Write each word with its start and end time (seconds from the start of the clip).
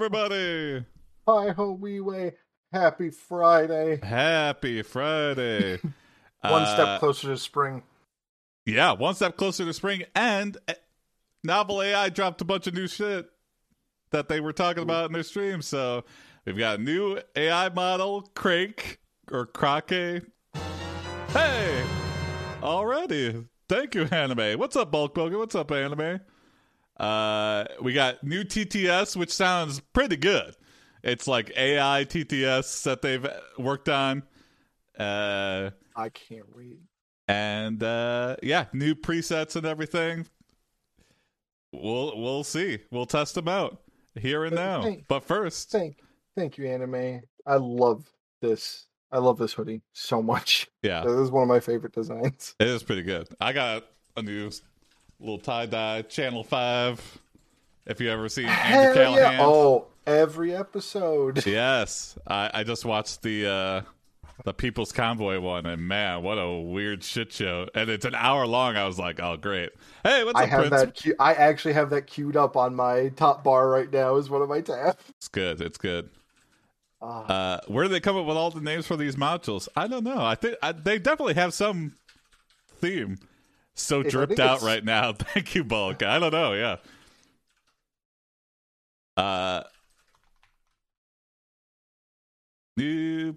everybody. 0.00 0.84
Hi 1.26 1.52
ho, 1.52 1.72
wee 1.72 2.00
way. 2.02 2.34
Happy 2.70 3.08
Friday. 3.08 3.98
Happy 4.02 4.82
Friday. 4.82 5.78
One 6.42 6.62
Uh, 6.64 6.74
step 6.74 7.00
closer 7.00 7.28
to 7.28 7.38
spring. 7.38 7.82
Yeah, 8.66 8.92
one 8.92 9.14
step 9.14 9.38
closer 9.38 9.64
to 9.64 9.72
spring, 9.72 10.02
and 10.14 10.58
uh, 10.68 10.74
Novel 11.42 11.80
AI 11.80 12.10
dropped 12.10 12.42
a 12.42 12.44
bunch 12.44 12.66
of 12.66 12.74
new 12.74 12.86
shit 12.86 13.26
that 14.10 14.28
they 14.28 14.38
were 14.38 14.52
talking 14.52 14.82
about 14.82 15.06
in 15.06 15.12
their 15.14 15.22
stream. 15.22 15.62
So 15.62 16.04
we've 16.44 16.58
got 16.58 16.78
a 16.78 16.82
new 16.82 17.18
AI 17.34 17.70
model, 17.70 18.20
Crank 18.34 18.98
or 19.32 19.46
Krake. 19.46 20.26
Hey, 21.28 21.84
already. 22.62 23.46
Thank 23.70 23.94
you, 23.94 24.02
Anime. 24.10 24.58
What's 24.58 24.76
up, 24.76 24.90
Bulk 24.90 25.14
Bogan? 25.14 25.38
What's 25.38 25.54
up, 25.54 25.70
Anime? 25.72 26.20
Uh, 26.98 27.64
we 27.82 27.92
got 27.92 28.24
new 28.24 28.42
TTS, 28.44 29.16
which 29.16 29.32
sounds 29.32 29.80
pretty 29.92 30.16
good. 30.16 30.54
It's 31.02 31.26
like 31.28 31.52
AI 31.56 32.04
TTS 32.08 32.82
that 32.84 33.02
they've 33.02 33.26
worked 33.58 33.88
on. 33.88 34.22
Uh, 34.98 35.70
I 35.94 36.08
can't 36.08 36.54
wait. 36.56 36.78
and 37.28 37.82
uh 37.82 38.36
yeah 38.42 38.66
new 38.72 38.94
presets 38.94 39.56
and 39.56 39.66
everything 39.66 40.26
we'll 41.72 42.16
we'll 42.20 42.44
see 42.44 42.78
we'll 42.90 43.04
test 43.06 43.34
them 43.34 43.48
out 43.48 43.80
here 44.14 44.44
and 44.44 44.54
now 44.54 44.82
Hey. 44.82 45.04
but 45.08 45.24
first 45.24 45.70
Thank 45.70 45.98
thank 46.36 46.56
you, 46.58 46.66
anime. 46.66 47.20
I 47.46 47.56
love 47.56 48.04
this. 48.40 48.86
I 49.12 49.18
love 49.18 49.38
this 49.38 49.52
hoodie 49.52 49.82
so 49.92 50.22
much. 50.22 50.68
yeah 50.82 51.02
This 51.02 51.12
is 51.16 51.30
one 51.30 51.42
of 51.42 51.48
my 51.48 51.60
favorite 51.60 51.92
designs. 51.92 52.54
it 52.60 52.68
is 52.68 52.82
pretty 52.82 53.02
good 53.02 53.28
i 53.40 53.52
got 53.52 53.84
a 54.16 54.22
new 54.22 54.50
little 55.20 55.38
tie-dye 55.38 56.02
channel 56.02 56.44
5 56.44 57.18
if 57.86 58.00
you 58.00 58.10
ever 58.10 58.28
seen 58.28 58.46
Andrew 58.46 58.94
Callaghan 58.94 59.32
yeah. 59.32 59.38
Oh, 59.40 59.86
every 60.06 60.54
episode. 60.54 61.44
yes 61.46 62.16
i 62.26 62.50
i 62.54 62.62
just 62.64 62.84
watched 62.84 63.22
the 63.22 63.46
uh 63.46 63.80
the 64.44 64.52
people's 64.52 64.92
convoy 64.92 65.40
one 65.40 65.64
and 65.66 65.88
man 65.88 66.22
what 66.22 66.34
a 66.36 66.60
weird 66.60 67.02
shit 67.02 67.32
show 67.32 67.66
and 67.74 67.88
it's 67.88 68.04
an 68.04 68.14
hour 68.14 68.46
long 68.46 68.76
i 68.76 68.86
was 68.86 68.98
like 68.98 69.18
oh 69.20 69.36
great 69.36 69.70
hey 70.04 70.22
what's 70.24 70.38
I 70.38 70.44
up 70.44 70.50
have 70.50 70.60
prince 70.68 70.82
that. 70.82 71.02
Cu- 71.02 71.14
I 71.18 71.32
actually 71.34 71.72
have 71.74 71.90
that 71.90 72.06
queued 72.06 72.36
up 72.36 72.56
on 72.56 72.74
my 72.74 73.08
top 73.16 73.42
bar 73.42 73.68
right 73.70 73.90
now. 73.90 74.16
Is 74.16 74.28
one 74.28 74.42
of 74.42 74.48
my 74.48 74.60
tabs. 74.60 75.02
it's 75.16 75.28
good 75.28 75.60
it's 75.62 75.78
good 75.78 76.10
Ah, 77.02 77.26
Uh, 77.56 77.60
where 77.68 77.84
do 77.84 77.88
they 77.90 78.00
come 78.00 78.16
up 78.16 78.24
with 78.26 78.36
all 78.38 78.50
the 78.50 78.60
names 78.60 78.86
for 78.86 78.96
these 78.96 79.16
modules? 79.16 79.68
I 79.76 79.86
don't 79.86 80.02
know. 80.02 80.24
I 80.24 80.34
think 80.34 80.56
I, 80.62 80.72
they 80.72 80.98
definitely 80.98 81.34
have 81.34 81.52
some 81.52 81.92
theme. 82.80 83.18
So 83.76 84.02
dripped 84.02 84.40
out 84.40 84.56
it's- 84.56 84.62
right 84.62 84.84
now. 84.84 85.12
Thank 85.18 85.54
you, 85.54 85.62
Bulk. 85.62 86.02
I 86.02 86.18
don't 86.18 86.32
know. 86.32 86.54
Yeah. 86.54 86.76
Uh, 89.16 89.62
new 92.76 93.36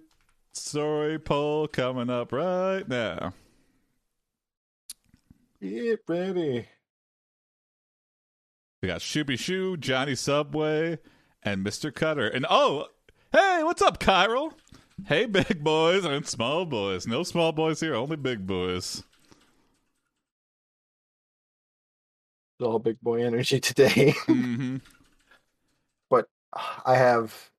story 0.52 1.18
poll 1.18 1.68
coming 1.68 2.10
up 2.10 2.32
right 2.32 2.86
now. 2.88 3.32
get 5.60 6.00
ready. 6.08 6.66
We 8.82 8.86
got 8.88 9.00
Shooby 9.00 9.38
Shoo, 9.38 9.76
Johnny 9.76 10.14
Subway, 10.14 10.98
and 11.42 11.64
Mr. 11.64 11.94
Cutter. 11.94 12.28
And 12.28 12.46
oh, 12.48 12.86
hey, 13.32 13.60
what's 13.62 13.82
up, 13.82 14.00
Chiral? 14.00 14.52
Hey, 15.06 15.26
big 15.26 15.62
boys 15.62 16.04
and 16.04 16.26
small 16.26 16.64
boys. 16.66 17.06
No 17.06 17.22
small 17.22 17.52
boys 17.52 17.80
here, 17.80 17.94
only 17.94 18.16
big 18.16 18.46
boys. 18.46 19.02
All 22.62 22.78
big 22.78 23.00
boy 23.00 23.24
energy 23.24 23.60
today. 23.60 24.12
hmm 24.26 24.76
but 26.08 26.26
I 26.84 26.96
have, 26.96 27.50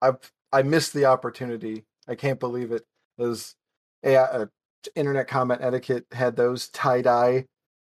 I've, 0.00 0.32
I 0.52 0.62
missed 0.62 0.94
the 0.94 1.04
opportunity. 1.04 1.84
I 2.08 2.14
can't 2.14 2.40
believe 2.40 2.72
it. 2.72 2.86
Those 3.18 3.54
AI, 4.02 4.22
uh, 4.22 4.46
internet 4.94 5.28
comment 5.28 5.60
etiquette 5.62 6.06
had 6.12 6.36
those 6.36 6.68
tie 6.68 7.02
dye, 7.02 7.44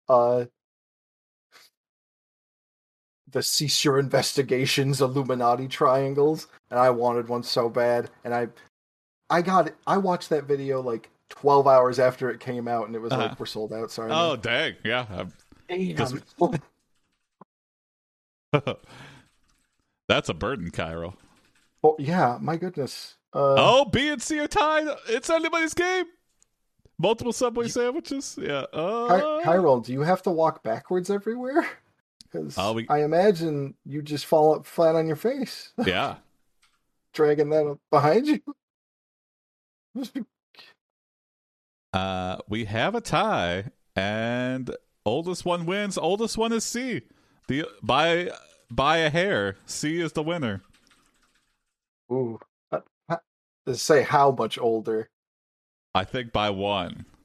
uh, 0.10 0.46
the 3.32 3.44
cease 3.44 3.86
your 3.86 4.00
investigations 4.00 5.02
Illuminati 5.02 5.68
triangles, 5.68 6.48
and 6.72 6.80
I 6.80 6.90
wanted 6.90 7.30
one 7.30 7.44
so 7.44 7.70
bad, 7.70 8.10
and 8.24 8.34
I, 8.34 8.48
I 9.30 9.42
got 9.44 9.68
it. 9.68 9.76
I 9.86 9.98
watched 9.98 10.30
that 10.30 10.46
video 10.46 10.82
like 10.82 11.10
twelve 11.30 11.68
hours 11.68 12.00
after 12.00 12.30
it 12.32 12.40
came 12.40 12.68
out, 12.68 12.88
and 12.88 12.96
it 12.96 13.00
was 13.00 13.12
Uh-huh. 13.14 13.28
like 13.28 13.40
we're 13.40 13.46
sold 13.46 13.72
out. 13.72 13.92
Sorry. 13.92 14.12
Oh, 14.12 14.36
dang. 14.36 14.76
Yeah. 14.84 15.26
Damn. 15.70 16.22
That's 20.08 20.30
a 20.30 20.34
burden, 20.34 20.72
Cairo. 20.72 21.16
Oh, 21.84 21.96
yeah, 22.00 22.38
my 22.42 22.58
goodness. 22.58 23.16
Uh, 23.34 23.56
oh, 23.58 23.86
B 23.86 24.10
and 24.10 24.22
C 24.22 24.40
are 24.40 24.48
tied. 24.48 24.88
It's 25.08 25.30
anybody's 25.30 25.74
game. 25.76 26.06
Multiple 26.98 27.32
Subway 27.32 27.68
sandwiches. 27.68 28.38
Yeah. 28.42 28.66
Ky- 28.74 28.78
Uh, 28.80 29.42
Chiral, 29.44 29.86
do 29.86 29.94
you 29.94 30.02
have 30.02 30.22
to 30.24 30.32
walk 30.32 30.64
backwards 30.64 31.10
everywhere? 31.10 31.66
Because 32.32 32.56
Oh, 32.60 32.74
we- 32.74 32.86
I 32.90 33.02
imagine 33.04 33.74
you 33.86 34.04
just 34.04 34.28
fall 34.28 34.54
up 34.54 34.64
flat 34.68 34.94
on 34.94 35.08
your 35.08 35.16
face, 35.16 35.74
Yeah. 35.84 36.18
dragging 37.12 37.50
that 37.50 37.66
up 37.66 37.80
behind 37.90 38.28
you. 38.28 38.40
Uh, 41.92 42.38
we 42.48 42.66
have 42.66 42.94
a 42.94 43.02
tie, 43.02 43.66
and 43.96 44.70
oldest 45.06 45.46
one 45.46 45.66
wins. 45.66 45.98
Oldest 45.98 46.38
one 46.38 46.54
is 46.54 46.64
C. 46.64 47.02
The 47.48 47.66
by 47.82 48.32
by 48.72 48.98
a 48.98 49.10
hair. 49.10 49.56
C 49.66 50.00
is 50.00 50.14
the 50.14 50.24
winner. 50.24 50.62
Ooh, 52.12 52.40
Uh, 52.72 52.80
uh, 53.10 53.18
say 53.74 54.02
how 54.04 54.32
much 54.32 54.58
older? 54.58 55.10
I 55.94 56.04
think 56.04 56.32
by 56.32 56.50
one. 56.50 57.06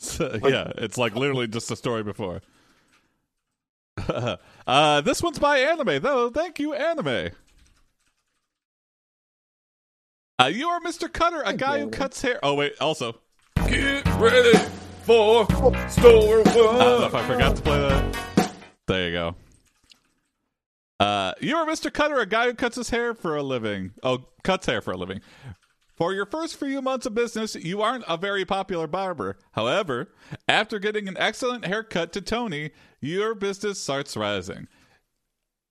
So, 0.00 0.28
Like- 0.40 0.52
yeah, 0.52 0.70
it's 0.76 0.96
like 0.96 1.16
literally 1.16 1.48
just 1.48 1.68
the 1.68 1.74
story 1.74 2.04
before. 2.04 2.40
uh, 4.66 5.00
this 5.00 5.20
one's 5.20 5.40
by 5.40 5.58
anime 5.58 6.00
though. 6.00 6.30
Thank 6.30 6.60
you, 6.60 6.72
anime. 6.72 7.30
Uh, 10.40 10.46
you 10.46 10.68
are 10.68 10.80
Mr. 10.80 11.12
Cutter, 11.12 11.42
a 11.44 11.52
guy 11.52 11.78
who 11.78 11.82
Anime. 11.86 11.90
cuts 11.90 12.22
hair. 12.22 12.38
Oh 12.44 12.54
wait, 12.54 12.74
also. 12.80 13.16
Get 13.66 14.06
ready 14.14 14.52
for 15.08 15.46
store 15.88 16.42
one. 16.42 16.46
I 16.46 16.84
don't 16.84 17.00
know 17.00 17.06
if 17.06 17.14
I 17.14 17.26
forgot 17.26 17.56
to 17.56 17.62
play 17.62 17.80
that. 17.80 18.52
There 18.86 19.08
you 19.08 19.12
go. 19.12 19.36
Uh, 21.00 21.32
you 21.40 21.56
are 21.56 21.64
Mr. 21.64 21.90
Cutter, 21.90 22.18
a 22.18 22.26
guy 22.26 22.44
who 22.44 22.54
cuts 22.54 22.76
his 22.76 22.90
hair 22.90 23.14
for 23.14 23.34
a 23.34 23.42
living. 23.42 23.92
Oh, 24.02 24.26
cuts 24.44 24.66
hair 24.66 24.82
for 24.82 24.90
a 24.90 24.98
living. 24.98 25.22
For 25.96 26.12
your 26.12 26.26
first 26.26 26.56
few 26.56 26.82
months 26.82 27.06
of 27.06 27.14
business, 27.14 27.54
you 27.54 27.80
aren't 27.80 28.04
a 28.06 28.18
very 28.18 28.44
popular 28.44 28.86
barber. 28.86 29.38
However, 29.52 30.12
after 30.46 30.78
getting 30.78 31.08
an 31.08 31.16
excellent 31.18 31.64
haircut 31.64 32.12
to 32.12 32.20
Tony, 32.20 32.72
your 33.00 33.34
business 33.34 33.80
starts 33.80 34.14
rising. 34.14 34.68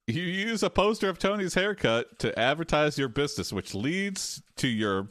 You 0.07 0.23
use 0.23 0.63
a 0.63 0.69
poster 0.71 1.09
of 1.09 1.19
Tony's 1.19 1.53
haircut 1.53 2.17
to 2.19 2.37
advertise 2.39 2.97
your 2.97 3.09
business, 3.09 3.53
which 3.53 3.75
leads 3.75 4.41
to 4.55 4.67
your 4.67 5.09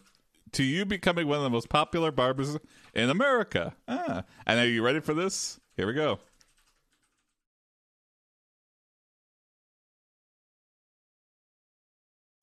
to 0.57 0.65
you 0.65 0.87
becoming 0.87 1.29
one 1.29 1.37
of 1.37 1.45
the 1.45 1.51
most 1.51 1.69
popular 1.69 2.11
barbers 2.11 2.57
in 2.95 3.11
America. 3.11 3.75
Ah, 3.87 4.25
and 4.47 4.59
are 4.59 4.67
you 4.67 4.83
ready 4.83 5.01
for 5.01 5.13
this? 5.13 5.61
Here 5.77 5.87
we 5.87 5.93
go. 5.93 6.19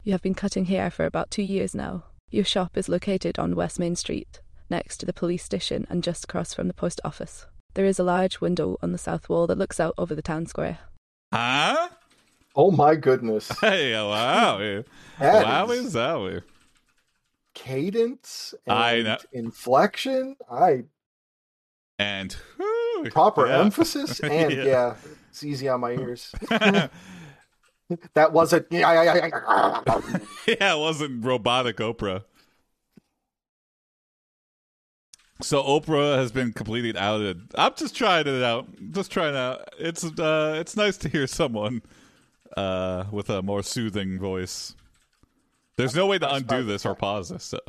You 0.03 0.11
have 0.11 0.21
been 0.21 0.35
cutting 0.35 0.65
hair 0.65 0.91
for 0.91 1.05
about 1.05 1.31
two 1.31 1.41
years 1.41 1.73
now. 1.73 2.03
Your 2.29 2.45
shop 2.45 2.77
is 2.77 2.87
located 2.87 3.39
on 3.39 3.55
West 3.55 3.79
Main 3.79 3.95
Street, 3.95 4.41
next 4.69 4.97
to 4.97 5.07
the 5.07 5.13
police 5.13 5.43
station 5.43 5.87
and 5.89 6.03
just 6.03 6.25
across 6.25 6.53
from 6.53 6.67
the 6.67 6.73
post 6.75 7.01
office. 7.03 7.47
There 7.73 7.85
is 7.85 7.97
a 7.97 8.03
large 8.03 8.39
window 8.39 8.77
on 8.83 8.91
the 8.91 8.99
south 8.99 9.27
wall 9.27 9.47
that 9.47 9.57
looks 9.57 9.79
out 9.79 9.95
over 9.97 10.13
the 10.13 10.21
town 10.21 10.45
square. 10.45 10.77
Huh? 11.33 11.89
Oh 12.55 12.69
my 12.69 12.93
goodness! 12.93 13.51
Hey, 13.59 13.93
wow. 13.93 14.59
That 15.19 15.67
Wowie 15.67 15.77
is 15.77 15.95
zowie. 15.95 16.43
Cadence 17.53 18.53
and 18.65 19.07
inflection. 19.31 20.35
I 20.49 20.83
And 21.99 22.35
proper 23.11 23.47
yeah. 23.47 23.59
emphasis, 23.59 24.19
and 24.21 24.51
Yeah. 24.51 24.63
yeah. 24.63 24.95
it's 25.29 25.43
easy 25.43 25.67
on 25.69 25.79
my 25.81 25.91
ears. 25.91 26.33
That 28.15 28.33
wasn't. 28.33 28.67
Yeah, 30.47 30.75
it 30.75 30.79
wasn't 30.79 31.23
robotic 31.23 31.77
Oprah. 31.77 32.23
So 35.41 35.61
Oprah 35.61 36.17
has 36.17 36.31
been 36.31 36.53
completely 36.53 36.97
outed. 36.97 37.51
I'm 37.55 37.73
just 37.75 37.95
trying 37.95 38.27
it 38.27 38.41
out. 38.41 38.67
Just 38.91 39.11
trying 39.11 39.35
out. 39.35 39.67
It's 39.77 40.03
uh 40.03 40.55
it's 40.59 40.75
nice 40.77 40.97
to 40.97 41.09
hear 41.09 41.27
someone 41.27 41.81
uh 42.55 43.05
with 43.11 43.29
a 43.29 43.41
more 43.41 43.61
soothing 43.63 44.17
voice. 44.19 44.75
There's 45.77 45.95
no 45.95 46.05
way 46.05 46.19
to 46.19 46.33
undo 46.33 46.63
this 46.63 46.85
or 46.85 46.95
pause 46.95 47.29
this, 47.29 47.43
so 47.43 47.59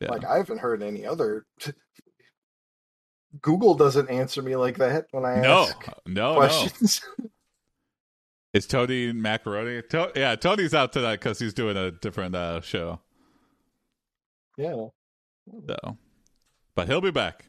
yeah. 0.00 0.10
Like 0.10 0.24
I 0.24 0.36
haven't 0.36 0.58
heard 0.58 0.82
any 0.82 1.06
other. 1.06 1.46
Google 3.40 3.74
doesn't 3.74 4.10
answer 4.10 4.42
me 4.42 4.56
like 4.56 4.76
that 4.78 5.06
when 5.12 5.24
I 5.24 5.40
no, 5.40 5.62
ask 5.62 5.88
no, 6.06 6.40
no. 6.40 6.66
Is 8.52 8.66
Tony 8.66 9.12
Macaroni? 9.12 9.80
To- 9.90 10.12
yeah, 10.14 10.36
Tony's 10.36 10.74
out 10.74 10.92
tonight 10.92 11.20
because 11.20 11.38
he's 11.38 11.54
doing 11.54 11.76
a 11.76 11.90
different 11.90 12.34
uh, 12.34 12.60
show. 12.60 13.00
Yeah. 14.58 14.88
So, 15.66 15.96
but 16.74 16.86
he'll 16.88 17.00
be 17.00 17.10
back. 17.10 17.46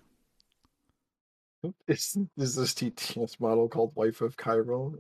Is 1.88 2.18
is 2.38 2.56
this 2.56 2.74
TTS 2.74 3.40
model 3.40 3.70
called 3.70 3.94
Wife 3.96 4.22
of 4.22 4.36
Cairo? 4.38 4.94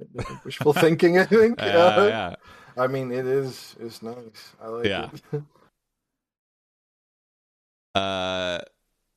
Wishful 0.45 0.73
thinking, 0.85 1.17
I 1.17 1.25
think. 1.25 1.61
Uh, 1.61 1.65
Uh, 1.65 2.05
yeah, 2.07 2.35
I 2.81 2.87
mean, 2.87 3.11
it 3.11 3.25
is. 3.27 3.75
It's 3.79 4.01
nice. 4.01 4.53
I 4.61 4.67
like 4.67 4.85
Yeah. 4.85 5.09
it. 5.31 5.43
Uh, 7.95 8.59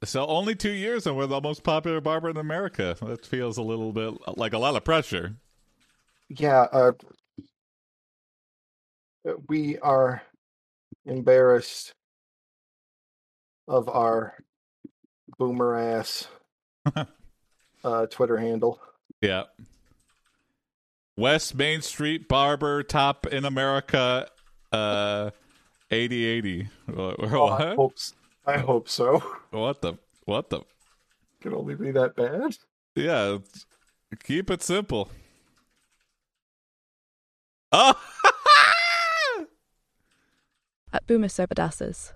so 0.04 0.26
only 0.26 0.54
two 0.54 0.68
years 0.70 1.06
and 1.06 1.16
we're 1.16 1.26
the 1.26 1.40
most 1.40 1.62
popular 1.62 1.98
barber 2.00 2.28
in 2.28 2.36
America. 2.36 2.94
That 3.00 3.24
feels 3.24 3.56
a 3.56 3.62
little 3.62 3.90
bit 3.90 4.12
like 4.36 4.52
a 4.52 4.58
lot 4.58 4.76
of 4.76 4.84
pressure. 4.84 5.36
yeah. 6.28 6.66
Uh, 6.70 6.92
we 9.48 9.78
are 9.78 10.20
embarrassed 11.06 11.94
of 13.66 13.88
our 13.88 14.36
boomer 15.38 15.74
ass 15.74 16.28
uh, 17.86 18.06
Twitter 18.06 18.36
handle. 18.36 18.80
Yeah. 19.22 19.44
West 21.16 21.54
Main 21.54 21.80
Street 21.80 22.28
barber 22.28 22.82
top 22.82 23.26
in 23.26 23.44
America. 23.46 24.28
Uh, 24.72 25.30
eighty 25.90 26.26
eighty. 26.26 26.68
What? 26.86 27.16
Oh, 27.32 27.46
I 27.48 27.74
hope, 27.74 27.92
s- 27.96 28.14
I 28.46 28.58
hope 28.58 28.88
so. 28.88 29.22
What 29.50 29.80
the? 29.80 29.94
What 30.26 30.50
the? 30.50 30.60
Can 31.40 31.54
only 31.54 31.74
be 31.76 31.92
that 31.92 32.16
bad. 32.16 32.56
Yeah. 32.94 33.38
Keep 34.24 34.50
it 34.50 34.62
simple. 34.62 35.08
Oh. 37.72 37.94
At 40.92 41.06
Boomer 41.06 41.28
Cerbadasses. 41.28 42.12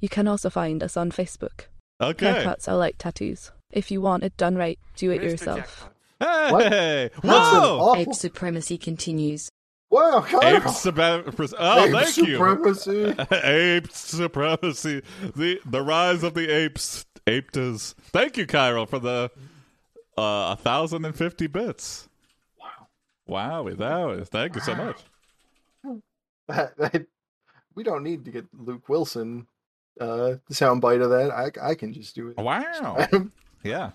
You 0.00 0.08
can 0.08 0.26
also 0.28 0.50
find 0.50 0.82
us 0.82 0.96
on 0.96 1.10
Facebook. 1.10 1.66
okay. 2.00 2.44
Haircuts 2.44 2.68
are 2.68 2.76
like 2.76 2.96
tattoos. 2.98 3.50
If 3.72 3.90
you 3.90 4.00
want 4.00 4.24
it 4.24 4.36
done 4.36 4.56
right, 4.56 4.78
do 4.96 5.10
it 5.10 5.22
yourself. 5.22 5.90
Hey! 6.18 7.10
That's 7.12 7.24
an 7.24 7.30
Whoa! 7.30 7.78
awful. 7.80 7.96
Ape 7.96 8.14
supremacy 8.14 8.76
continues. 8.76 9.50
Wow, 9.90 10.24
Ape 10.42 10.68
supremacy. 10.68 11.56
Oh, 11.58 11.84
Ape 11.84 11.92
thank 11.92 12.16
you. 12.16 12.36
supremacy. 12.36 13.14
ape 13.42 13.90
supremacy. 13.90 15.02
The 15.34 15.60
the 15.64 15.82
rise 15.82 16.22
of 16.22 16.34
the 16.34 16.48
apes. 16.48 17.06
Apes. 17.26 17.94
Thank 18.12 18.36
you, 18.36 18.46
Cairo, 18.46 18.86
for 18.86 18.98
the 18.98 19.30
uh, 20.16 20.54
thousand 20.56 21.04
and 21.04 21.14
fifty 21.14 21.46
bits. 21.48 22.08
Wow. 22.58 23.64
Wow, 23.64 23.74
that 23.74 24.04
was 24.04 24.28
thank 24.28 24.54
you 24.54 24.60
so 24.60 24.74
much. 24.74 25.00
That, 26.48 26.76
that, 26.78 27.06
we 27.74 27.82
don't 27.82 28.02
need 28.02 28.24
to 28.24 28.30
get 28.30 28.46
Luke 28.52 28.88
Wilson 28.88 29.46
uh 30.00 30.36
soundbite 30.50 31.02
of 31.02 31.10
that. 31.10 31.30
I 31.30 31.70
I 31.70 31.74
can 31.74 31.92
just 31.92 32.14
do 32.14 32.28
it. 32.28 32.36
Wow. 32.36 33.06
Yeah. 33.62 33.90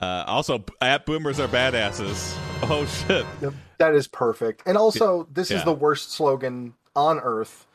Uh, 0.00 0.24
also, 0.26 0.64
at 0.80 1.06
boomers 1.06 1.40
are 1.40 1.48
badasses. 1.48 2.36
Oh 2.62 2.86
shit. 2.86 3.26
that 3.78 3.94
is 3.94 4.08
perfect. 4.08 4.62
And 4.64 4.78
also, 4.78 5.28
this 5.30 5.50
Yeah. 5.50 5.58
is 5.58 5.64
the 5.64 5.74
worst 5.74 6.10
slogan 6.12 6.72
on 6.94 7.18
earth 7.20 7.66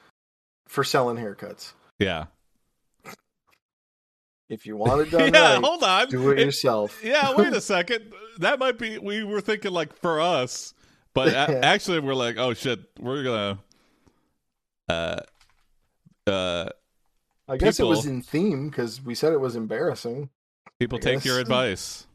for 0.67 0.83
selling 0.83 1.17
haircuts. 1.17 1.73
Yeah. 1.99 2.25
If 4.49 4.65
you 4.65 4.75
want 4.75 5.01
it 5.01 5.11
done 5.11 5.31
yeah. 5.33 5.53
right, 5.53 5.63
Hold 5.63 5.83
on. 5.83 6.07
do 6.09 6.31
it 6.31 6.39
It- 6.39 6.45
yourself. 6.45 6.99
yeah. 7.03 7.35
Wait 7.35 7.53
a 7.53 7.61
second. 7.61 8.11
That 8.39 8.57
might 8.59 8.77
be. 8.79 8.97
We 8.97 9.23
were 9.23 9.39
thinking 9.39 9.71
like 9.71 9.95
for 9.95 10.19
us, 10.19 10.73
but 11.13 11.29
a- 11.29 11.63
actually, 11.63 11.99
we're 11.99 12.15
like, 12.15 12.37
oh 12.37 12.53
shit, 12.55 12.79
we're 12.99 13.23
gonna. 13.23 13.59
Uh. 14.89 15.19
Uh. 16.27 16.69
I 17.47 17.57
guess 17.57 17.79
it 17.79 17.85
was 17.85 18.05
in 18.07 18.21
theme 18.23 18.69
because 18.69 18.99
we 19.01 19.13
said 19.15 19.31
it 19.33 19.39
was 19.39 19.55
embarrassing. 19.55 20.29
People 20.81 20.97
I 20.97 21.01
take 21.01 21.25
your 21.25 21.39
advice. 21.39 22.07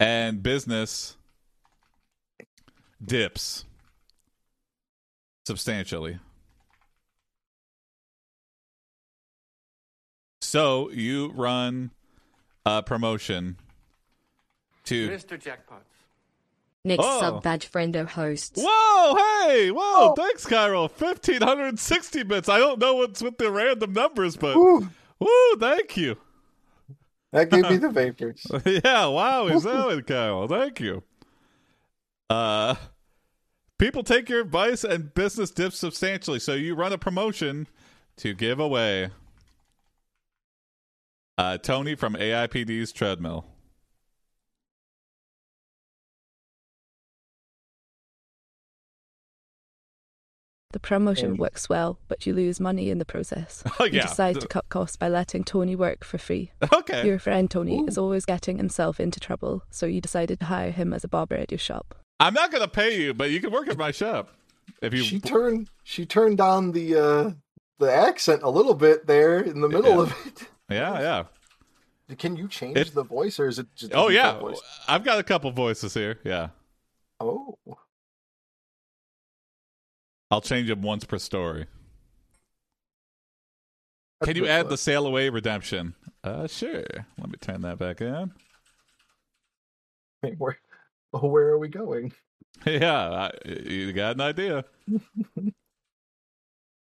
And 0.00 0.42
business 0.42 1.18
dips 3.04 3.66
substantially. 5.44 6.18
So 10.40 10.88
you 10.88 11.28
run 11.34 11.90
a 12.64 12.82
promotion 12.82 13.58
to 14.86 15.10
Mr. 15.10 15.38
Jackpots. 15.38 15.82
Next 16.86 17.04
Oh. 17.04 17.20
sub 17.20 17.42
badge 17.42 17.70
friendo 17.70 18.08
hosts. 18.08 18.58
Whoa, 18.64 19.14
hey, 19.44 19.70
whoa, 19.70 19.82
Oh. 19.82 20.14
thanks, 20.16 20.46
Cairo. 20.46 20.88
Fifteen 20.88 21.42
hundred 21.42 21.66
and 21.66 21.78
sixty 21.78 22.22
bits. 22.22 22.48
I 22.48 22.56
don't 22.56 22.78
know 22.78 22.94
what's 22.94 23.20
with 23.20 23.36
the 23.36 23.50
random 23.52 23.92
numbers, 23.92 24.38
but 24.38 24.56
Woo, 24.56 24.88
woo, 25.18 25.56
thank 25.60 25.98
you. 25.98 26.16
That 27.32 27.50
gave 27.50 27.68
me 27.68 27.76
the 27.78 27.90
vapors. 27.90 28.46
yeah, 28.64 29.06
wow, 29.06 29.46
is 29.46 29.62
that 29.64 29.88
it, 29.90 30.06
Kyle? 30.06 30.46
Thank 30.48 30.80
you. 30.80 31.02
Uh 32.30 32.74
people 33.78 34.02
take 34.02 34.28
your 34.28 34.40
advice 34.40 34.84
and 34.84 35.12
business 35.14 35.50
dips 35.50 35.78
substantially, 35.78 36.38
so 36.38 36.54
you 36.54 36.74
run 36.74 36.92
a 36.92 36.98
promotion 36.98 37.66
to 38.18 38.34
give 38.34 38.60
away 38.60 39.10
uh 41.38 41.58
Tony 41.58 41.94
from 41.94 42.14
AIPD's 42.14 42.92
treadmill. 42.92 43.46
The 50.72 50.80
promotion 50.80 51.36
Mm. 51.36 51.38
works 51.38 51.68
well, 51.68 51.98
but 52.08 52.26
you 52.26 52.34
lose 52.34 52.58
money 52.58 52.90
in 52.90 52.98
the 52.98 53.04
process. 53.04 53.62
Oh 53.78 53.84
You 53.84 54.00
decide 54.02 54.40
to 54.40 54.48
cut 54.48 54.68
costs 54.68 54.96
by 54.96 55.08
letting 55.08 55.44
Tony 55.44 55.76
work 55.76 56.02
for 56.04 56.18
free. 56.18 56.50
okay. 56.72 57.06
Your 57.06 57.18
friend 57.18 57.50
Tony 57.50 57.78
Ooh. 57.80 57.86
is 57.86 57.96
always 57.98 58.24
getting 58.24 58.56
himself 58.56 58.98
into 58.98 59.20
trouble, 59.20 59.62
so 59.70 59.86
you 59.86 60.00
decided 60.00 60.40
to 60.40 60.46
hire 60.46 60.70
him 60.70 60.92
as 60.92 61.04
a 61.04 61.08
barber 61.08 61.36
at 61.36 61.50
your 61.50 61.58
shop. 61.58 61.94
I'm 62.20 62.34
not 62.34 62.50
gonna 62.52 62.68
pay 62.68 63.00
you, 63.00 63.14
but 63.14 63.30
you 63.30 63.40
can 63.40 63.50
work 63.52 63.68
at 63.68 63.76
my 63.78 63.90
shop. 63.90 64.30
If 64.80 64.94
you 64.94 65.02
she 65.02 65.20
turned 65.20 65.68
she 65.84 66.06
turned 66.06 66.38
down 66.38 66.72
the 66.72 66.96
uh 66.96 67.30
the 67.78 67.92
accent 67.92 68.42
a 68.42 68.48
little 68.50 68.74
bit 68.74 69.06
there 69.06 69.40
in 69.40 69.60
the 69.60 69.68
middle 69.68 69.96
Yeah. 69.96 70.02
of 70.02 70.26
it. 70.26 70.48
Yeah, 70.70 71.00
yeah. 71.00 71.24
Can 72.16 72.36
you 72.36 72.48
change 72.48 72.78
It- 72.78 72.94
the 72.94 73.02
voice 73.04 73.38
or 73.40 73.46
is 73.48 73.58
it 73.58 73.66
just 73.74 73.92
Oh 73.94 74.08
yeah. 74.08 74.38
voice? 74.38 74.60
I've 74.88 75.04
got 75.04 75.18
a 75.18 75.22
couple 75.22 75.50
voices 75.50 75.92
here. 75.94 76.18
Yeah. 76.24 76.48
Oh. 77.20 77.58
I'll 80.32 80.40
change 80.40 80.68
them 80.68 80.80
once 80.80 81.04
per 81.04 81.18
story. 81.18 81.66
That's 84.18 84.32
Can 84.32 84.42
you 84.42 84.48
add 84.48 84.70
the 84.70 84.78
sail 84.78 85.06
away 85.06 85.28
redemption? 85.28 85.94
Uh, 86.24 86.46
sure. 86.46 86.84
Let 87.18 87.28
me 87.28 87.36
turn 87.38 87.60
that 87.60 87.78
back 87.78 88.00
in. 88.00 88.32
Wait, 90.22 90.34
where 90.38 90.58
where 91.10 91.48
are 91.48 91.58
we 91.58 91.68
going? 91.68 92.12
Yeah, 92.66 93.10
I, 93.10 93.30
you 93.44 93.92
got 93.92 94.14
an 94.14 94.20
idea. 94.20 94.64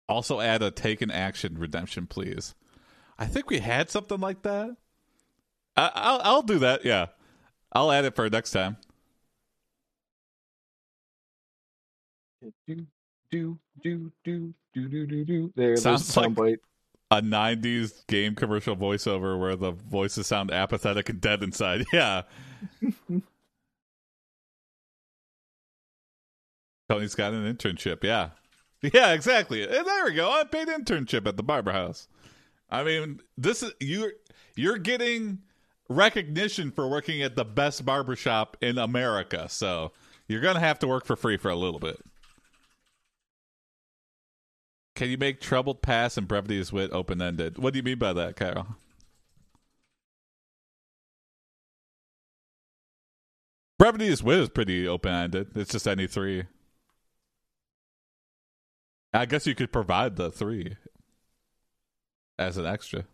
also, 0.08 0.38
add 0.40 0.62
a 0.62 0.70
taken 0.70 1.10
action 1.10 1.58
redemption, 1.58 2.06
please. 2.06 2.54
I 3.18 3.26
think 3.26 3.50
we 3.50 3.58
had 3.58 3.90
something 3.90 4.20
like 4.20 4.42
that. 4.42 4.76
I, 5.76 5.90
I'll 5.94 6.20
I'll 6.22 6.42
do 6.42 6.60
that. 6.60 6.84
Yeah, 6.84 7.06
I'll 7.72 7.90
add 7.90 8.04
it 8.04 8.14
for 8.14 8.30
next 8.30 8.52
time. 8.52 8.76
Do 13.34 13.58
do 13.82 14.12
do 14.22 14.54
do 14.72 14.88
do 14.88 15.06
do 15.08 15.24
do. 15.24 15.52
There, 15.56 15.66
there's 15.70 15.82
Sounds 15.82 16.14
the 16.14 16.20
like- 16.20 16.30
soundbite. 16.30 16.58
A 17.10 17.20
'90s 17.20 18.06
game 18.06 18.36
commercial 18.36 18.76
voiceover 18.76 19.38
where 19.38 19.56
the 19.56 19.72
voices 19.72 20.28
sound 20.28 20.52
apathetic 20.52 21.08
and 21.08 21.20
dead 21.20 21.42
inside. 21.42 21.84
Yeah. 21.92 22.22
Tony's 26.88 27.14
got 27.16 27.32
an 27.32 27.52
internship. 27.52 28.04
Yeah. 28.04 28.30
Yeah, 28.82 29.12
exactly. 29.12 29.62
And 29.62 29.86
there 29.86 30.04
we 30.04 30.12
go. 30.14 30.40
Unpaid 30.40 30.68
internship 30.68 31.26
at 31.26 31.36
the 31.36 31.42
barber 31.42 31.72
house. 31.72 32.06
I 32.70 32.84
mean, 32.84 33.20
this 33.36 33.62
is 33.62 33.72
you 33.80 34.12
you're 34.56 34.78
getting 34.78 35.40
recognition 35.88 36.70
for 36.70 36.86
working 36.88 37.22
at 37.22 37.34
the 37.34 37.44
best 37.44 37.84
barber 37.84 38.14
shop 38.16 38.56
in 38.60 38.78
America. 38.78 39.48
So, 39.48 39.92
you're 40.28 40.40
going 40.40 40.54
to 40.54 40.60
have 40.60 40.78
to 40.80 40.86
work 40.86 41.04
for 41.06 41.16
free 41.16 41.36
for 41.36 41.48
a 41.50 41.56
little 41.56 41.80
bit. 41.80 41.98
Can 44.94 45.10
you 45.10 45.18
make 45.18 45.40
troubled 45.40 45.82
pass 45.82 46.16
and 46.16 46.28
brevity 46.28 46.58
is 46.58 46.72
wit 46.72 46.92
open 46.92 47.20
ended? 47.20 47.58
What 47.58 47.72
do 47.72 47.78
you 47.78 47.82
mean 47.82 47.98
by 47.98 48.12
that, 48.12 48.36
Carol? 48.36 48.76
Brevity 53.78 54.06
is 54.06 54.22
wit 54.22 54.38
is 54.40 54.48
pretty 54.48 54.86
open 54.86 55.12
ended. 55.12 55.56
It's 55.56 55.72
just 55.72 55.88
any 55.88 56.06
three. 56.06 56.44
I 59.12 59.26
guess 59.26 59.46
you 59.46 59.54
could 59.54 59.72
provide 59.72 60.16
the 60.16 60.30
three 60.30 60.76
as 62.38 62.56
an 62.56 62.66
extra. 62.66 63.04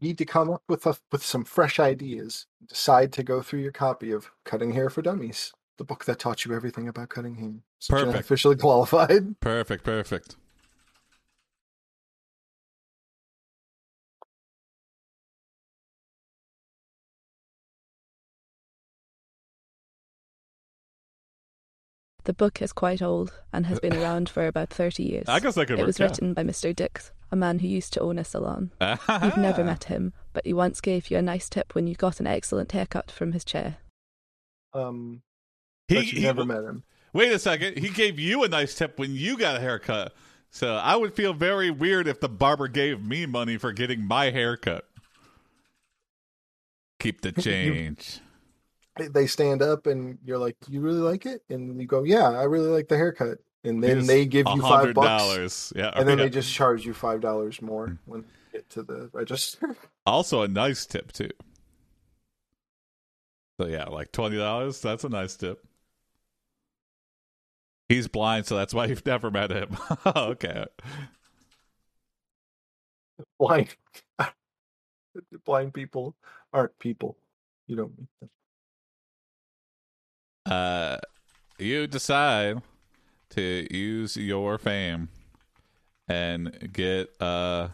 need 0.00 0.18
to 0.18 0.24
come 0.24 0.50
up 0.50 0.62
with 0.68 0.86
a, 0.86 0.96
with 1.10 1.24
some 1.24 1.44
fresh 1.44 1.80
ideas, 1.80 2.46
decide 2.68 3.12
to 3.12 3.22
go 3.22 3.42
through 3.42 3.60
your 3.60 3.72
copy 3.72 4.12
of 4.12 4.30
Cutting 4.44 4.72
Hair 4.72 4.90
for 4.90 5.02
Dummies, 5.02 5.52
the 5.78 5.84
book 5.84 6.04
that 6.04 6.18
taught 6.18 6.44
you 6.44 6.54
everything 6.54 6.88
about 6.88 7.08
cutting 7.08 7.36
hair. 7.36 7.65
Such 7.78 8.00
an 8.00 8.06
Perfect. 8.06 8.24
Officially 8.24 8.56
qualified. 8.66 9.40
Perfect, 9.40 9.84
perfect. 9.84 10.36
The 22.24 22.32
book 22.32 22.60
is 22.60 22.72
quite 22.72 23.02
old 23.02 23.32
and 23.52 23.66
has 23.66 23.78
been 23.78 23.96
around 23.96 24.28
for 24.28 24.46
about 24.46 24.70
30 24.70 25.02
years. 25.04 25.28
I 25.28 25.38
guess 25.38 25.56
I 25.56 25.64
could 25.64 25.74
It 25.78 25.82
work. 25.82 25.86
was 25.86 25.98
yeah. 26.00 26.06
written 26.06 26.34
by 26.34 26.42
Mr. 26.42 26.74
Dix, 26.74 27.12
a 27.30 27.36
man 27.36 27.60
who 27.60 27.68
used 27.68 27.92
to 27.92 28.00
own 28.00 28.18
a 28.18 28.24
salon. 28.24 28.72
You've 28.80 29.36
never 29.36 29.62
met 29.62 29.84
him, 29.84 30.12
but 30.32 30.44
he 30.44 30.52
once 30.52 30.80
gave 30.80 31.08
you 31.10 31.18
a 31.18 31.22
nice 31.22 31.48
tip 31.48 31.74
when 31.74 31.86
you 31.86 31.94
got 31.94 32.18
an 32.18 32.26
excellent 32.26 32.72
haircut 32.72 33.12
from 33.12 33.30
his 33.32 33.44
chair. 33.44 33.76
Um, 34.74 35.22
He, 35.86 35.94
but 35.94 36.06
you 36.12 36.18
he- 36.18 36.24
never 36.24 36.44
met 36.44 36.64
him. 36.64 36.82
Wait 37.12 37.32
a 37.32 37.38
second. 37.38 37.78
He 37.78 37.88
gave 37.88 38.18
you 38.18 38.44
a 38.44 38.48
nice 38.48 38.74
tip 38.74 38.98
when 38.98 39.14
you 39.14 39.38
got 39.38 39.56
a 39.56 39.60
haircut. 39.60 40.14
So 40.50 40.74
I 40.74 40.96
would 40.96 41.14
feel 41.14 41.34
very 41.34 41.70
weird 41.70 42.08
if 42.08 42.20
the 42.20 42.28
barber 42.28 42.68
gave 42.68 43.02
me 43.02 43.26
money 43.26 43.58
for 43.58 43.72
getting 43.72 44.02
my 44.02 44.30
haircut. 44.30 44.86
Keep 46.98 47.20
the 47.20 47.32
change. 47.42 48.20
They 48.98 49.26
stand 49.26 49.60
up 49.60 49.86
and 49.86 50.18
you're 50.24 50.38
like, 50.38 50.56
"You 50.68 50.80
really 50.80 51.00
like 51.00 51.26
it?" 51.26 51.42
And 51.50 51.78
you 51.78 51.86
go, 51.86 52.04
"Yeah, 52.04 52.30
I 52.30 52.44
really 52.44 52.70
like 52.70 52.88
the 52.88 52.96
haircut." 52.96 53.38
And 53.64 53.82
then 53.82 53.90
Here's 53.90 54.06
they 54.06 54.24
give 54.24 54.46
you 54.54 54.62
five 54.62 54.94
dollars. 54.94 55.72
Yeah. 55.76 55.90
and 55.94 56.08
then 56.08 56.18
yeah. 56.18 56.24
they 56.24 56.30
just 56.30 56.52
charge 56.52 56.86
you 56.86 56.94
five 56.94 57.20
dollars 57.20 57.60
more 57.60 57.88
hmm. 57.88 57.94
when 58.06 58.20
you 58.20 58.26
get 58.52 58.70
to 58.70 58.82
the 58.82 59.10
register. 59.12 59.76
also 60.06 60.42
a 60.42 60.48
nice 60.48 60.86
tip 60.86 61.12
too. 61.12 61.30
So 63.60 63.66
yeah, 63.66 63.84
like 63.84 64.12
twenty 64.12 64.38
dollars. 64.38 64.80
That's 64.80 65.04
a 65.04 65.08
nice 65.08 65.36
tip. 65.36 65.66
He's 67.88 68.08
blind, 68.08 68.46
so 68.46 68.56
that's 68.56 68.74
why 68.74 68.86
you've 68.86 69.06
never 69.06 69.30
met 69.30 69.50
him. 69.50 69.76
okay. 70.06 70.66
blind, 73.38 73.76
blind 75.44 75.72
people 75.72 76.16
aren't 76.52 76.78
people. 76.78 77.16
You 77.66 77.76
don't 77.76 77.98
meet 77.98 78.08
them. 78.20 78.30
Uh, 80.46 80.98
you 81.58 81.86
decide 81.86 82.62
to 83.30 83.66
use 83.70 84.16
your 84.16 84.58
fame 84.58 85.08
and 86.08 86.72
get 86.72 87.10
uh 87.20 87.68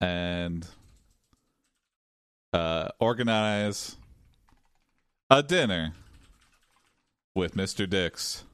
and 0.00 0.66
uh 2.52 2.88
organize 2.98 3.96
a 5.28 5.42
dinner 5.42 5.92
with 7.36 7.54
Mr. 7.54 7.88
Dix 7.88 8.44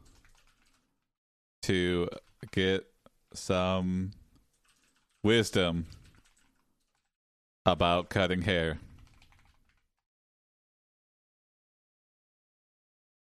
to 1.63 2.09
get 2.51 2.85
some 3.33 4.11
wisdom 5.23 5.87
about 7.65 8.11
cutting 8.11 8.43
hair. 8.43 8.79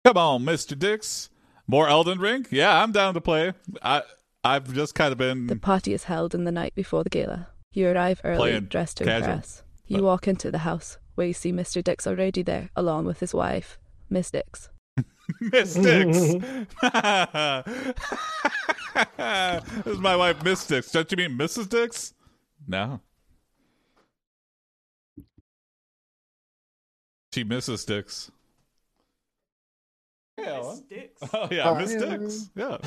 Come 0.04 0.18
on, 0.18 0.44
Mr. 0.44 0.78
Dix. 0.78 1.30
More 1.68 1.88
Elden 1.88 2.20
Ring? 2.20 2.46
Yeah, 2.52 2.82
I'm 2.84 2.92
down 2.92 3.14
to 3.14 3.22
play. 3.22 3.54
I 3.82 4.02
I've 4.44 4.74
just 4.74 4.96
kind 4.96 5.14
of 5.14 5.18
been 5.18 5.48
The 5.48 5.56
party 5.56 5.94
is 5.94 6.06
held 6.06 6.36
in 6.36 6.44
the 6.44 6.52
night 6.52 6.76
before 6.76 7.04
the 7.06 7.10
gala. 7.10 7.48
You 7.72 7.88
arrive 7.88 8.20
early, 8.26 8.60
dressed 8.60 8.98
to 8.98 9.06
casual. 9.06 9.30
impress. 9.30 9.64
You 9.88 9.98
But- 9.98 10.04
walk 10.04 10.28
into 10.28 10.52
the 10.52 10.60
house, 10.60 10.98
where 11.16 11.28
you 11.28 11.34
see 11.34 11.54
Mr. 11.54 11.82
Dix 11.82 12.06
already 12.06 12.42
there, 12.42 12.70
along 12.76 13.06
with 13.06 13.20
his 13.22 13.34
wife, 13.34 13.78
Miss 14.10 14.32
Dix. 14.32 14.70
Miss 15.42 15.74
Dix. 15.76 16.18
this 19.18 19.86
is 19.86 20.00
my 20.00 20.16
wife, 20.16 20.44
Mystics. 20.44 20.92
Don't 20.92 21.10
you 21.12 21.18
mean 21.18 21.38
Mrs. 21.38 21.70
Dix? 21.70 22.14
No. 22.68 23.00
She 27.34 27.44
misses 27.44 27.84
Dix. 27.86 28.32
Yeah. 30.38 30.58
Miss 30.60 30.82
Dix. 30.82 31.22
Oh 31.34 31.48
yeah, 31.50 31.78
Miss 31.78 31.94
yeah. 31.94 32.18
Dix. 32.18 32.50
Yeah. 32.56 32.78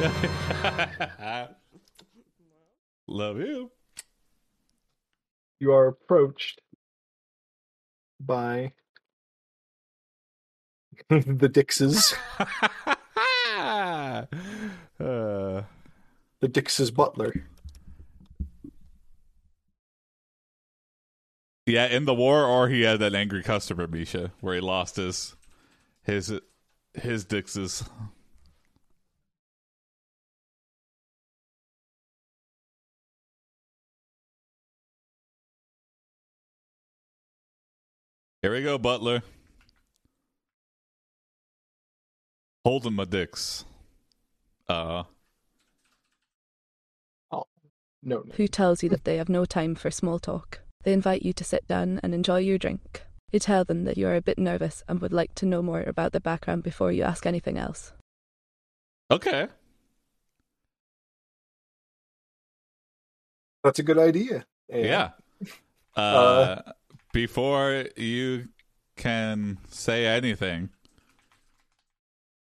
yeah. 0.00 1.46
Love 3.06 3.38
you. 3.38 3.70
You 5.60 5.72
are 5.72 5.88
approached 5.88 6.60
by 8.18 8.72
the 11.26 11.48
Dixes, 11.48 12.14
uh, 13.58 14.26
the 14.98 15.64
Dixes 16.48 16.92
butler. 16.92 17.32
yeah, 21.66 21.86
in 21.86 22.04
the 22.04 22.14
war, 22.14 22.44
or 22.44 22.68
he 22.68 22.82
had 22.82 23.00
that 23.00 23.14
angry 23.14 23.42
customer, 23.42 23.86
Misha, 23.86 24.32
where 24.40 24.54
he 24.54 24.60
lost 24.60 24.96
his 24.96 25.34
his 26.02 26.32
his 26.94 27.24
Dixes. 27.24 27.84
Here 38.42 38.52
we 38.52 38.62
go, 38.62 38.78
Butler. 38.78 39.22
Holding 42.64 42.94
my 42.94 43.04
dicks. 43.04 43.64
Uh 44.68 45.04
No, 48.02 48.24
no. 48.24 48.32
who 48.36 48.48
tells 48.48 48.82
you 48.82 48.88
that 48.88 49.04
they 49.04 49.18
have 49.18 49.28
no 49.28 49.44
time 49.44 49.74
for 49.74 49.90
small 49.90 50.18
talk. 50.18 50.60
They 50.84 50.92
invite 50.94 51.20
you 51.22 51.34
to 51.34 51.44
sit 51.44 51.66
down 51.68 52.00
and 52.02 52.14
enjoy 52.14 52.38
your 52.38 52.56
drink. 52.56 53.02
You 53.30 53.38
tell 53.38 53.62
them 53.64 53.84
that 53.84 53.98
you 53.98 54.06
are 54.08 54.14
a 54.16 54.22
bit 54.22 54.38
nervous 54.38 54.82
and 54.88 55.00
would 55.00 55.12
like 55.12 55.34
to 55.36 55.44
know 55.46 55.60
more 55.60 55.82
about 55.82 56.12
their 56.12 56.20
background 56.22 56.62
before 56.62 56.90
you 56.92 57.02
ask 57.02 57.26
anything 57.26 57.58
else. 57.58 57.92
okay. 59.10 59.48
That's 63.62 63.78
a 63.78 63.82
good 63.82 63.98
idea. 63.98 64.46
And 64.70 64.84
Yeah. 64.86 65.10
Uh, 65.96 66.00
Uh, 66.00 66.72
before 67.12 67.84
you 67.96 68.48
can 68.96 69.58
say 69.68 70.06
anything, 70.06 70.70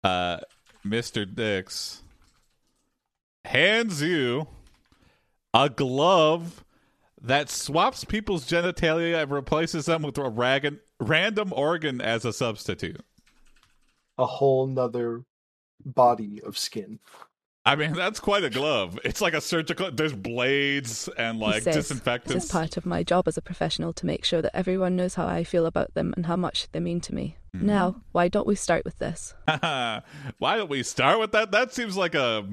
uh, 0.04 0.38
Mr. 0.87 1.32
Dix 1.32 2.02
hands 3.44 4.00
you 4.02 4.47
a 5.54 5.68
glove 5.68 6.64
that 7.21 7.49
swaps 7.50 8.04
people's 8.04 8.49
genitalia 8.49 9.23
and 9.23 9.30
replaces 9.30 9.87
them 9.87 10.02
with 10.02 10.18
a 10.18 10.28
rag- 10.28 10.78
random 11.00 11.52
organ 11.52 12.00
as 12.00 12.25
a 12.25 12.32
substitute. 12.32 13.00
a 14.18 14.26
whole 14.26 14.66
nother 14.66 15.23
body 15.85 16.40
of 16.42 16.56
skin. 16.59 16.99
I 17.64 17.76
mean, 17.76 17.92
that's 17.92 18.19
quite 18.19 18.42
a 18.42 18.50
glove. 18.50 18.99
It's 19.04 19.21
like 19.21 19.35
a 19.35 19.40
surgical. 19.40 19.90
There's 19.92 20.12
blades 20.12 21.09
and 21.16 21.38
like 21.38 21.62
says, 21.62 21.88
This 21.88 22.45
is 22.45 22.50
part 22.50 22.76
of 22.76 22.85
my 22.85 23.04
job 23.04 23.28
as 23.28 23.37
a 23.37 23.42
professional 23.42 23.92
to 23.95 24.07
make 24.07 24.25
sure 24.25 24.42
that 24.42 24.57
everyone 24.57 24.97
knows 24.97 25.14
how 25.14 25.28
I 25.28 25.45
feel 25.45 25.66
about 25.66 25.95
them 25.95 26.12
and 26.16 26.26
how 26.26 26.35
much 26.35 26.66
they 26.73 26.81
mean 26.81 27.00
to 27.02 27.14
me. 27.14 27.37
Mm-hmm. 27.54 27.66
Now, 27.66 28.02
why 28.11 28.26
don't 28.26 28.47
we 28.47 28.57
start 28.57 28.85
with 28.85 28.99
this? 28.99 29.35
Why 29.47 30.02
don't 30.40 30.71
we 30.71 30.83
start 30.83 31.21
with 31.21 31.33
that? 31.33 31.52
That 31.52 31.73
seems 31.73 31.97
like 31.97 32.14
a 32.14 32.49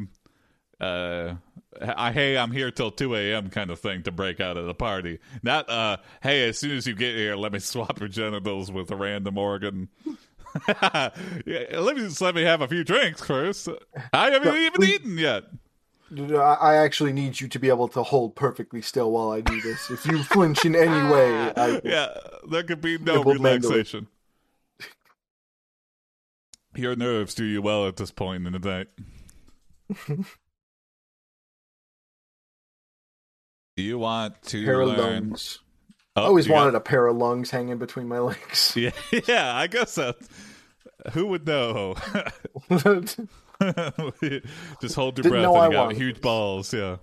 uh 0.79 1.35
I, 1.81 2.11
hey, 2.11 2.37
I'm 2.37 2.51
here 2.51 2.71
till 2.71 2.91
2 2.91 3.15
a.m. 3.15 3.49
kind 3.49 3.69
of 3.69 3.79
thing 3.79 4.03
to 4.03 4.11
break 4.11 4.39
out 4.39 4.57
of 4.57 4.65
the 4.65 4.73
party. 4.73 5.19
Not, 5.43 5.69
uh, 5.69 5.97
hey, 6.21 6.49
as 6.49 6.57
soon 6.57 6.75
as 6.75 6.87
you 6.87 6.95
get 6.95 7.15
here, 7.15 7.35
let 7.35 7.53
me 7.53 7.59
swap 7.59 7.99
your 7.99 8.09
genitals 8.09 8.71
with 8.71 8.91
a 8.91 8.95
random 8.95 9.37
organ. 9.37 9.87
yeah, 11.45 11.65
let 11.79 11.95
me 11.95 12.03
just 12.03 12.21
let 12.21 12.35
me 12.35 12.41
have 12.43 12.61
a 12.61 12.67
few 12.67 12.83
drinks 12.83 13.21
first. 13.23 13.69
I 14.13 14.31
haven't 14.31 14.45
No, 14.53 14.55
even 14.55 14.79
we- 14.81 14.93
eaten 14.95 15.17
yet. 15.17 15.43
I 16.11 16.77
actually 16.77 17.13
need 17.13 17.39
you 17.39 17.47
to 17.47 17.59
be 17.59 17.69
able 17.69 17.87
to 17.89 18.01
hold 18.01 18.35
perfectly 18.35 18.81
still 18.81 19.11
while 19.11 19.29
I 19.29 19.41
do 19.41 19.61
this. 19.61 19.91
If 19.91 20.07
you 20.07 20.23
flinch 20.23 20.65
in 20.65 20.75
any 20.75 21.07
way, 21.07 21.51
I 21.55 21.79
Yeah, 21.83 22.07
there 22.49 22.63
could 22.63 22.81
be 22.81 22.97
no 22.97 23.23
relaxation. 23.23 24.07
Your 26.75 26.95
nerves 26.95 27.35
do 27.35 27.43
you 27.45 27.61
well 27.61 27.87
at 27.87 27.97
this 27.97 28.09
point 28.09 28.47
in 28.47 28.53
the 28.53 28.59
night. 28.59 28.87
you 33.75 33.99
want 33.99 34.41
to 34.43 34.57
learn? 34.85 35.29
lungs. 35.29 35.59
Oh, 36.19 36.23
I 36.23 36.25
always 36.27 36.45
you 36.45 36.53
got- 36.53 36.57
wanted 36.65 36.75
a 36.75 36.79
pair 36.81 37.07
of 37.07 37.17
lungs 37.17 37.49
hanging 37.51 37.77
between 37.77 38.07
my 38.07 38.19
legs. 38.19 38.73
Yeah, 38.77 38.91
yeah, 39.27 39.55
I 39.55 39.67
guess 39.67 39.95
that. 39.95 40.15
Who 41.13 41.27
would 41.27 41.47
know? 41.47 41.95
Just 44.81 44.95
hold 44.95 45.17
your 45.17 45.23
Didn't 45.23 45.31
breath 45.31 45.45
and 45.45 45.57
I 45.57 45.65
you 45.67 45.71
got 45.71 45.93
huge 45.93 46.15
this. 46.15 46.21
balls. 46.21 46.73
Yeah. 46.73 46.97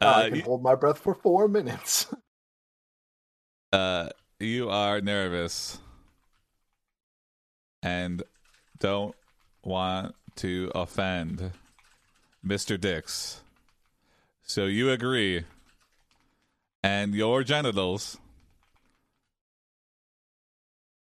I 0.00 0.06
Uh, 0.06 0.24
can 0.28 0.34
you, 0.36 0.42
hold 0.42 0.62
my 0.62 0.74
breath 0.74 0.98
for 0.98 1.14
four 1.14 1.48
minutes. 1.48 2.06
uh, 3.72 4.08
you 4.40 4.68
are 4.70 5.00
nervous 5.00 5.78
and 7.82 8.22
don't 8.78 9.14
want 9.62 10.14
to 10.36 10.70
offend 10.74 11.52
Mr. 12.46 12.80
Dix. 12.80 13.40
So 14.42 14.66
you 14.66 14.90
agree, 14.90 15.44
and 16.84 17.14
your 17.14 17.42
genitals 17.42 18.18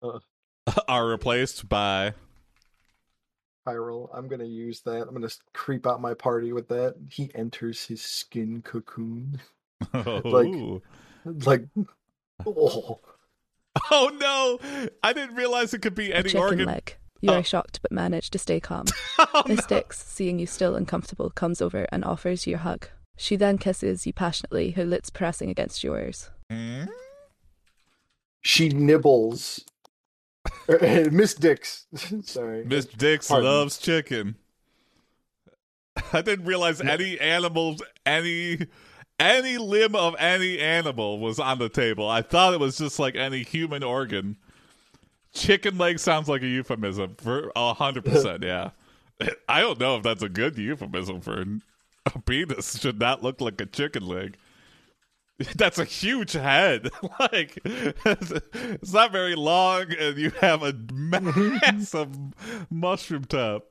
Uh. 0.03 0.19
are 0.87 1.07
replaced 1.07 1.67
by. 1.67 2.13
Hyrule, 3.67 4.09
I'm 4.13 4.27
gonna 4.27 4.43
use 4.45 4.81
that. 4.81 5.07
I'm 5.07 5.13
gonna 5.13 5.29
creep 5.53 5.85
out 5.87 5.99
my 6.01 6.13
party 6.13 6.53
with 6.53 6.67
that. 6.69 6.95
He 7.09 7.31
enters 7.35 7.83
his 7.85 8.01
skin 8.01 8.61
cocoon. 8.61 9.41
Oh. 9.93 10.81
Like, 11.25 11.65
oh, 12.45 12.99
oh 13.91 14.11
no! 14.19 14.89
I 15.03 15.13
didn't 15.13 15.35
realize 15.35 15.73
it 15.73 15.81
could 15.83 15.93
be 15.95 16.11
A 16.11 16.15
any 16.17 16.29
chicken 16.29 16.41
organ. 16.41 16.65
leg. 16.65 16.95
You 17.21 17.31
Oh. 17.31 17.35
are 17.39 17.43
shocked 17.43 17.79
but 17.83 17.91
manage 17.91 18.29
to 18.31 18.39
stay 18.39 18.59
calm. 18.59 18.85
Oh, 19.19 19.43
Miss 19.47 19.69
no. 19.69 19.77
Dix, 19.77 20.03
seeing 20.03 20.39
you 20.39 20.47
still 20.47 20.75
uncomfortable, 20.75 21.29
comes 21.31 21.61
over 21.61 21.87
and 21.91 22.03
offers 22.03 22.45
you 22.47 22.55
a 22.55 22.59
hug. 22.59 22.87
She 23.21 23.35
then 23.35 23.59
kisses 23.59 24.07
you 24.07 24.13
passionately, 24.13 24.71
her 24.71 24.83
lips 24.83 25.11
pressing 25.11 25.51
against 25.51 25.83
yours. 25.83 26.31
She 28.41 28.69
nibbles. 28.69 29.63
Er, 30.67 31.07
Miss 31.11 31.35
Dix, 31.35 31.85
sorry. 32.23 32.65
Miss 32.65 32.85
Dix 32.85 33.27
Pardon. 33.27 33.45
loves 33.45 33.77
chicken. 33.77 34.37
I 36.11 36.23
didn't 36.23 36.45
realize 36.45 36.81
any 36.81 37.19
animals, 37.19 37.83
any 38.07 38.65
any 39.19 39.59
limb 39.59 39.95
of 39.95 40.15
any 40.17 40.57
animal 40.57 41.19
was 41.19 41.37
on 41.37 41.59
the 41.59 41.69
table. 41.69 42.09
I 42.09 42.23
thought 42.23 42.55
it 42.55 42.59
was 42.59 42.79
just 42.79 42.97
like 42.97 43.15
any 43.15 43.43
human 43.43 43.83
organ. 43.83 44.37
Chicken 45.31 45.77
leg 45.77 45.99
sounds 45.99 46.27
like 46.27 46.41
a 46.41 46.47
euphemism 46.47 47.17
for 47.19 47.51
a 47.55 47.75
hundred 47.75 48.03
percent. 48.05 48.43
Yeah, 48.43 48.71
I 49.47 49.61
don't 49.61 49.79
know 49.79 49.97
if 49.97 50.01
that's 50.01 50.23
a 50.23 50.29
good 50.29 50.57
euphemism 50.57 51.21
for 51.21 51.45
a 52.15 52.19
penis. 52.19 52.79
Should 52.79 52.99
not 52.99 53.23
look 53.23 53.41
like 53.41 53.59
a 53.61 53.65
chicken 53.65 54.05
leg. 54.05 54.37
That's 55.55 55.79
a 55.79 55.85
huge 55.85 56.33
head. 56.33 56.89
like 57.19 57.59
it's 57.65 58.93
not 58.93 59.11
very 59.11 59.35
long, 59.35 59.91
and 59.93 60.17
you 60.17 60.29
have 60.41 60.61
a 60.63 60.73
massive 60.93 62.09
mushroom 62.69 63.25
top. 63.25 63.65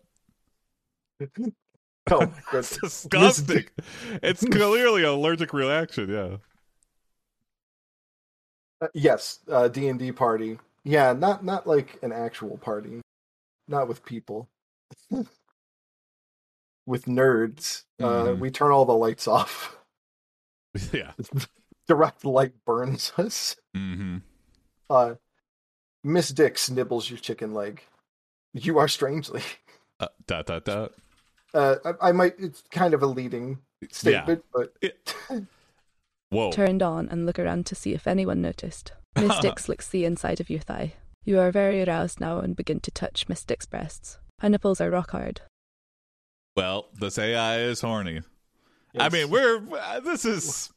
Oh, 2.11 2.33
It's 2.53 2.77
disgusting. 2.79 3.67
it's 4.23 4.45
clearly 4.45 5.03
an 5.03 5.11
allergic 5.11 5.53
reaction. 5.53 6.11
Yeah. 6.11 6.37
Uh, 8.81 8.89
yes, 8.95 9.41
uh, 9.49 9.69
D 9.69 9.89
and 9.89 9.99
D 9.99 10.11
party. 10.11 10.59
Yeah, 10.85 11.13
not 11.13 11.45
not 11.45 11.67
like 11.67 11.99
an 12.03 12.13
actual 12.13 12.57
party, 12.59 13.01
not 13.69 13.89
with 13.89 14.05
people. 14.05 14.49
With 16.87 17.05
nerds, 17.07 17.85
uh, 18.01 18.25
Mhm. 18.27 18.39
we 18.41 18.51
turn 18.51 18.71
all 18.73 18.85
the 18.85 18.93
lights 18.95 19.27
off. 19.29 19.77
Yeah. 20.93 21.13
Direct 21.89 22.25
light 22.25 22.53
burns 22.65 23.13
us. 23.19 23.57
hmm 23.75 24.19
Uh, 24.89 25.15
Miss 26.05 26.31
Dix 26.31 26.71
nibbles 26.71 27.11
your 27.11 27.19
chicken 27.19 27.53
leg. 27.55 27.83
You 28.55 28.79
are 28.79 28.89
strangely. 28.89 29.43
Uh, 29.99 30.09
dot 30.27 30.47
dot 30.47 30.65
dot. 30.65 30.93
Uh, 31.53 31.77
I, 31.85 32.09
I 32.09 32.13
might. 32.13 32.35
It's 32.39 32.63
kind 32.71 32.95
of 32.95 33.03
a 33.03 33.07
leading 33.07 33.59
statement, 33.91 34.45
but 34.53 34.73
It- 34.81 35.15
Whoa. 36.31 36.53
Turned 36.53 36.83
on 36.83 37.09
and 37.09 37.27
look 37.27 37.39
around 37.41 37.67
to 37.67 37.75
see 37.75 37.93
if 37.93 38.07
anyone 38.07 38.41
noticed. 38.41 38.93
Miss 39.17 39.37
Dix 39.41 39.69
licks 39.69 39.89
the 39.89 40.05
inside 40.05 40.39
of 40.41 40.49
your 40.49 40.61
thigh. 40.61 40.95
You 41.25 41.41
are 41.41 41.51
very 41.51 41.83
aroused 41.83 42.21
now 42.21 42.39
and 42.39 42.55
begin 42.57 42.79
to 42.81 42.91
touch 42.93 43.29
Miss 43.29 43.45
Dix's 43.45 43.67
breasts. 43.69 44.19
Her 44.39 44.49
nipples 44.49 44.81
are 44.81 44.91
rock 44.91 45.11
hard. 45.11 45.41
Well, 46.57 46.89
this 46.99 47.19
AI 47.19 47.61
is 47.61 47.81
horny. 47.81 48.21
I 48.99 49.09
mean, 49.09 49.31
we're 49.31 49.63
uh, 49.79 50.01
this 50.01 50.25
is. 50.25 50.71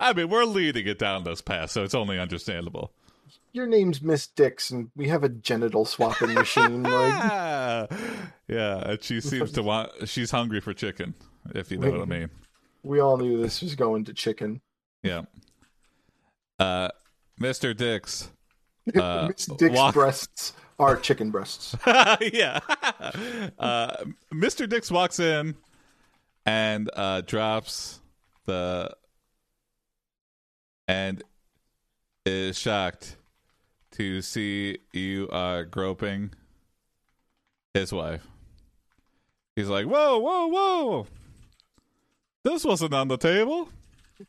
I 0.00 0.12
mean, 0.12 0.28
we're 0.28 0.44
leading 0.44 0.86
it 0.88 0.98
down 0.98 1.22
this 1.24 1.40
path, 1.40 1.70
so 1.70 1.84
it's 1.84 1.94
only 1.94 2.18
understandable. 2.18 2.92
your 3.52 3.66
name's 3.66 4.02
Miss 4.02 4.26
Dix, 4.26 4.70
and 4.72 4.90
we 4.96 5.06
have 5.08 5.22
a 5.22 5.28
genital 5.28 5.84
swapping 5.84 6.34
machine. 6.34 6.82
Like, 6.92 7.14
Ah! 7.14 7.86
yeah, 8.48 8.96
she 9.00 9.20
seems 9.20 9.52
to 9.52 9.62
want. 9.62 9.92
She's 10.08 10.30
hungry 10.32 10.60
for 10.60 10.74
chicken, 10.74 11.14
if 11.54 11.70
you 11.70 11.78
know 11.78 11.90
what 11.92 12.00
I 12.00 12.04
mean. 12.04 12.30
we 12.82 12.98
all 13.00 13.16
knew 13.16 13.40
this 13.40 13.62
was 13.62 13.76
going 13.76 14.04
to 14.06 14.12
chicken. 14.12 14.60
Yeah. 15.04 15.22
Uh, 16.58 16.88
Mr. 17.40 17.76
Dix. 17.76 18.30
Uh, 18.96 19.28
Miss 19.28 19.46
Dix 19.46 19.76
walk- 19.76 19.94
breasts 19.94 20.54
are 20.78 20.96
chicken 20.96 21.30
breasts. 21.30 21.76
yeah. 21.86 22.60
Uh, 23.58 24.04
Mr. 24.32 24.68
Dix 24.68 24.90
walks 24.90 25.20
in 25.20 25.54
and 26.46 26.90
uh, 26.94 27.20
drops 27.22 28.00
the 28.46 28.94
and 30.88 31.22
is 32.26 32.58
shocked 32.58 33.16
to 33.92 34.22
see 34.22 34.78
you 34.92 35.28
are 35.30 35.64
groping 35.64 36.30
his 37.74 37.92
wife. 37.92 38.26
He's 39.56 39.68
like, 39.68 39.86
"Whoa, 39.86 40.18
whoa, 40.18 40.46
whoa! 40.46 41.06
This 42.44 42.64
wasn't 42.64 42.94
on 42.94 43.08
the 43.08 43.18
table." 43.18 43.68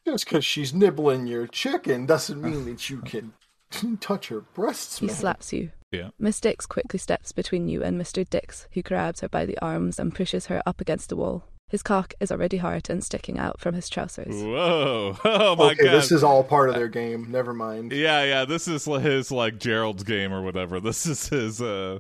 Just 0.06 0.26
because 0.26 0.44
she's 0.44 0.74
nibbling 0.74 1.28
your 1.28 1.46
chicken 1.48 2.06
doesn't 2.06 2.42
mean 2.42 2.66
that 2.66 2.90
you 2.90 2.98
can 3.02 3.34
touch 4.00 4.28
her 4.30 4.42
breasts, 4.42 5.00
He 5.00 5.06
man. 5.08 5.16
slaps 5.16 5.54
you. 5.54 5.72
Yeah. 5.94 6.10
Miss 6.20 6.40
Dix 6.42 6.66
quickly 6.66 6.98
steps 7.00 7.32
between 7.32 7.68
you 7.70 7.84
and 7.84 8.00
Mr. 8.02 8.28
Dix, 8.28 8.68
who 8.74 8.82
grabs 8.82 9.22
her 9.22 9.30
by 9.30 9.46
the 9.46 9.58
arms 9.60 10.00
and 10.00 10.14
pushes 10.14 10.48
her 10.48 10.62
up 10.66 10.82
against 10.82 11.10
the 11.10 11.16
wall. 11.16 11.44
His 11.70 11.82
cock 11.84 12.14
is 12.20 12.32
already 12.32 12.58
hard 12.58 12.90
and 12.90 13.04
sticking 13.04 13.40
out 13.40 13.60
from 13.60 13.74
his 13.74 13.90
trousers. 13.90 14.36
Whoa! 14.44 15.18
Oh 15.26 15.56
my 15.56 15.72
okay, 15.72 15.86
god! 15.86 15.94
this 15.94 16.12
is 16.12 16.24
all 16.24 16.44
part 16.44 16.70
of 16.70 16.76
their 16.76 16.88
game. 16.88 17.32
Never 17.32 17.54
mind. 17.54 17.92
Yeah, 17.94 18.24
yeah. 18.24 18.46
This 18.46 18.68
is 18.68 18.86
his 18.86 19.32
like 19.32 19.58
Gerald's 19.60 20.04
game 20.04 20.34
or 20.34 20.42
whatever. 20.44 20.80
This 20.80 21.06
is 21.06 21.30
his. 21.30 21.62
uh 21.62 22.00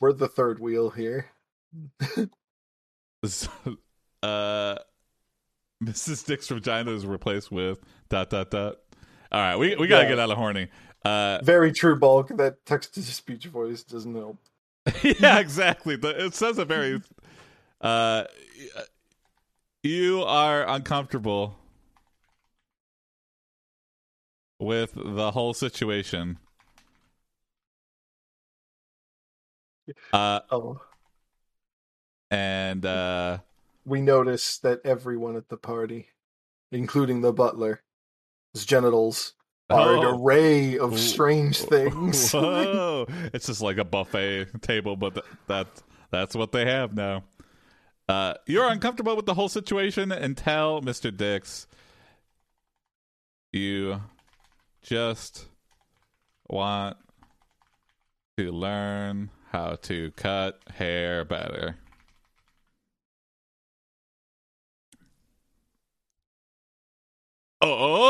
We're 0.00 0.12
the 0.12 0.28
third 0.28 0.58
wheel 0.58 0.90
here. 0.90 1.26
this- 3.22 3.48
uh 4.22 4.76
Mrs. 5.82 6.24
Dix 6.26 6.48
vagina 6.48 6.90
is 6.92 7.06
replaced 7.06 7.50
with 7.52 7.78
dot 8.08 8.30
dot 8.30 8.50
dot. 8.50 8.76
All 9.32 9.40
right, 9.40 9.56
we 9.56 9.74
we 9.76 9.86
gotta 9.86 10.04
Yeah. 10.04 10.10
get 10.10 10.18
out 10.18 10.30
of 10.30 10.36
horny. 10.38 10.68
Uh, 11.04 11.38
Very 11.42 11.72
true, 11.72 11.96
bulk. 11.96 12.28
That 12.28 12.64
text 12.64 12.94
to 12.94 13.02
speech 13.02 13.46
voice 13.46 13.82
doesn't 13.82 14.14
help. 14.14 14.38
yeah, 15.02 15.38
exactly. 15.38 15.98
It 16.02 16.34
says 16.34 16.58
a 16.58 16.64
very. 16.64 17.00
Uh, 17.80 18.24
you 19.82 20.22
are 20.22 20.66
uncomfortable 20.66 21.56
with 24.58 24.92
the 24.94 25.30
whole 25.32 25.52
situation. 25.52 26.38
Uh, 30.12 30.40
Oh, 30.50 30.80
and 32.30 32.84
uh, 32.86 33.38
we 33.84 34.00
notice 34.00 34.58
that 34.58 34.80
everyone 34.84 35.36
at 35.36 35.48
the 35.48 35.56
party, 35.56 36.08
including 36.72 37.20
the 37.20 37.32
butler, 37.32 37.82
his 38.54 38.64
genitals 38.64 39.34
an 39.70 39.76
Oh. 39.78 40.18
array 40.22 40.78
of 40.78 40.98
strange 40.98 41.58
things. 41.62 42.32
Whoa! 42.32 43.06
it's 43.32 43.46
just 43.46 43.62
like 43.62 43.78
a 43.78 43.84
buffet 43.84 44.60
table, 44.62 44.96
but 44.96 45.14
th- 45.14 45.26
that 45.46 45.66
that's 46.10 46.34
what 46.34 46.52
they 46.52 46.66
have 46.66 46.94
now. 46.94 47.24
Uh, 48.08 48.34
you're 48.46 48.68
uncomfortable 48.68 49.16
with 49.16 49.24
the 49.26 49.34
whole 49.34 49.48
situation 49.48 50.12
and 50.12 50.36
tell 50.36 50.82
Mr. 50.82 51.14
Dix. 51.16 51.66
You 53.52 54.02
just 54.82 55.46
want 56.50 56.98
to 58.36 58.50
learn 58.52 59.30
how 59.50 59.76
to 59.82 60.10
cut 60.16 60.60
hair 60.76 61.24
better. 61.24 61.76
Oh! 67.60 68.03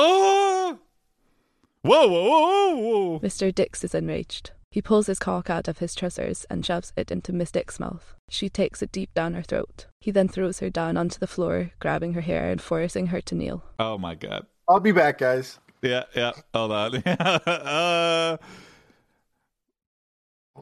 Whoa, 1.85 2.09
whoa, 2.09 2.23
whoa, 2.31 2.77
whoa! 2.77 3.21
Mr. 3.21 3.55
Dix 3.55 3.85
is 3.85 3.95
enraged. 3.95 4.53
He 4.71 4.81
pulls 4.81 5.07
his 5.07 5.19
cock 5.19 5.51
out 5.51 5.69
of 5.69 5.81
his 5.81 5.95
trousers 5.95 6.47
and 6.49 6.65
shoves 6.65 6.95
it 6.97 7.11
into 7.11 7.31
Miss 7.31 7.51
Dix's 7.51 7.79
mouth. 7.79 8.15
She 8.31 8.49
takes 8.49 8.81
it 8.81 8.91
deep 8.91 9.13
down 9.13 9.35
her 9.35 9.43
throat. 9.43 9.85
He 10.01 10.11
then 10.11 10.27
throws 10.27 10.61
her 10.61 10.71
down 10.71 10.97
onto 10.97 11.19
the 11.19 11.27
floor, 11.27 11.73
grabbing 11.81 12.15
her 12.15 12.23
hair 12.23 12.51
and 12.51 12.59
forcing 12.59 13.09
her 13.09 13.21
to 13.21 13.35
kneel. 13.35 13.65
Oh 13.79 13.99
my 13.99 14.15
god. 14.15 14.47
I'll 14.67 14.81
be 14.81 14.93
back, 14.93 15.19
guys. 15.19 15.59
Yeah, 15.83 16.05
yeah. 16.17 16.33
Hold 16.55 16.73
on. 16.73 17.03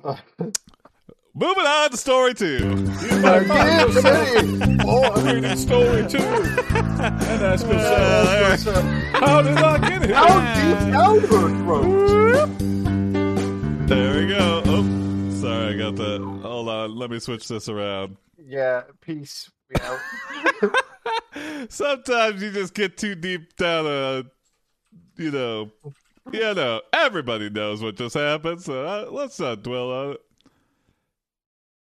Uh, 0.04 0.16
moving 1.34 1.64
on 1.66 1.90
to 1.90 1.96
story 1.96 2.34
two. 2.34 2.58
City. 2.86 3.16
Oh, 4.84 5.12
I'm 5.14 5.24
Reading 5.26 5.56
story 5.56 6.06
two. 6.08 6.18
And 6.18 7.42
ask 7.42 7.66
yourself, 7.66 8.76
Uh, 8.76 9.26
how 9.26 9.42
did 9.42 9.56
I 9.58 9.78
get 9.78 10.04
here? 10.04 10.14
How 10.14 10.28
deep 10.54 10.92
down 10.92 11.20
her 11.20 11.48
throat? 11.62 12.58
There 13.88 14.20
we 14.20 14.26
go. 14.28 14.62
Oh, 14.66 15.30
sorry, 15.40 15.74
I 15.74 15.76
got 15.78 15.96
that. 15.96 16.20
Hold 16.42 16.68
on, 16.68 16.96
let 16.96 17.10
me 17.10 17.18
switch 17.18 17.48
this 17.48 17.68
around. 17.68 18.16
Yeah, 18.38 18.82
peace. 19.00 19.50
Yeah. 19.70 19.98
Sometimes 21.68 22.42
you 22.42 22.50
just 22.50 22.74
get 22.74 22.96
too 22.96 23.14
deep 23.14 23.56
down 23.56 23.86
a, 23.86 24.24
you 25.16 25.30
know, 25.30 25.70
you 26.30 26.54
know, 26.54 26.80
everybody 26.92 27.50
knows 27.50 27.82
what 27.82 27.96
just 27.96 28.14
happened, 28.14 28.62
so 28.62 28.84
uh, 28.86 29.10
let's 29.10 29.38
not 29.40 29.62
dwell 29.62 29.90
on 29.90 30.10
it. 30.12 30.20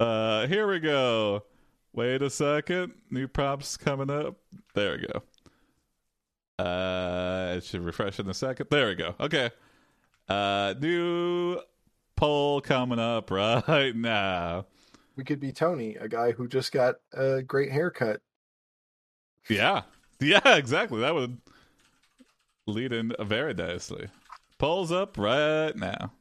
Uh, 0.04 0.48
here 0.48 0.68
we 0.68 0.80
go. 0.82 1.46
Wait 1.94 2.22
a 2.22 2.30
second. 2.30 2.94
New 3.10 3.26
props 3.26 3.78
coming 3.78 4.10
up. 4.10 4.36
There 4.74 4.98
we 4.98 5.08
go. 5.08 6.64
Uh, 6.64 7.54
it 7.56 7.64
should 7.64 7.80
refresh 7.86 8.20
in 8.20 8.28
a 8.28 8.34
second. 8.34 8.68
There 8.70 8.88
we 8.88 8.96
go. 8.96 9.16
Okay. 9.18 9.50
Uh, 10.28 10.74
new 10.78 11.58
poll 12.18 12.60
coming 12.60 13.00
up 13.00 13.32
right 13.68 13.96
now. 13.96 14.66
we 15.16 15.24
could 15.24 15.40
be 15.40 15.54
Tony, 15.54 15.96
a 15.96 16.10
guy 16.10 16.34
who 16.34 16.50
just 16.50 16.74
got 16.74 16.96
a 17.14 17.42
great 17.42 17.72
haircut. 17.72 18.20
Yeah. 19.50 19.84
Yeah, 20.20 20.42
exactly. 20.58 21.00
That 21.00 21.14
would 21.16 21.38
lead 22.68 22.92
in 22.92 23.14
very 23.22 23.54
nicely. 23.54 24.10
Polls 24.58 24.92
up 24.92 25.18
right 25.18 25.76
now. 25.78 26.12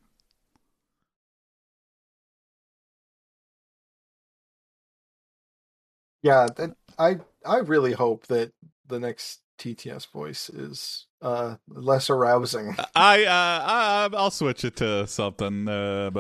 Yeah, 6.23 6.47
that, 6.57 6.77
I 6.99 7.19
I 7.45 7.59
really 7.59 7.93
hope 7.93 8.27
that 8.29 8.53
the 8.87 8.99
next 9.01 9.41
TTS 9.59 10.11
voice 10.11 10.49
is 10.49 11.07
uh 11.21 11.57
less 11.69 12.11
arousing. 12.11 12.77
I 12.95 13.25
uh 13.25 13.29
I, 13.31 14.09
I'll 14.17 14.31
switch 14.31 14.65
it 14.65 14.77
to 14.77 15.07
something. 15.07 15.69
Uh. 15.69 16.11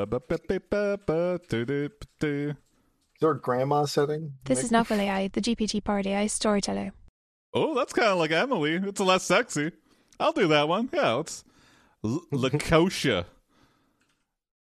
Is 2.22 2.54
there 3.20 3.30
a 3.30 3.40
grandma 3.40 3.84
setting? 3.84 4.32
This 4.44 4.58
Like- 4.58 4.64
is 4.64 4.70
not 4.72 4.90
really 4.90 5.08
I, 5.08 5.28
the 5.28 5.40
GPT 5.40 5.82
party, 5.84 6.14
I 6.14 6.26
storyteller. 6.26 6.92
Oh, 7.54 7.74
that's 7.74 7.92
kind 7.92 8.08
of 8.08 8.18
like 8.18 8.30
Emily. 8.32 8.74
It's 8.76 9.00
less 9.00 9.24
sexy. 9.24 9.72
I'll 10.18 10.32
do 10.32 10.48
that 10.48 10.68
one. 10.68 10.88
Yeah, 10.92 11.20
it's 11.20 11.44
L- 12.04 12.22
Lacotia. 12.32 13.26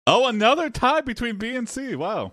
Oh, 0.06 0.26
another 0.28 0.70
tie 0.70 1.00
between 1.02 1.36
B 1.36 1.54
and 1.54 1.68
C. 1.68 1.94
Wow. 1.94 2.32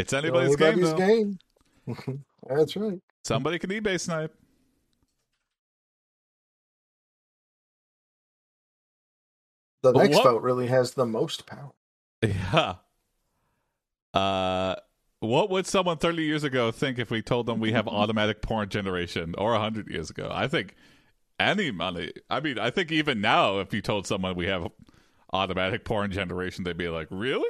It's 0.00 0.12
anybody's, 0.12 0.56
game, 0.56 0.80
though. 0.80 0.96
game. 0.96 1.38
That's 2.48 2.74
right. 2.76 2.98
Somebody 3.22 3.58
can 3.58 3.70
eBay 3.70 4.00
snipe. 4.00 4.34
The 9.82 9.92
But 9.92 10.02
next 10.02 10.16
what- 10.16 10.24
vote 10.24 10.42
really 10.42 10.66
has 10.66 10.92
the 10.94 11.06
most 11.06 11.46
power. 11.46 11.72
Yeah. 12.22 12.74
Uh, 14.12 14.74
what 15.20 15.48
would 15.50 15.66
someone 15.66 15.96
30 15.96 16.22
years 16.22 16.44
ago 16.44 16.70
think 16.70 16.98
if 16.98 17.10
we 17.10 17.22
told 17.22 17.46
them 17.46 17.60
we 17.60 17.72
have 17.72 17.88
automatic 17.88 18.42
porn 18.42 18.68
generation 18.68 19.34
or 19.38 19.52
100 19.52 19.88
years 19.88 20.10
ago? 20.10 20.30
I 20.32 20.48
think 20.48 20.74
any 21.38 21.70
money. 21.70 22.12
I 22.28 22.40
mean, 22.40 22.58
I 22.58 22.70
think 22.70 22.92
even 22.92 23.20
now, 23.20 23.58
if 23.60 23.72
you 23.72 23.80
told 23.80 24.06
someone 24.06 24.34
we 24.36 24.46
have 24.46 24.70
automatic 25.32 25.84
porn 25.84 26.10
generation, 26.10 26.64
they'd 26.64 26.76
be 26.76 26.88
like, 26.88 27.08
really? 27.10 27.48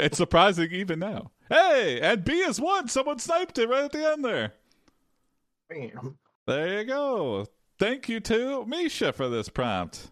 It's 0.00 0.16
surprising 0.16 0.72
even 0.72 0.98
now. 0.98 1.30
Hey, 1.48 2.00
and 2.00 2.24
B 2.24 2.32
is 2.32 2.60
one. 2.60 2.88
Someone 2.88 3.18
sniped 3.18 3.58
it 3.58 3.68
right 3.68 3.84
at 3.84 3.92
the 3.92 4.12
end 4.12 4.24
there. 4.24 4.54
Bam. 5.68 6.18
There 6.46 6.80
you 6.80 6.84
go. 6.84 7.46
Thank 7.78 8.08
you 8.08 8.20
to 8.20 8.64
Misha 8.66 9.12
for 9.12 9.28
this 9.28 9.48
prompt. 9.48 10.08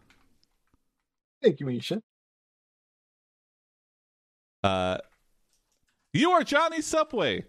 Thank 1.42 1.61
you, 1.61 1.66
Misha. 1.66 2.03
Uh, 4.62 4.98
you 6.12 6.31
are 6.31 6.42
Johnny 6.42 6.81
Subway. 6.81 7.44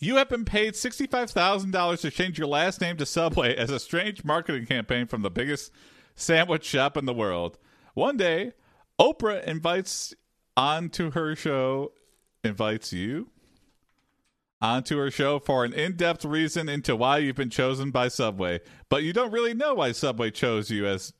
You 0.00 0.16
have 0.16 0.28
been 0.28 0.44
paid 0.44 0.74
$65,000 0.74 2.00
to 2.00 2.10
change 2.10 2.38
your 2.38 2.48
last 2.48 2.80
name 2.80 2.96
to 2.98 3.06
Subway 3.06 3.56
as 3.56 3.70
a 3.70 3.80
strange 3.80 4.24
marketing 4.24 4.66
campaign 4.66 5.06
from 5.06 5.22
the 5.22 5.30
biggest 5.30 5.72
sandwich 6.14 6.64
shop 6.64 6.96
in 6.96 7.04
the 7.04 7.14
world. 7.14 7.58
One 7.94 8.16
day, 8.16 8.52
Oprah 9.00 9.42
invites 9.44 10.14
onto 10.58 11.12
her 11.12 11.36
show, 11.36 11.92
invites 12.42 12.92
you. 12.92 13.30
Onto 14.60 14.98
her 14.98 15.08
show 15.08 15.38
for 15.38 15.64
an 15.64 15.72
in-depth 15.72 16.24
reason 16.24 16.68
into 16.68 16.96
why 16.96 17.18
you've 17.18 17.36
been 17.36 17.48
chosen 17.48 17.92
by 17.92 18.08
Subway, 18.08 18.60
but 18.88 19.04
you 19.04 19.12
don't 19.12 19.30
really 19.30 19.54
know 19.54 19.74
why 19.74 19.92
Subway 19.92 20.32
chose 20.32 20.68
you 20.68 20.84
as 20.84 21.12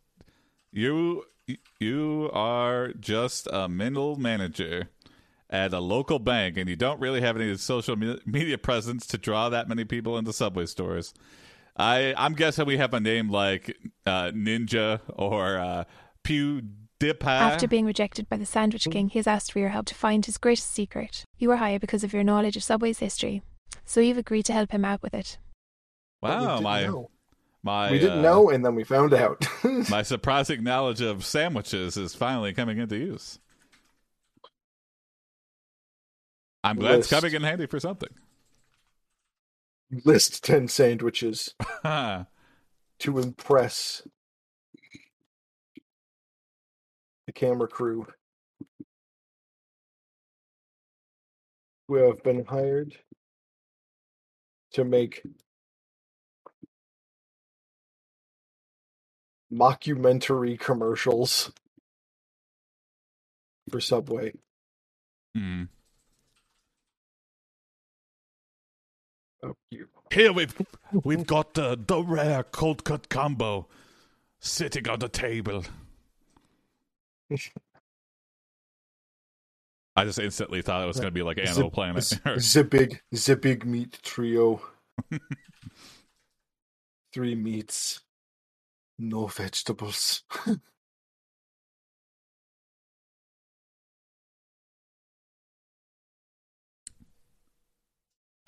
you 0.72 1.22
you 1.79 2.29
are 2.33 2.92
just 2.94 3.46
a 3.53 3.68
middle 3.68 4.16
manager 4.16 4.88
at 5.48 5.72
a 5.72 5.79
local 5.79 6.18
bank 6.18 6.59
and 6.59 6.68
you 6.68 6.77
don't 6.77 7.01
really 7.01 7.20
have 7.20 7.37
any 7.37 7.57
social 7.57 7.96
me- 7.96 8.18
media 8.27 8.59
presence 8.59 9.07
to 9.07 9.16
draw 9.16 9.48
that 9.48 9.68
many 9.68 9.85
people 9.85 10.18
into 10.18 10.31
subway 10.31 10.66
stores. 10.66 11.14
I 11.74 12.12
i'm 12.18 12.35
guessing 12.35 12.66
we 12.66 12.77
have 12.77 12.92
a 12.92 13.01
name 13.01 13.31
like 13.31 13.74
uh, 14.05 14.31
ninja 14.35 15.01
or 15.14 15.59
uh, 15.59 15.85
pewdiepie 17.00 17.26
After 17.26 17.68
being 17.68 17.87
rejected 17.87 18.28
by 18.28 18.37
the 18.37 18.46
Sandwich 18.46 18.88
King, 18.90 19.08
he 19.08 19.18
has 19.18 19.26
asked 19.26 19.52
for 19.52 19.58
your 19.58 19.68
help 19.70 19.87
to 19.87 19.94
find 19.94 20.24
his 20.24 20.38
greatest 20.38 20.72
secret. 20.72 21.24
You 21.38 21.50
are 21.52 21.56
hired 21.56 21.80
because 21.80 22.04
of 22.04 22.12
your 22.12 22.24
knowledge 22.24 22.56
of 22.56 22.62
Subway's 22.62 22.98
history, 22.98 23.42
so 23.84 24.00
you've 24.00 24.18
agreed 24.18 24.44
to 24.46 24.52
help 24.52 24.72
him 24.72 24.84
out 24.84 25.02
with 25.02 25.14
it. 25.14 25.38
But 26.20 26.40
we 26.40 26.46
wow 26.46 26.61
my 26.61 26.82
know. 26.84 27.11
my 27.62 27.90
we 27.90 27.98
didn't 27.98 28.18
uh, 28.18 28.22
know, 28.22 28.50
and 28.50 28.64
then 28.64 28.74
we 28.74 28.84
found 28.84 29.14
out. 29.14 29.46
my 29.90 30.02
surprising 30.02 30.64
knowledge 30.64 31.00
of 31.00 31.24
sandwiches 31.24 31.96
is 31.96 32.14
finally 32.14 32.52
coming 32.52 32.78
into 32.78 32.96
use 32.96 33.38
i'm 36.64 36.76
glad 36.76 36.98
it's 36.98 37.08
coming 37.08 37.32
in 37.32 37.42
handy 37.42 37.66
for 37.66 37.80
something 37.80 38.08
List 40.04 40.44
ten 40.44 40.68
sandwiches 40.68 41.54
to 41.84 42.26
impress 43.04 44.02
the 47.28 47.32
camera 47.32 47.68
crew 47.68 48.06
who 51.86 51.96
have 51.96 52.22
been 52.22 52.42
hired 52.46 52.96
to 54.72 54.82
make 54.82 55.20
mockumentary 59.52 60.58
commercials 60.58 61.52
for 63.70 63.78
Subway. 63.78 64.32
Hmm. 65.36 65.64
Oh, 69.42 69.52
you. 69.70 69.88
Here 70.10 70.32
we've 70.32 70.56
we've 71.04 71.26
got 71.36 71.58
uh, 71.58 71.76
the 71.78 72.02
rare 72.02 72.42
cold 72.42 72.84
cut 72.84 73.10
combo 73.10 73.68
sitting 74.40 74.88
on 74.88 75.00
the 75.00 75.10
table. 75.10 75.64
I 79.96 80.04
just 80.04 80.18
instantly 80.18 80.62
thought 80.62 80.82
it 80.82 80.86
was 80.86 80.96
going 80.96 81.08
to 81.08 81.12
be 81.12 81.22
like 81.22 81.38
Animal 81.38 81.70
Planet. 81.70 82.04
Z- 82.04 82.18
the 82.24 82.64
big, 82.64 83.02
the 83.10 83.36
big 83.36 83.64
meat 83.66 83.98
trio. 84.02 84.60
Three 87.12 87.34
meats, 87.34 88.00
no 88.98 89.26
vegetables. 89.26 90.22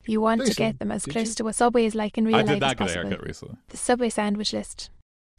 You 0.07 0.21
want 0.21 0.45
to 0.45 0.55
get 0.55 0.79
them 0.79 0.91
as 0.91 1.05
close 1.05 1.35
to 1.37 1.47
a 1.49 1.53
Subway 1.53 1.87
as 1.87 1.95
like 1.95 2.19
in 2.19 2.25
real 2.25 2.37
I 2.37 2.39
life 2.39 2.49
did 2.49 2.55
as 2.57 2.61
not 2.61 2.77
get 2.79 2.91
a 2.91 2.93
haircut 2.93 3.23
recently. 3.23 3.57
The 3.69 3.77
Subway 3.77 4.09
sandwich 4.09 4.53
list. 4.53 4.91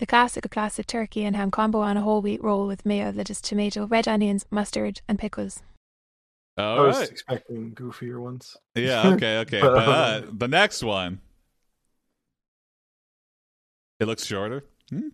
The 0.02 0.08
classic, 0.08 0.44
a 0.46 0.50
classic 0.50 0.88
turkey 0.88 1.24
and 1.26 1.36
ham 1.36 1.52
combo 1.52 1.82
on 1.82 1.96
a 1.96 2.02
whole 2.02 2.24
wheat 2.24 2.44
roll 2.44 2.66
with 2.66 2.88
mayo, 2.88 3.12
lettuce, 3.12 3.40
tomato, 3.40 3.86
red 3.86 4.08
onions, 4.08 4.48
mustard, 4.50 5.00
and 5.08 5.20
pickles. 5.20 5.62
I 6.58 6.80
was 6.80 6.98
right. 6.98 7.08
expecting 7.12 7.76
goofier 7.76 8.20
ones. 8.20 8.58
Yeah. 8.74 9.10
Okay. 9.10 9.38
Okay. 9.42 9.62
but 9.62 9.78
uh, 9.78 10.22
the 10.34 10.48
next 10.48 10.82
one, 10.82 11.22
it 14.00 14.08
looks 14.08 14.26
shorter. 14.26 14.66
Hmm? 14.90 15.10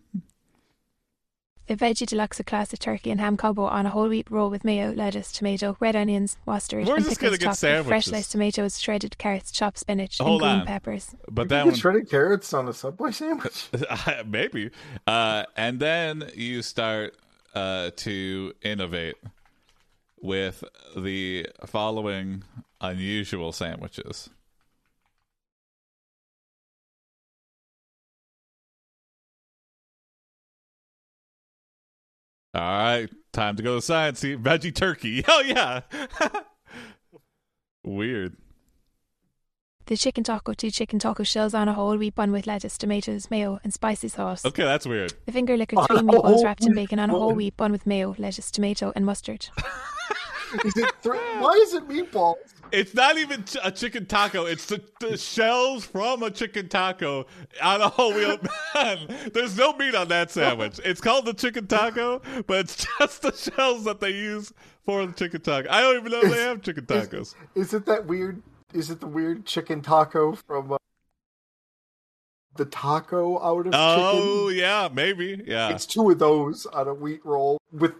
The 1.68 1.76
veggie 1.76 2.06
deluxe, 2.06 2.40
a 2.40 2.44
classic 2.44 2.80
turkey 2.80 3.10
and 3.10 3.20
ham 3.20 3.36
combo 3.36 3.64
on 3.64 3.84
a 3.84 3.90
whole 3.90 4.08
wheat 4.08 4.30
roll 4.30 4.48
with 4.48 4.64
mayo, 4.64 4.90
lettuce, 4.90 5.30
tomato, 5.30 5.76
red 5.80 5.94
onions, 5.94 6.38
mustard, 6.46 6.86
We're 6.86 6.96
and 6.96 7.04
just 7.04 7.20
pickles 7.20 7.38
topped 7.38 7.44
with 7.44 7.50
fresh 7.52 7.58
sandwiches. 7.58 8.04
sliced 8.06 8.32
tomatoes, 8.32 8.80
shredded 8.80 9.18
carrots, 9.18 9.52
chopped 9.52 9.78
spinach, 9.78 10.16
Hold 10.16 10.40
and 10.42 10.50
green 10.50 10.60
on. 10.62 10.66
peppers. 10.66 11.14
But 11.30 11.50
then 11.50 11.68
that 11.68 11.76
shredded 11.76 12.08
carrots 12.08 12.54
on 12.54 12.68
a 12.68 12.72
Subway 12.72 13.12
sandwich. 13.12 13.68
maybe. 14.26 14.70
Uh, 15.06 15.44
and 15.58 15.78
then 15.78 16.30
you 16.34 16.62
start 16.62 17.14
uh, 17.54 17.90
to 17.96 18.54
innovate 18.62 19.16
with 20.22 20.64
the 20.96 21.48
following 21.66 22.44
unusual 22.80 23.52
sandwiches. 23.52 24.30
All 32.58 32.64
right, 32.64 33.08
time 33.32 33.54
to 33.54 33.62
go 33.62 33.76
to 33.76 33.80
science. 33.80 34.18
See, 34.18 34.34
veggie 34.36 34.74
turkey. 34.74 35.24
Oh 35.28 35.42
yeah. 35.42 35.82
Weird. 37.84 38.36
The 39.86 39.96
chicken 39.96 40.24
taco, 40.24 40.52
two 40.54 40.70
chicken 40.72 40.98
taco 40.98 41.22
shells 41.22 41.54
on 41.54 41.68
a 41.68 41.72
whole 41.72 41.96
wheat 41.96 42.16
bun 42.16 42.32
with 42.32 42.48
lettuce, 42.48 42.76
tomatoes, 42.76 43.30
mayo, 43.30 43.60
and 43.62 43.72
spicy 43.72 44.08
sauce. 44.08 44.44
Okay, 44.44 44.64
that's 44.64 44.86
weird. 44.86 45.14
The 45.24 45.32
finger 45.32 45.56
liquor, 45.56 45.76
three 45.86 45.98
meatballs 45.98 46.44
wrapped 46.44 46.66
in 46.66 46.74
bacon 46.74 46.98
on 46.98 47.10
a 47.10 47.12
whole 47.14 47.32
wheat 47.32 47.56
bun 47.56 47.70
with 47.70 47.86
mayo, 47.86 48.14
lettuce, 48.18 48.50
tomato, 48.50 48.92
and 48.96 49.06
mustard. 49.06 49.48
Is 50.64 50.76
it 50.76 50.90
three? 51.02 51.18
Why 51.18 51.52
is 51.62 51.74
it 51.74 51.88
meatballs? 51.88 52.36
It's 52.70 52.94
not 52.94 53.16
even 53.16 53.44
ch- 53.44 53.56
a 53.64 53.70
chicken 53.70 54.04
taco. 54.06 54.44
It's 54.44 54.66
the, 54.66 54.82
the 55.00 55.16
shells 55.16 55.86
from 55.86 56.22
a 56.22 56.30
chicken 56.30 56.68
taco 56.68 57.26
on 57.62 57.80
a 57.80 57.88
whole 57.88 58.12
wheel 58.12 58.36
bun. 58.74 59.08
There's 59.32 59.56
no 59.56 59.72
meat 59.74 59.94
on 59.94 60.08
that 60.08 60.30
sandwich. 60.30 60.78
It's 60.84 61.00
called 61.00 61.24
the 61.24 61.32
chicken 61.32 61.66
taco, 61.66 62.20
but 62.46 62.58
it's 62.60 62.86
just 62.98 63.22
the 63.22 63.32
shells 63.32 63.84
that 63.84 64.00
they 64.00 64.10
use 64.10 64.52
for 64.84 65.06
the 65.06 65.12
chicken 65.14 65.40
taco. 65.40 65.68
I 65.70 65.80
don't 65.80 65.96
even 65.96 66.12
know 66.12 66.20
if 66.20 66.30
they 66.30 66.42
have 66.42 66.60
chicken 66.62 66.84
tacos. 66.84 67.34
Is 67.54 67.72
it 67.72 67.86
that 67.86 68.06
weird? 68.06 68.42
Is 68.74 68.90
it 68.90 69.00
the 69.00 69.06
weird 69.06 69.46
chicken 69.46 69.80
taco 69.80 70.34
from 70.34 70.72
uh, 70.72 70.76
the 72.56 72.66
taco 72.66 73.40
out 73.42 73.66
of 73.66 73.72
Oh 73.74 74.48
chicken? 74.48 74.58
yeah, 74.60 74.88
maybe. 74.92 75.42
Yeah. 75.46 75.70
It's 75.70 75.86
two 75.86 76.10
of 76.10 76.18
those 76.18 76.66
on 76.66 76.86
a 76.88 76.92
wheat 76.94 77.24
roll 77.24 77.58
with 77.72 77.94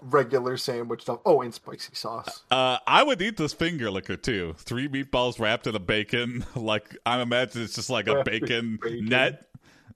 regular 0.00 0.56
sandwich 0.56 1.02
stuff. 1.02 1.20
Oh, 1.24 1.42
and 1.42 1.52
spicy 1.54 1.94
sauce. 1.94 2.42
Uh, 2.50 2.78
I 2.86 3.02
would 3.02 3.20
eat 3.22 3.36
this 3.36 3.52
finger 3.52 3.90
liquor 3.90 4.16
too. 4.16 4.54
Three 4.58 4.88
meatballs 4.88 5.38
wrapped 5.38 5.66
in 5.66 5.74
a 5.74 5.80
bacon. 5.80 6.44
Like 6.56 6.96
I 7.06 7.20
imagine 7.20 7.62
it's 7.62 7.74
just 7.74 7.90
like 7.90 8.08
a 8.08 8.22
bacon, 8.24 8.78
bacon. 8.82 9.04
net, 9.06 9.48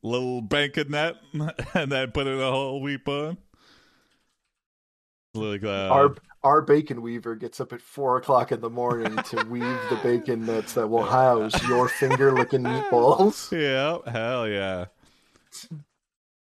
little 0.02 0.40
bacon 0.42 0.90
net, 0.90 1.16
and 1.74 1.90
then 1.92 2.11
put 2.12 2.26
in 2.26 2.40
a 2.40 2.50
whole 2.50 2.80
wheat 2.80 3.04
bun. 3.04 3.37
Like 5.35 5.64
uh, 5.64 5.88
our 5.88 6.14
our 6.42 6.61
bacon 6.61 7.00
weaver 7.02 7.35
gets 7.37 7.61
up 7.61 7.72
at 7.72 7.80
four 7.80 8.16
o'clock 8.18 8.52
in 8.52 8.61
the 8.61 8.68
morning 8.70 9.16
to 9.16 9.44
weave 9.48 9.62
the 9.90 9.98
bacon 10.02 10.44
nets 10.44 10.74
that 10.74 10.87
will 10.88 11.04
house 11.04 11.62
your 11.66 11.88
finger 11.88 12.32
licking 12.32 12.62
meatballs. 12.62 13.50
yeah, 13.52 13.98
hell 14.11 14.46
yeah. 14.48 14.87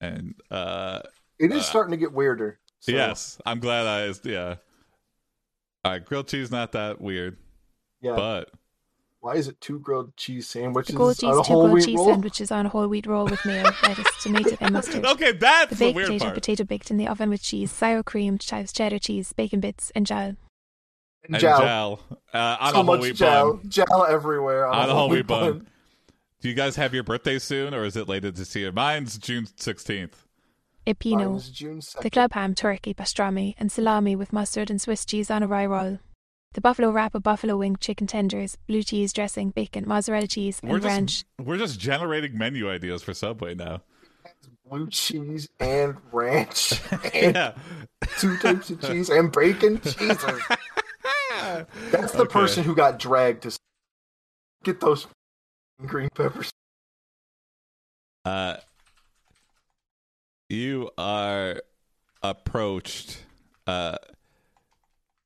And 0.02 0.36
uh, 0.52 1.02
It 1.40 1.52
is 1.52 1.60
Uh, 1.60 1.64
starting 1.64 1.92
to 1.92 1.98
get 1.98 2.12
weirder. 2.14 2.60
So 2.86 2.92
yes, 2.92 3.40
I'm 3.46 3.60
glad 3.60 3.88
I 3.88 4.04
is. 4.06 4.22
yeah. 4.24 4.56
All 5.84 5.92
right, 5.94 6.06
grilled 6.06 6.28
cheese 6.28 6.52
not 6.52 6.72
that 6.74 7.00
weird, 7.02 7.38
yeah. 8.02 8.16
but 8.16 8.50
Why 9.22 9.36
is 9.36 9.48
it 9.48 9.60
two 9.62 9.80
grilled 9.80 10.16
cheese 10.18 10.48
sandwiches 10.48 10.94
The 10.94 10.98
gold 10.98 11.10
on 11.10 11.16
cheese, 11.16 11.40
a 11.40 11.44
two 11.48 11.54
grilled 11.68 11.84
cheese 11.86 11.96
roll? 11.98 12.06
sandwiches 12.10 12.52
on 12.52 12.66
a 12.66 12.70
whole 12.70 12.88
wheat 12.88 13.06
roll 13.08 13.26
with 13.26 13.44
mayo, 13.46 13.64
lettuce, 13.84 14.06
tomato, 14.22 14.58
and 14.62 14.74
mustard. 14.74 15.06
okay, 15.06 15.32
that's 15.32 15.70
The 15.72 15.76
the, 15.76 15.86
baked 15.86 15.96
weird 15.96 16.08
potato, 16.08 16.26
part. 16.26 16.36
potato 16.36 16.64
baked 16.64 16.92
in 16.92 16.98
the 16.98 17.08
oven 17.08 17.30
with 17.30 17.42
cheese, 17.44 17.72
sour 17.72 18.04
cream, 18.04 18.38
chives, 18.38 18.72
cheddar 18.72 19.00
cheese, 19.00 19.34
bacon 19.34 19.60
bits, 19.60 19.92
and 19.96 20.06
jal. 20.06 20.36
And 21.28 21.40
Jowl. 21.40 21.60
jowl 21.60 22.00
uh, 22.36 22.58
on 22.60 22.74
so 22.74 22.80
a 22.80 22.84
whole 22.84 22.84
much 22.84 23.02
wheat 23.02 23.16
jowl, 23.16 23.54
bun. 23.54 23.70
jowl 23.70 24.06
everywhere 24.08 24.68
on, 24.68 24.76
on 24.76 24.90
a 24.90 24.94
whole 24.94 25.10
wheat 25.10 25.26
bun. 25.26 25.68
Do 26.42 26.50
you 26.50 26.54
guys 26.56 26.76
have 26.76 26.94
your 26.94 27.02
birthday 27.04 27.40
soon, 27.40 27.74
or 27.74 27.84
is 27.86 27.96
it 27.96 28.08
later 28.08 28.30
this 28.30 28.56
year? 28.56 28.72
Mine's 28.72 29.18
June 29.18 29.48
sixteenth. 29.56 30.25
A 30.88 30.94
pinot. 30.94 31.28
Mine's 31.30 31.50
June 31.50 31.76
The 31.78 32.10
2nd. 32.10 32.12
club 32.12 32.34
ham, 32.34 32.54
turkey, 32.56 32.94
pastrami, 32.94 33.56
and 33.58 33.72
salami 33.72 34.16
with 34.16 34.32
mustard 34.34 34.70
and 34.70 34.80
Swiss 34.82 35.06
cheese 35.06 35.32
on 35.32 35.42
a 35.44 35.48
rye 35.48 35.66
roll. 35.66 36.00
The 36.54 36.62
buffalo 36.62 36.92
wrap 36.92 37.16
of 37.16 37.24
buffalo 37.24 37.58
wing 37.58 37.76
chicken 37.80 38.08
tenders, 38.08 38.56
blue 38.68 38.84
cheese 38.84 39.12
dressing, 39.12 39.50
bacon, 39.50 39.86
mozzarella 39.88 40.28
cheese, 40.28 40.62
We're 40.64 40.76
and 40.76 40.84
ranch. 40.86 41.12
just 41.12 41.26
we're 41.40 41.58
just 41.58 41.80
generating 41.80 42.38
menu 42.38 42.70
ideas 42.70 43.04
for 43.04 43.14
Subway 43.14 43.56
now. 43.56 43.82
Blue 44.70 44.88
cheese 44.90 45.50
and 45.60 45.98
ranch 46.12 46.80
and 47.14 47.36
yeah, 47.36 47.54
two 48.20 48.38
types 48.38 48.70
of 48.70 48.82
cheese 48.82 49.10
and 49.10 49.32
bacon. 49.32 49.82
Jesus. 49.84 50.22
That's 51.92 52.12
the 52.14 52.22
Okay. 52.22 52.32
person 52.32 52.64
who 52.64 52.74
got 52.76 52.98
dragged 53.00 53.44
to 53.44 53.58
get 54.64 54.80
those 54.80 55.08
green 55.86 56.10
peppers. 56.16 56.52
Uh, 58.24 58.58
you 60.50 60.90
are 60.98 61.62
approached. 62.22 63.24
Uh, 63.68 63.98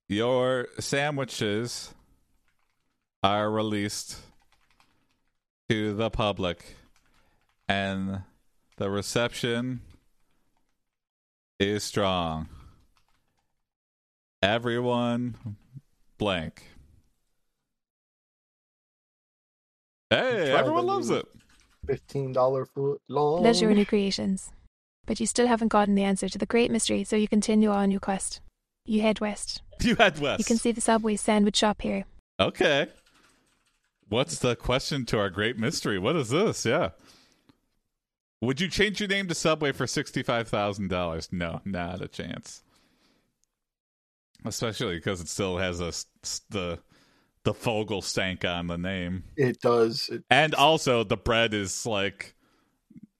your 0.07 0.67
sandwiches 0.79 1.93
are 3.21 3.49
released 3.49 4.17
to 5.69 5.93
the 5.93 6.09
public, 6.09 6.75
and 7.67 8.23
the 8.77 8.89
reception 8.89 9.81
is 11.59 11.83
strong. 11.83 12.47
Everyone 14.41 15.57
blank. 16.17 16.63
Hey, 20.09 20.51
everyone 20.53 20.87
loves 20.87 21.09
it. 21.09 21.25
Fifteen 21.85 22.33
dollar 22.33 22.65
foot 22.65 23.01
long. 23.07 23.43
Leisure 23.43 23.73
new 23.73 23.85
creations. 23.85 24.51
But 25.09 25.19
you 25.19 25.25
still 25.25 25.47
haven't 25.47 25.69
gotten 25.69 25.95
the 25.95 26.03
answer 26.03 26.29
to 26.29 26.37
the 26.37 26.45
great 26.45 26.69
mystery, 26.69 27.03
so 27.03 27.15
you 27.15 27.27
continue 27.27 27.71
on 27.71 27.89
your 27.89 27.99
quest. 27.99 28.41
You 28.85 29.01
head 29.01 29.19
west. 29.19 29.63
You 29.81 29.95
head 29.95 30.19
west. 30.19 30.37
You 30.37 30.45
can 30.45 30.57
see 30.57 30.71
the 30.71 30.81
Subway 30.81 31.15
sandwich 31.15 31.55
shop 31.55 31.81
here. 31.81 32.05
Okay. 32.39 32.87
What's 34.07 34.37
the 34.37 34.55
question 34.55 35.03
to 35.07 35.17
our 35.17 35.31
great 35.31 35.57
mystery? 35.57 35.97
What 35.97 36.15
is 36.15 36.29
this? 36.29 36.63
Yeah. 36.63 36.89
Would 38.41 38.61
you 38.61 38.67
change 38.67 38.99
your 38.99 39.09
name 39.09 39.27
to 39.29 39.33
Subway 39.33 39.71
for 39.71 39.85
$65,000? 39.87 41.33
No, 41.33 41.61
not 41.65 42.01
a 42.01 42.07
chance. 42.07 42.61
Especially 44.45 44.97
because 44.97 45.21
it 45.21 45.27
still 45.29 45.57
has 45.57 45.79
a, 45.81 45.87
s- 45.87 46.05
s- 46.23 46.41
the 46.51 46.77
the 47.45 47.53
Fogle 47.55 48.01
stank 48.03 48.45
on 48.45 48.67
the 48.67 48.77
name. 48.77 49.23
It 49.37 49.59
does. 49.59 50.09
It, 50.09 50.23
And 50.29 50.53
also 50.53 51.03
the 51.03 51.17
bread 51.17 51.53
is 51.55 51.85
like 51.85 52.35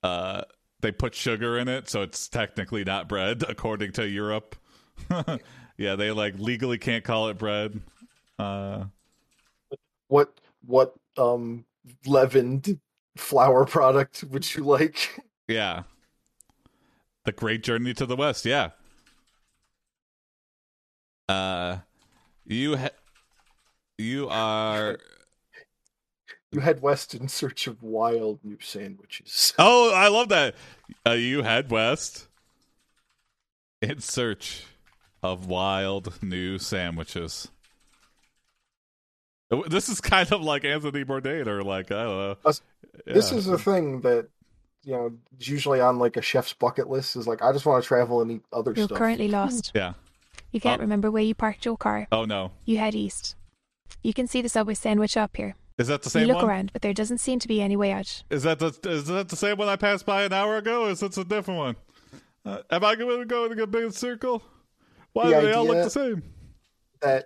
uh 0.04 0.44
they 0.82 0.92
put 0.92 1.16
sugar 1.16 1.58
in 1.58 1.68
it, 1.68 1.90
so 1.90 2.02
it's 2.02 2.28
technically 2.28 2.84
not 2.84 3.10
bread 3.10 3.44
according 3.50 3.92
to 3.94 4.08
Europe. 4.08 4.56
yeah, 5.78 5.96
they 5.96 6.12
like 6.12 6.38
legally 6.38 6.78
can't 6.78 7.04
call 7.04 7.30
it 7.30 7.38
bread. 7.38 7.82
Uh 8.38 8.86
what 10.08 10.40
what 10.66 10.96
um 11.18 11.66
leavened 12.06 12.80
flour 13.18 13.66
product 13.66 14.24
would 14.26 14.54
you 14.56 14.64
like? 14.64 15.20
Yeah. 15.48 15.84
The 17.26 17.32
Great 17.32 17.64
Journey 17.64 17.94
to 17.94 18.06
the 18.06 18.16
West, 18.16 18.46
yeah. 18.46 18.70
Uh 21.28 21.78
you 22.46 22.78
ha- 22.78 22.90
you 23.98 24.28
are 24.30 24.98
You 26.52 26.62
head 26.62 26.82
west 26.82 27.14
in 27.14 27.28
search 27.28 27.68
of 27.68 27.84
wild 27.84 28.40
new 28.44 28.58
sandwiches. 28.60 29.54
Oh, 29.60 29.94
I 29.94 30.08
love 30.08 30.30
that. 30.30 30.56
Uh, 31.08 31.12
you 31.12 31.44
head 31.44 31.70
west 31.70 32.28
in 33.82 34.00
search 34.00 34.64
of 35.22 35.46
wild 35.48 36.22
new 36.24 36.58
sandwiches. 36.58 37.50
This 39.68 39.90
is 39.90 40.00
kind 40.00 40.32
of 40.32 40.42
like 40.42 40.64
Anthony 40.64 41.04
Bourdain, 41.04 41.48
or 41.48 41.64
like 41.64 41.92
I 41.92 42.04
don't 42.04 42.18
know. 42.18 42.36
Us- 42.46 42.62
This 43.06 43.32
Yeah. 43.32 43.38
is 43.38 43.48
a 43.48 43.58
thing 43.58 44.02
that 44.02 44.28
you 44.84 44.94
know 44.94 45.12
is 45.40 45.48
usually 45.48 45.82
on 45.82 45.98
like 46.00 46.18
a 46.18 46.22
chef's 46.22 46.54
bucket 46.54 46.90
list. 46.90 47.16
Is 47.16 47.28
like 47.28 47.42
I 47.42 47.52
just 47.52 47.66
want 47.66 47.84
to 47.84 47.88
travel 47.88 48.22
and 48.22 48.32
eat 48.32 48.42
other 48.54 48.74
You're 48.76 48.86
stuff. 48.86 48.98
currently 48.98 49.28
lost. 49.28 49.72
yeah. 49.76 49.94
You 50.52 50.60
can't 50.62 50.80
Oh. 50.80 50.84
remember 50.84 51.10
where 51.12 51.24
you 51.24 51.36
parked 51.36 51.66
your 51.66 51.78
car. 51.78 52.08
Oh 52.12 52.26
no, 52.26 52.52
You 52.66 52.78
head 52.78 52.96
east. 52.96 53.36
You 54.04 54.14
can 54.14 54.28
see 54.28 54.42
the 54.42 54.50
Subway 54.50 54.74
sandwich 54.76 55.12
shop 55.12 55.36
here. 55.36 55.56
Is 55.80 55.88
that 55.88 56.04
the 56.04 56.10
same? 56.12 56.22
You 56.22 56.28
look 56.28 56.38
one? 56.44 56.46
around, 56.52 56.74
but 56.74 56.82
there 56.84 56.94
doesn't 56.94 57.18
seem 57.18 57.40
to 57.40 57.48
be 57.48 57.62
any 57.62 57.76
way 57.76 57.92
out. 57.92 58.24
Is 58.30 58.44
that 58.44 58.60
the 58.60 58.78
is 58.88 59.08
that 59.08 59.30
the 59.30 59.36
same 59.36 59.58
one 59.58 59.68
I 59.68 59.76
passed 59.78 60.06
by 60.06 60.24
an 60.24 60.34
hour 60.34 60.58
ago? 60.58 60.86
Or 60.86 60.90
is 60.92 61.00
this 61.00 61.18
a 61.18 61.24
different 61.24 61.58
one? 61.58 61.76
Uh, 62.46 62.60
am 62.70 62.84
I 62.86 62.96
going 62.96 63.20
to 63.20 63.26
go 63.26 63.46
in 63.46 63.60
a 63.60 63.68
big 63.68 63.92
circle? 63.94 64.44
Why 65.14 65.30
The 65.30 65.42
do 65.42 65.48
they 65.48 65.54
all 65.54 65.66
look 65.66 65.84
the 65.84 65.90
same? 65.90 66.24
that 67.02 67.26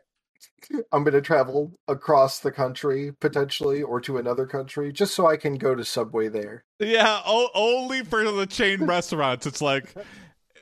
I'm 0.91 1.03
going 1.03 1.13
to 1.13 1.21
travel 1.21 1.71
across 1.87 2.39
the 2.39 2.51
country 2.51 3.11
potentially 3.19 3.81
or 3.81 3.99
to 4.01 4.17
another 4.17 4.45
country 4.45 4.91
just 4.93 5.13
so 5.15 5.27
I 5.27 5.35
can 5.37 5.55
go 5.55 5.73
to 5.75 5.83
Subway 5.83 6.29
there. 6.29 6.63
Yeah, 6.79 7.21
o- 7.25 7.49
only 7.53 8.03
for 8.03 8.23
the 8.31 8.45
chain 8.45 8.83
restaurants. 8.85 9.45
It's 9.45 9.61
like, 9.61 9.93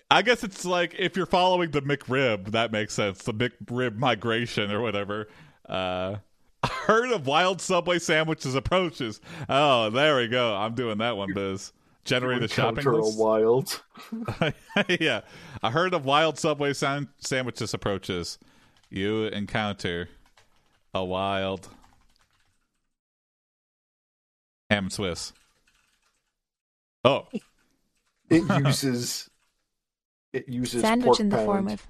I 0.09 0.21
guess 0.21 0.43
it's 0.43 0.65
like 0.65 0.95
if 0.97 1.15
you're 1.17 1.25
following 1.25 1.71
the 1.71 1.81
McRib, 1.81 2.51
that 2.51 2.71
makes 2.71 2.93
sense. 2.93 3.23
The 3.23 3.33
McRib 3.33 3.97
migration 3.97 4.71
or 4.71 4.81
whatever. 4.81 5.27
Uh, 5.67 6.17
herd 6.85 7.11
of 7.11 7.25
wild 7.27 7.61
Subway 7.61 7.99
sandwiches 7.99 8.55
approaches. 8.55 9.19
Oh, 9.49 9.89
there 9.89 10.17
we 10.17 10.27
go. 10.27 10.55
I'm 10.55 10.75
doing 10.75 10.99
that 10.99 11.17
one, 11.17 11.33
Biz. 11.33 11.73
generate 12.05 12.43
a 12.43 12.47
shopping 12.47 12.85
list. 12.85 12.87
Encounter 12.87 12.99
a 12.99 13.23
wild. 13.23 13.83
yeah, 14.99 15.21
a 15.63 15.71
herd 15.71 15.93
of 15.93 16.05
wild 16.05 16.37
Subway 16.37 16.73
san- 16.73 17.09
sandwiches 17.19 17.73
approaches. 17.73 18.37
You 18.89 19.25
encounter 19.25 20.09
a 20.93 21.03
wild 21.03 21.69
ham 24.69 24.89
Swiss. 24.89 25.33
Oh, 27.03 27.27
It 28.29 28.43
uses 28.65 29.29
it 30.33 30.47
uses 30.47 30.81
Sandwich 30.81 31.07
pork 31.07 31.19
in 31.19 31.29
the 31.29 31.37
form 31.37 31.67
of 31.67 31.85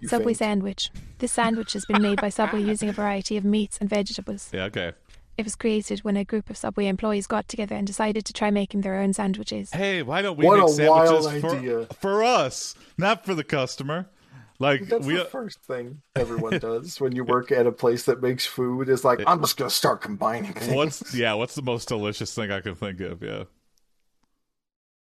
you 0.00 0.08
Subway 0.08 0.32
faint. 0.32 0.38
sandwich. 0.38 0.90
This 1.18 1.32
sandwich 1.32 1.72
has 1.74 1.84
been 1.84 2.02
made 2.02 2.20
by 2.20 2.28
Subway 2.28 2.62
using 2.72 2.88
a 2.88 2.92
variety 2.92 3.36
of 3.36 3.44
meats 3.44 3.78
and 3.80 3.88
vegetables. 3.88 4.50
yeah, 4.52 4.64
okay. 4.64 4.92
It 5.38 5.44
was 5.44 5.54
created 5.54 6.00
when 6.00 6.16
a 6.16 6.24
group 6.24 6.50
of 6.50 6.56
Subway 6.58 6.86
employees 6.86 7.26
got 7.26 7.48
together 7.48 7.74
and 7.74 7.86
decided 7.86 8.26
to 8.26 8.32
try 8.34 8.50
making 8.50 8.82
their 8.82 8.96
own 8.96 9.14
sandwiches. 9.14 9.70
Hey, 9.70 10.02
why 10.02 10.20
don't 10.20 10.36
we 10.36 10.44
What 10.44 10.58
make 10.58 10.68
sandwiches 10.68 11.40
for, 11.40 11.94
for 11.94 12.22
us, 12.22 12.74
not 12.98 13.24
for 13.24 13.34
the 13.34 13.44
customer? 13.44 14.10
Like 14.58 14.86
That's 14.86 15.04
we, 15.04 15.16
the 15.16 15.24
first 15.24 15.60
thing 15.64 16.02
everyone 16.14 16.58
does 16.60 17.00
when 17.00 17.16
you 17.16 17.24
work 17.24 17.50
at 17.50 17.66
a 17.66 17.72
place 17.72 18.04
that 18.04 18.22
makes 18.22 18.46
food. 18.46 18.88
Is 18.88 19.04
like, 19.04 19.20
I'm 19.26 19.40
just 19.40 19.56
gonna 19.56 19.70
start 19.70 20.02
combining 20.02 20.52
things. 20.52 20.72
what's 20.72 21.14
yeah, 21.14 21.32
what's 21.34 21.56
the 21.56 21.62
most 21.62 21.88
delicious 21.88 22.32
thing 22.32 22.52
I 22.52 22.60
can 22.60 22.76
think 22.76 23.00
of? 23.00 23.22
Yeah, 23.22 23.44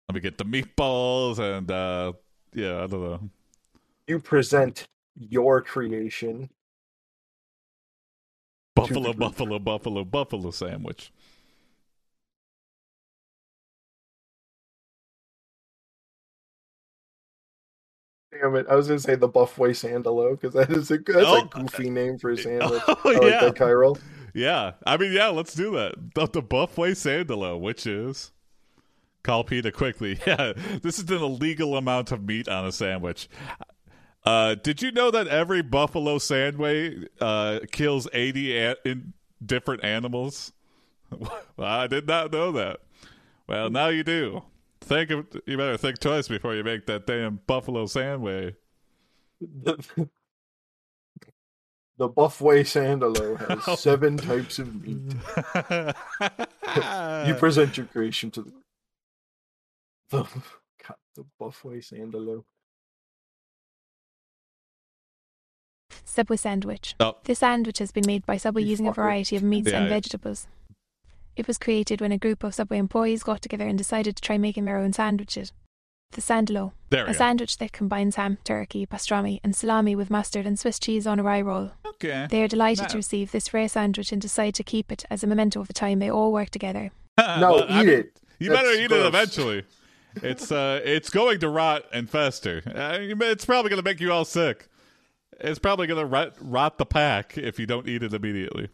let 0.08 0.16
me 0.16 0.22
get 0.22 0.38
the 0.38 0.46
meatballs 0.46 1.40
and 1.40 1.70
uh 1.70 2.14
yeah, 2.54 2.84
I 2.84 2.88
don't 2.88 3.02
know. 3.04 3.30
You 4.08 4.20
present 4.20 4.88
your 5.16 5.62
creation? 5.62 6.50
Buffalo, 8.76 9.14
buffalo, 9.14 9.60
buffalo, 9.60 10.04
buffalo 10.04 10.52
sandwich. 10.52 11.14
Damn 18.32 18.56
it! 18.56 18.68
I 18.70 18.76
was 18.76 18.88
gonna 18.88 19.00
say 19.00 19.16
the 19.16 19.30
Buffway 19.30 19.72
Sandalo 19.72 20.32
because 20.40 20.54
that 20.54 20.72
is 20.72 20.90
a 20.92 20.98
that's 21.00 21.34
Oh, 21.34 21.34
a 21.34 21.42
goofy 21.44 21.90
name 21.90 22.18
for 22.18 22.32
a 22.32 22.38
oh, 22.62 22.68
sandwich. 22.68 22.84
Oh, 22.88 22.96
I 23.16 23.20
like 23.20 23.40
yeah. 23.40 23.40
that, 23.40 23.56
Chiral. 23.56 24.02
Yeah, 24.34 24.74
I 24.86 24.98
mean, 24.98 25.12
yeah, 25.14 25.28
let's 25.28 25.54
do 25.54 25.72
that. 25.74 25.96
The, 26.16 26.28
the 26.28 26.42
Buffway 26.42 26.92
Sandalo, 26.92 27.60
which 27.60 27.86
is 27.86 28.32
call 29.24 29.44
PETA 29.44 29.72
quickly. 29.72 30.20
Yeah, 30.28 30.54
this 30.82 31.00
is 31.00 31.10
an 31.12 31.22
illegal 31.22 31.78
amount 31.78 32.12
of 32.12 32.24
meat 32.26 32.48
on 32.48 32.66
a 32.66 32.72
sandwich. 32.72 33.30
Uh, 34.24 34.56
did 34.56 34.82
you 34.82 34.92
know 34.92 35.10
that 35.12 35.28
every 35.28 35.62
buffalo 35.64 36.18
sandwich 36.20 37.08
uh, 37.20 37.60
kills 37.72 38.08
eighty 38.14 38.56
a- 38.58 38.76
in 38.86 39.14
different 39.44 39.84
animals? 39.84 40.54
I 41.58 41.88
did 41.88 42.08
not 42.08 42.32
know 42.32 42.52
that. 42.54 42.82
Well, 43.48 43.70
now 43.70 43.88
you 43.88 44.04
do. 44.04 44.44
Think 44.82 45.10
of 45.12 45.26
you 45.46 45.58
better 45.58 45.78
think 45.78 46.00
twice 46.00 46.28
before 46.28 46.56
you 46.56 46.64
make 46.64 46.86
that 46.86 47.06
damn 47.08 47.40
buffalo 47.48 47.86
sandwich. 47.88 48.56
The, 49.64 49.76
the 51.98 52.10
Buffway 52.10 52.62
Sandalo 52.62 53.38
has 53.48 53.60
Oh. 53.68 53.76
seven 53.76 54.18
types 54.18 54.60
of 54.60 54.82
meat. 54.84 55.16
You 57.28 57.34
present 57.36 57.78
your 57.78 57.86
creation 57.88 58.32
to 58.32 58.44
the 58.44 58.52
the, 60.10 60.24
God, 60.88 60.98
the 61.16 61.26
Buffway 61.40 61.78
Sandalo. 61.80 62.44
Subway 66.12 66.38
sandwich. 66.38 66.96
Oh. 67.00 67.16
This 67.24 67.40
sandwich 67.40 67.80
has 67.80 67.92
been 67.92 68.06
made 68.06 68.26
by 68.26 68.38
Subway 68.38 68.64
using 68.64 68.88
a 68.88 68.92
variety 68.94 69.36
of 69.36 69.44
meats 69.44 69.70
Yeah, 69.72 69.78
and 69.78 69.86
yeah. 69.86 69.96
vegetables. 69.96 70.48
It 71.36 71.48
was 71.48 71.58
created 71.58 72.02
when 72.02 72.12
a 72.12 72.18
group 72.18 72.44
of 72.44 72.54
Subway 72.54 72.78
employees 72.78 73.24
got 73.24 73.42
together 73.42 73.68
and 73.68 73.78
decided 73.78 74.16
to 74.18 74.22
try 74.22 74.38
making 74.38 74.66
their 74.66 74.78
own 74.78 74.92
sandwiches. 74.94 75.54
The 76.12 76.22
Sandalo, 76.22 76.74
there 76.90 77.06
we 77.06 77.12
a 77.12 77.14
go. 77.14 77.18
sandwich 77.20 77.58
that 77.60 77.72
combines 77.72 78.18
ham, 78.18 78.38
turkey, 78.44 78.86
pastrami, 78.86 79.40
and 79.46 79.56
salami 79.56 79.96
with 79.96 80.10
mustard 80.10 80.46
and 80.46 80.60
Swiss 80.60 80.78
cheese 80.78 81.08
on 81.08 81.20
a 81.20 81.24
rye 81.24 81.40
roll. 81.40 81.72
okay. 81.86 82.28
They 82.30 82.44
are 82.44 82.50
delighted 82.50 82.84
Now- 82.84 82.88
to 82.90 82.98
receive 82.98 83.32
this 83.32 83.54
rare 83.54 83.70
sandwich 83.70 84.12
and 84.12 84.22
decide 84.22 84.56
to 84.56 84.64
keep 84.64 84.92
it 84.92 85.06
as 85.10 85.24
a 85.24 85.28
memento 85.28 85.62
of 85.62 85.68
the 85.68 85.74
time 85.74 86.00
they 86.00 86.12
all 86.12 86.34
worked 86.34 86.52
together. 86.54 86.92
No, 87.18 87.54
Well, 87.54 87.66
I 87.70 87.82
eat 87.82 87.86
mean, 87.86 88.00
it. 88.00 88.20
You 88.40 88.50
That's 88.50 88.62
better 88.64 88.74
eat 88.82 88.88
gross. 88.90 89.00
it 89.04 89.08
eventually. 89.08 89.64
It's 90.16 90.52
uh, 90.52 90.82
it's 90.84 91.10
going 91.10 91.40
to 91.40 91.48
rot 91.48 91.84
and 91.94 92.10
fester. 92.10 92.62
Uh, 92.66 92.98
it's 93.00 93.46
probably 93.46 93.70
going 93.70 93.82
to 93.82 93.90
make 93.90 94.02
you 94.02 94.12
all 94.12 94.26
sick. 94.26 94.68
It's 95.44 95.60
probably 95.60 95.88
going 95.88 96.00
to 96.00 96.06
rot, 96.06 96.36
rot 96.40 96.78
the 96.78 96.86
pack 96.86 97.38
if 97.38 97.60
you 97.60 97.66
don't 97.66 97.88
eat 97.88 98.04
it 98.04 98.14
immediately. 98.14 98.70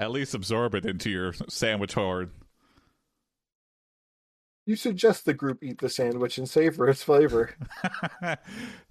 At 0.00 0.10
least 0.10 0.34
absorb 0.34 0.74
it 0.74 0.84
into 0.84 1.10
your 1.10 1.32
sandwich 1.48 1.94
hoard. 1.94 2.30
You 4.66 4.76
suggest 4.76 5.24
the 5.24 5.32
group 5.32 5.62
eat 5.62 5.78
the 5.78 5.88
sandwich 5.88 6.36
and 6.36 6.48
savor 6.48 6.88
its 6.88 7.02
flavor. 7.02 7.54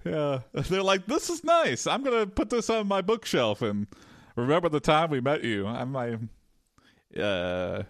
yeah, 0.03 0.39
they're 0.53 0.81
like, 0.81 1.05
"This 1.05 1.29
is 1.29 1.43
nice. 1.43 1.85
I'm 1.85 2.01
going 2.01 2.19
to 2.19 2.25
put 2.25 2.49
this 2.49 2.69
on 2.71 2.87
my 2.87 3.01
bookshelf 3.01 3.61
and 3.61 3.85
remember 4.35 4.69
the 4.69 4.79
time 4.79 5.11
we 5.11 5.21
met 5.21 5.43
you." 5.43 5.67
I'm 5.67 5.93
like, 5.93 6.19
uh, 7.15 7.83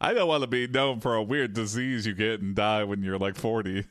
I 0.00 0.14
don't 0.14 0.28
want 0.28 0.44
to 0.44 0.46
be 0.46 0.66
known 0.66 1.00
for 1.00 1.14
a 1.14 1.22
weird 1.22 1.52
disease 1.52 2.06
you 2.06 2.14
get 2.14 2.40
and 2.40 2.54
die 2.54 2.84
when 2.84 3.02
you're 3.02 3.18
like 3.18 3.36
40. 3.36 3.84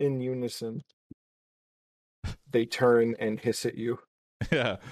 In 0.00 0.20
unison, 0.20 0.82
they 2.50 2.64
turn 2.66 3.14
and 3.18 3.40
hiss 3.40 3.66
at 3.66 3.76
you. 3.76 3.98
Yeah. 4.52 4.76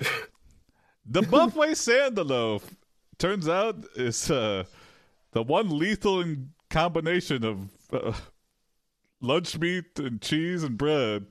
The 1.05 1.23
Buffway 1.23 1.73
Sandaloaf 1.73 2.63
turns 3.19 3.49
out 3.49 3.85
is 3.97 4.31
uh, 4.31 4.63
the 5.33 5.43
one 5.43 5.77
lethal 5.77 6.25
combination 6.71 7.45
of 7.45 7.71
uh, 7.93 8.13
lunch 9.21 9.59
meat 9.59 9.99
and 9.99 10.23
cheese 10.23 10.63
and 10.63 10.79
bread. 10.79 11.27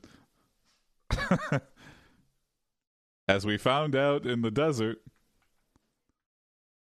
As 3.28 3.46
we 3.46 3.56
found 3.56 3.96
out 3.96 4.26
in 4.26 4.42
the 4.42 4.50
desert, 4.50 4.98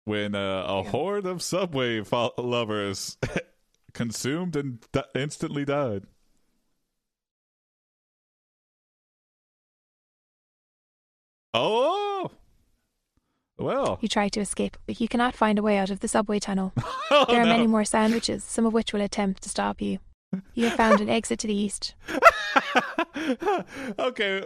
when 0.06 0.34
uh, 0.34 0.64
a 0.66 0.82
horde 0.82 1.26
of 1.26 1.42
Subway 1.42 2.02
fo- 2.02 2.32
lovers 2.38 3.18
consumed 3.92 4.56
and 4.56 4.80
di- 4.92 5.04
instantly 5.14 5.66
died. 5.66 6.04
Oh, 11.52 12.30
well. 13.58 13.98
You 14.00 14.08
try 14.08 14.28
to 14.28 14.40
escape, 14.40 14.76
but 14.86 15.00
you 15.00 15.08
cannot 15.08 15.34
find 15.34 15.58
a 15.58 15.62
way 15.62 15.76
out 15.78 15.90
of 15.90 16.00
the 16.00 16.08
subway 16.08 16.38
tunnel. 16.38 16.72
Oh, 17.10 17.26
There 17.28 17.40
are 17.40 17.44
no. 17.44 17.50
many 17.52 17.66
more 17.66 17.84
sandwiches, 17.84 18.44
some 18.44 18.66
of 18.66 18.72
which 18.72 18.92
will 18.92 19.00
attempt 19.00 19.42
to 19.42 19.48
stop 19.48 19.80
you. 19.82 19.98
You 20.54 20.66
have 20.68 20.76
found 20.76 21.00
an 21.00 21.08
exit 21.08 21.40
to 21.40 21.46
the 21.48 21.54
east. 21.54 21.94
okay. 23.98 24.44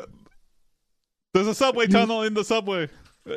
There's 1.35 1.47
a 1.47 1.55
subway 1.55 1.87
tunnel 1.87 2.23
in 2.23 2.33
the 2.35 2.43
subway. 2.45 2.89
Uh, 3.29 3.35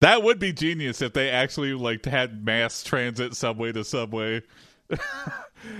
That 0.00 0.22
would 0.24 0.38
be 0.40 0.52
genius 0.52 1.02
if 1.02 1.12
they 1.12 1.30
actually 1.30 1.74
like 1.74 2.04
had 2.04 2.44
mass 2.44 2.82
transit 2.82 3.34
subway 3.36 3.70
to 3.72 3.84
subway. 3.84 4.42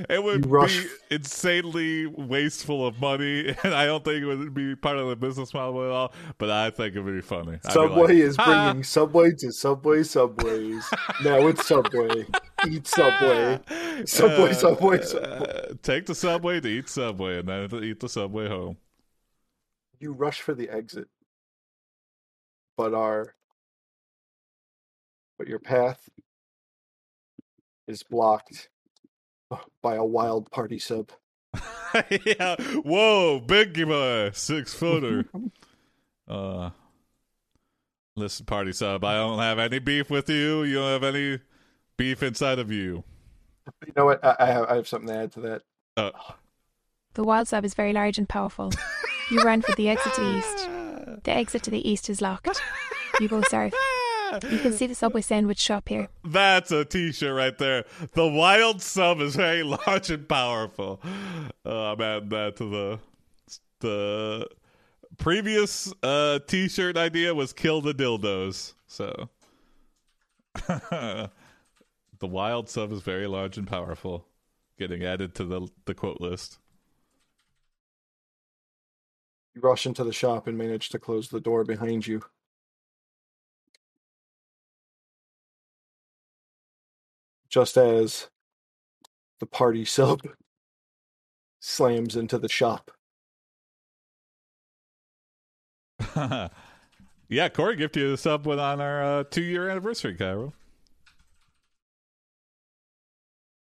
it 0.09 0.23
would 0.23 0.51
be 0.51 0.87
insanely 1.11 2.07
wasteful 2.07 2.87
of 2.87 3.01
money, 3.01 3.49
and 3.65 3.75
I 3.75 3.87
don't 3.87 4.05
think 4.05 4.23
it 4.23 4.27
would 4.27 4.55
be 4.55 4.77
part 4.77 4.99
of 4.99 5.09
the 5.09 5.17
business 5.17 5.55
model 5.55 5.85
at 5.85 5.91
all. 5.91 6.13
But 6.39 6.51
I 6.51 6.71
think 6.71 6.97
it 6.97 7.01
would 7.01 7.15
be 7.15 7.21
funny. 7.21 7.55
I'd 7.55 7.63
be 7.63 7.71
Subway 7.71 8.03
like, 8.03 8.11
is 8.11 8.37
bringing 8.37 8.85
Subway 8.85 9.33
to 9.33 9.53
Subway 9.53 10.03
Subways. 10.03 10.85
now 11.25 11.47
it's 11.47 11.67
Subway. 11.67 12.27
Eat 12.69 12.87
Subway. 12.87 13.61
Subway, 14.05 14.53
Subway, 14.53 15.03
Subway. 15.03 15.29
uh, 15.29 15.75
take 15.83 16.07
the 16.07 16.15
subway 16.15 16.61
to 16.61 16.69
eat 16.69 16.89
subway, 16.91 17.39
and 17.39 17.49
then 17.49 17.83
eat 17.83 18.01
the 18.01 18.09
subway 18.09 18.49
home. 18.49 18.77
You 19.99 20.13
rush 20.13 20.43
for 20.43 20.55
the 20.55 20.69
exit, 20.69 21.09
but 22.77 22.93
are 22.93 23.35
but 25.39 25.49
your 25.49 25.59
path 25.59 26.11
is 27.87 28.03
blocked 28.03 28.69
by 29.83 29.95
a 29.97 30.05
wild 30.05 30.51
party 30.51 30.79
sub. 30.79 31.11
yeah. 32.25 32.57
Whoa, 32.83 33.41
big 33.41 33.75
boy, 33.87 34.31
six 34.33 34.73
footer. 34.75 35.27
uh, 36.29 36.71
listen, 38.17 38.47
party 38.47 38.73
sub. 38.73 39.05
I 39.05 39.15
don't 39.15 39.39
have 39.39 39.59
any 39.59 39.79
beef 39.79 40.11
with 40.11 40.29
you. 40.29 40.63
You 40.63 40.75
don't 40.77 41.03
have 41.03 41.15
any 41.15 41.41
beef 41.97 42.23
inside 42.23 42.59
of 42.59 42.71
you. 42.71 43.05
You 43.87 43.93
know 43.97 44.05
what? 44.07 44.25
I, 44.25 44.37
I 44.41 44.47
have 44.47 44.65
I 44.67 44.75
have 44.77 44.89
something 44.89 45.09
to 45.09 45.15
add 45.15 45.33
to 45.33 45.41
that. 45.41 45.63
Uh, 45.97 46.11
The 47.15 47.25
wild 47.25 47.49
sub 47.49 47.65
is 47.65 47.75
very 47.75 47.93
large 47.93 48.19
and 48.19 48.29
powerful. 48.29 48.73
You 49.31 49.43
run 49.43 49.63
for 49.63 49.75
the 49.75 49.89
exit 49.89 50.15
to 50.15 50.21
the 50.21 50.39
east. 50.39 50.69
The 51.25 51.33
exit 51.33 51.65
to 51.65 51.71
the 51.71 51.87
east 51.91 52.09
is 52.09 52.23
locked. 52.23 52.63
You 53.21 53.29
go 53.29 53.43
south. 53.43 53.75
You 54.51 54.59
can 54.59 54.73
see 54.73 54.87
the 54.87 54.95
Subway 54.95 55.21
sandwich 55.23 55.59
shop 55.59 55.89
here. 55.89 56.09
That's 56.25 56.71
a 56.71 56.85
t-shirt 56.85 57.35
right 57.35 57.57
there. 57.59 57.85
The 58.13 58.29
wild 58.29 58.83
sub 58.83 59.21
is 59.21 59.37
very 59.37 59.63
large 59.87 60.11
and 60.11 60.29
powerful. 60.29 61.01
Uh, 61.65 61.93
I'm 61.93 62.01
adding 62.01 62.29
that 62.31 62.57
to 62.57 62.71
the 62.71 62.99
the 63.81 64.47
previous 65.17 65.93
uh 66.03 66.39
t-shirt 66.47 66.97
idea 66.97 67.35
was 67.35 67.53
kill 67.53 67.81
the 67.81 67.95
dildos. 67.95 68.75
So 68.87 69.29
the 70.69 71.31
wild 72.23 72.69
sub 72.69 72.93
is 72.93 73.01
very 73.01 73.27
large 73.27 73.59
and 73.59 73.67
powerful. 73.67 74.27
Getting 74.79 75.05
added 75.05 75.35
to 75.37 75.45
the 75.45 75.69
the 75.87 75.95
quote 75.95 76.21
list. 76.21 76.59
You 79.55 79.61
rush 79.63 79.87
into 79.87 80.05
the 80.05 80.13
shop 80.13 80.47
and 80.47 80.57
manage 80.57 80.91
to 80.91 80.99
close 80.99 81.29
the 81.29 81.41
door 81.41 81.65
behind 81.65 82.07
you. 82.07 82.23
Just 87.51 87.77
as 87.77 88.29
the 89.41 89.47
party 89.47 89.85
sub 89.85 90.23
slams 91.61 92.17
into 92.17 92.39
the 92.39 92.49
shop. 92.49 92.91
yeah, 97.29 97.49
Corey 97.49 97.77
gifted 97.77 98.03
you 98.03 98.11
the 98.11 98.17
sub 98.17 98.47
with 98.47 98.59
on 98.59 98.81
our 98.81 99.03
uh, 99.03 99.25
two 99.25 99.43
year 99.43 99.69
anniversary, 99.69 100.15
Cairo. 100.15 100.55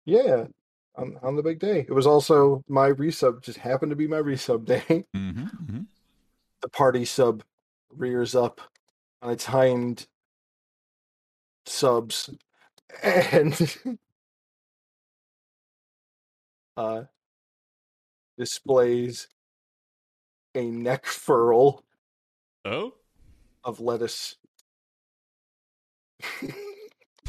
Yeah, 0.05 0.45
on, 0.95 1.17
on 1.21 1.35
the 1.35 1.43
big 1.43 1.59
day. 1.59 1.85
It 1.87 1.93
was 1.93 2.07
also 2.07 2.63
my 2.67 2.89
resub, 2.89 3.41
just 3.41 3.59
happened 3.59 3.91
to 3.91 3.95
be 3.95 4.07
my 4.07 4.21
resub 4.21 4.65
day. 4.65 5.05
Mm-hmm, 5.15 5.43
mm-hmm. 5.43 5.81
The 6.61 6.69
party 6.69 7.05
sub 7.05 7.43
rears 7.95 8.35
up 8.35 8.61
on 9.21 9.31
its 9.31 9.45
hind 9.45 10.07
subs 11.65 12.29
and 13.03 13.77
uh, 16.77 17.03
displays 18.37 19.27
a 20.55 20.65
neck 20.69 21.05
furl 21.05 21.83
Oh, 22.65 22.93
of 23.63 23.79
lettuce. 23.79 24.35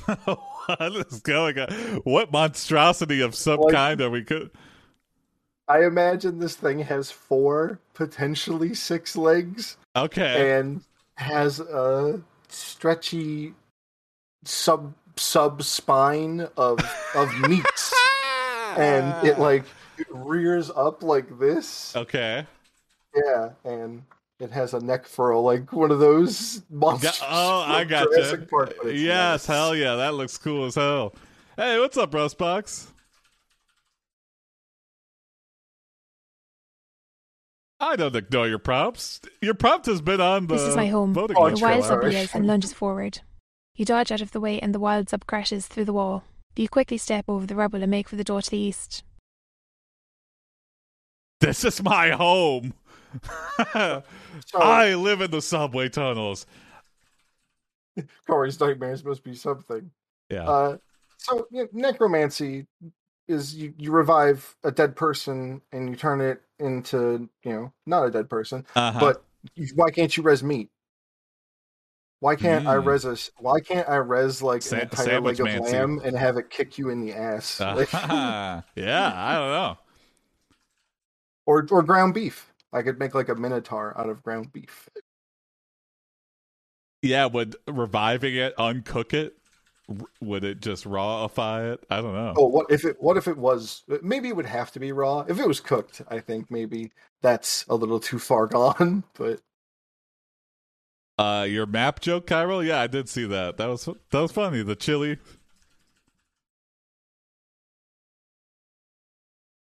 what 0.06 0.92
is 1.10 1.20
going 1.20 1.58
on? 1.58 1.72
What 2.04 2.32
monstrosity 2.32 3.20
of 3.20 3.34
some 3.34 3.60
Like- 3.60 3.74
kind 3.74 4.00
are 4.00 4.10
we? 4.10 4.24
Co- 4.24 4.50
I 5.68 5.84
imagine 5.84 6.38
this 6.38 6.56
thing 6.56 6.80
has 6.80 7.10
four, 7.10 7.78
potentially 7.94 8.74
six 8.74 9.16
legs, 9.16 9.76
okay, 9.96 10.58
and 10.58 10.82
has 11.16 11.60
a 11.60 12.20
stretchy 12.48 13.54
sub 14.44 14.92
sub 15.16 15.62
spine 15.62 16.48
of 16.56 16.78
of 17.14 17.28
meats, 17.48 17.94
and 18.76 19.26
it 19.26 19.38
like 19.38 19.64
it 19.98 20.06
rears 20.10 20.70
up 20.70 21.02
like 21.02 21.38
this. 21.38 21.94
okay. 21.96 22.46
Yeah, 23.14 23.50
and 23.64 24.02
it 24.40 24.50
has 24.52 24.72
a 24.74 24.80
neck 24.80 25.06
furl 25.06 25.42
like 25.42 25.70
one 25.72 25.90
of 25.90 25.98
those 25.98 26.62
monsters. 26.70 27.20
Oh, 27.22 27.60
I 27.60 27.84
got 27.88 28.08
Jurassic 28.10 28.40
you. 28.40 28.46
Park, 28.46 28.74
Yes, 28.84 28.86
lettuce. 28.86 29.46
hell 29.46 29.76
yeah, 29.76 29.94
that 29.96 30.14
looks 30.14 30.38
cool 30.38 30.64
as 30.64 30.74
hell. 30.76 31.14
Hey, 31.56 31.78
what's 31.78 31.96
up, 31.98 32.10
Rustbox? 32.12 32.86
I 37.80 37.96
don't 37.96 38.14
ignore 38.14 38.46
your 38.48 38.58
prompts. 38.58 39.20
Your 39.40 39.54
prompt 39.54 39.86
has 39.86 40.00
been 40.00 40.20
on 40.20 40.46
the 40.46 40.54
This 40.54 40.62
is 40.62 40.76
my 40.76 40.86
home. 40.86 41.12
voting 41.12 41.36
Oh, 41.36 41.44
The 41.46 41.50
list 41.50 41.52
it's 41.52 41.60
for 41.60 41.66
a 41.66 41.68
wild 41.68 41.78
real 41.78 41.80
while. 41.80 41.88
sub 41.88 42.02
Irish. 42.04 42.14
rears 42.14 42.34
and 42.34 42.46
lunges 42.46 42.72
forward. 42.72 43.20
You 43.74 43.84
dodge 43.84 44.12
out 44.12 44.20
of 44.20 44.32
the 44.32 44.40
way 44.40 44.60
and 44.60 44.74
the 44.74 44.80
wild 44.80 45.08
sub 45.08 45.26
crashes 45.26 45.66
through 45.66 45.86
the 45.86 45.92
wall. 45.92 46.24
You 46.56 46.68
quickly 46.68 46.98
step 46.98 47.24
over 47.28 47.46
the 47.46 47.54
rubble 47.54 47.82
and 47.82 47.90
make 47.90 48.08
for 48.08 48.16
the 48.16 48.24
door 48.24 48.42
to 48.42 48.50
the 48.50 48.58
east. 48.58 49.02
This 51.40 51.64
is 51.64 51.82
my 51.82 52.10
home. 52.10 52.74
I 53.74 54.94
live 54.94 55.20
in 55.22 55.30
the 55.30 55.42
subway 55.42 55.88
tunnels. 55.88 56.46
Corey's 58.26 58.60
nightmares 58.60 59.04
must 59.04 59.24
be 59.24 59.34
something. 59.34 59.90
Yeah. 60.30 60.48
Uh, 60.48 60.76
so 61.16 61.46
you 61.50 61.62
know, 61.62 61.68
necromancy 61.72 62.66
is 63.28 63.54
you, 63.54 63.74
you 63.78 63.90
revive 63.90 64.56
a 64.64 64.70
dead 64.70 64.96
person 64.96 65.60
and 65.72 65.88
you 65.88 65.96
turn 65.96 66.20
it 66.20 66.42
into 66.58 67.28
you 67.44 67.52
know 67.52 67.72
not 67.86 68.04
a 68.04 68.10
dead 68.10 68.30
person, 68.30 68.64
uh-huh. 68.74 69.00
but 69.00 69.24
you, 69.54 69.68
why 69.74 69.90
can't 69.90 70.16
you 70.16 70.22
res 70.22 70.42
meat? 70.42 70.70
Why 72.22 72.36
can't 72.36 72.68
I 72.68 72.76
Mm. 72.76 72.86
res 72.86 73.04
a, 73.04 73.16
Why 73.42 73.58
can't 73.58 73.88
I 73.88 73.96
res 73.96 74.40
like 74.42 74.62
Sa- 74.62 74.76
an 74.76 74.82
entire 74.82 75.20
leg 75.20 75.40
of 75.40 75.48
lamb 75.48 76.00
and 76.04 76.16
have 76.16 76.36
it 76.36 76.50
kick 76.50 76.78
you 76.78 76.88
in 76.88 77.00
the 77.00 77.12
ass, 77.14 77.58
Like- 77.60 77.92
yeah, 77.92 78.62
I 79.12 79.34
don't 79.34 79.50
know. 79.50 79.78
or 81.46 81.66
or 81.68 81.82
ground 81.82 82.14
beef? 82.14 82.52
I 82.72 82.82
could 82.82 83.00
make 83.00 83.16
like 83.16 83.28
a 83.28 83.34
minotaur 83.34 83.98
out 83.98 84.08
of 84.08 84.22
ground 84.22 84.52
beef. 84.52 84.88
Yeah, 87.02 87.26
would 87.26 87.56
reviving 87.66 88.36
it 88.36 88.56
uncook 88.56 89.12
it? 89.12 89.34
Would 90.20 90.44
it 90.44 90.60
just 90.60 90.84
rawify 90.84 91.72
it? 91.72 91.84
I 91.90 91.96
don't 92.00 92.14
know. 92.14 92.34
Oh, 92.36 92.46
what 92.46 92.70
if 92.70 92.84
it? 92.84 92.98
What 93.00 93.16
if 93.16 93.26
it 93.26 93.36
was? 93.36 93.82
Maybe 94.00 94.28
it 94.28 94.36
would 94.36 94.46
have 94.46 94.70
to 94.70 94.78
be 94.78 94.92
raw. 94.92 95.24
If 95.26 95.40
it 95.40 95.48
was 95.48 95.58
cooked, 95.58 96.02
I 96.06 96.20
think 96.20 96.52
maybe 96.52 96.92
that's 97.20 97.66
a 97.68 97.74
little 97.74 97.98
too 97.98 98.20
far 98.20 98.46
gone. 98.58 99.02
But 99.14 99.40
Uh, 101.22 101.44
your 101.44 101.66
map 101.66 102.00
joke, 102.00 102.26
Cairo? 102.26 102.58
Yeah, 102.60 102.80
I 102.80 102.88
did 102.88 103.08
see 103.08 103.24
that. 103.26 103.56
That 103.56 103.66
was 103.68 103.84
that 103.84 104.20
was 104.20 104.32
funny. 104.32 104.62
The 104.64 104.74
chili. 104.74 105.18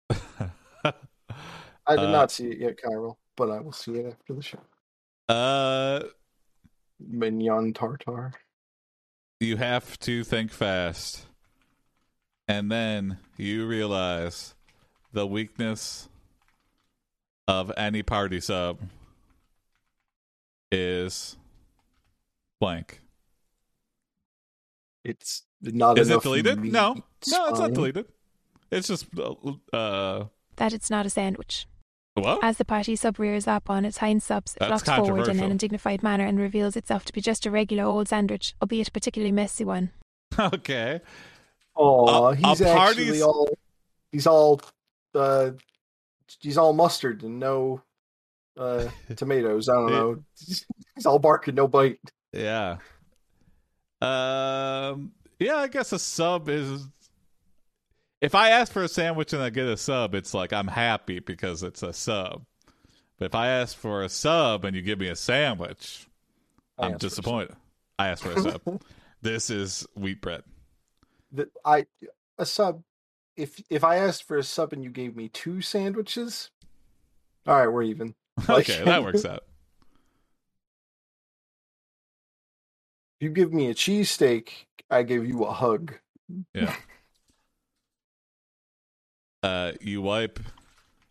I 0.86 1.96
did 1.96 1.98
Uh, 2.06 2.10
not 2.10 2.30
see 2.30 2.48
it 2.48 2.58
yet, 2.58 2.80
Cairo. 2.80 3.18
But 3.36 3.50
I 3.50 3.60
will 3.60 3.72
see 3.72 3.96
it 3.96 4.06
after 4.06 4.32
the 4.34 4.42
show. 4.42 4.60
uh, 5.28 6.04
Mignon 7.00 7.72
tartar. 7.74 8.32
you 9.40 9.56
have 9.56 9.98
to 10.00 10.22
think 10.24 10.50
fast, 10.52 11.26
and 12.48 12.70
then 12.70 13.18
you 13.36 13.66
realize 13.66 14.54
the 15.12 15.26
weakness 15.26 16.08
of 17.48 17.72
any 17.76 18.02
party 18.02 18.40
sub 18.40 18.78
is 20.74 21.36
blank. 22.60 23.00
It's 25.04 25.42
not 25.60 25.98
Is 25.98 26.10
it 26.10 26.22
deleted? 26.22 26.64
No, 26.64 26.94
no, 26.94 27.46
it's 27.46 27.58
not 27.58 27.72
deleted. 27.72 28.06
It's 28.70 28.88
just 28.88 29.06
uh, 29.18 29.34
uh 29.72 30.26
That 30.56 30.72
it's 30.72 30.90
not 30.90 31.06
a 31.06 31.10
sandwich. 31.10 31.66
what? 32.14 32.42
As 32.42 32.56
the 32.56 32.64
party 32.64 32.96
sub 32.96 33.18
rears 33.18 33.46
up 33.46 33.68
on 33.70 33.84
its 33.84 33.98
hind 33.98 34.22
subs, 34.22 34.54
it 34.54 34.60
That's 34.60 34.86
locks 34.86 35.06
forward 35.06 35.28
in 35.28 35.40
an 35.40 35.50
undignified 35.50 36.02
manner 36.02 36.24
and 36.24 36.38
reveals 36.38 36.76
itself 36.76 37.04
to 37.06 37.12
be 37.12 37.20
just 37.20 37.46
a 37.46 37.50
regular 37.50 37.84
old 37.84 38.08
sandwich, 38.08 38.54
albeit 38.62 38.88
a 38.88 38.92
particularly 38.92 39.32
messy 39.32 39.64
one. 39.64 39.90
okay. 40.38 41.00
Oh, 41.76 42.28
A- 42.28 42.30
a 42.30 42.36
he's 42.36 42.62
actually 42.62 43.22
all. 43.22 43.48
He's 44.10 44.26
all. 44.26 44.60
Uh, 45.14 45.52
he's 46.40 46.58
all 46.58 46.72
mustard 46.72 47.22
and 47.22 47.38
no 47.38 47.82
uh, 48.56 48.88
tomatoes. 49.16 49.68
I 49.68 49.74
don't 49.74 49.90
know. 49.90 50.22
He's 50.94 51.06
all 51.06 51.18
bark 51.18 51.48
and 51.48 51.56
no 51.56 51.68
bite. 51.68 51.98
Yeah. 52.32 52.78
Um. 54.00 55.12
Yeah, 55.38 55.56
I 55.56 55.68
guess 55.68 55.92
a 55.92 55.98
sub 55.98 56.48
is. 56.48 56.86
If 58.20 58.34
I 58.34 58.50
ask 58.50 58.72
for 58.72 58.82
a 58.82 58.88
sandwich 58.88 59.32
and 59.32 59.42
I 59.42 59.50
get 59.50 59.66
a 59.66 59.76
sub, 59.76 60.14
it's 60.14 60.32
like 60.32 60.52
I'm 60.52 60.68
happy 60.68 61.18
because 61.18 61.62
it's 61.62 61.82
a 61.82 61.92
sub. 61.92 62.44
But 63.18 63.26
if 63.26 63.34
I 63.34 63.48
ask 63.48 63.76
for 63.76 64.02
a 64.02 64.08
sub 64.08 64.64
and 64.64 64.74
you 64.74 64.82
give 64.82 64.98
me 64.98 65.08
a 65.08 65.16
sandwich, 65.16 66.06
I 66.78 66.86
I'm 66.86 66.94
asked 66.94 67.02
for 67.02 67.06
a 67.06 67.10
disappointed. 67.10 67.56
I 67.98 68.08
asked 68.08 68.22
for 68.22 68.32
a 68.32 68.40
sub. 68.40 68.82
this 69.22 69.50
is 69.50 69.86
wheat 69.94 70.20
bread. 70.20 70.42
The, 71.32 71.48
I 71.64 71.86
a 72.38 72.46
sub. 72.46 72.82
If 73.36 73.60
if 73.68 73.84
I 73.84 73.96
asked 73.96 74.24
for 74.24 74.38
a 74.38 74.42
sub 74.42 74.72
and 74.72 74.82
you 74.82 74.90
gave 74.90 75.16
me 75.16 75.28
two 75.28 75.60
sandwiches, 75.60 76.50
all 77.46 77.58
right, 77.58 77.68
we're 77.68 77.82
even. 77.82 78.14
Like- 78.48 78.68
Okay, 78.70 78.84
that 78.84 79.02
works 79.02 79.24
out. 79.24 79.44
If 83.20 83.26
you 83.26 83.30
give 83.30 83.52
me 83.52 83.68
a 83.68 83.74
cheesesteak, 83.74 84.48
I 84.90 85.02
give 85.02 85.26
you 85.26 85.44
a 85.44 85.52
hug. 85.52 85.94
Yeah. 86.54 86.74
Uh, 89.42 89.72
you 89.82 90.00
wipe 90.00 90.40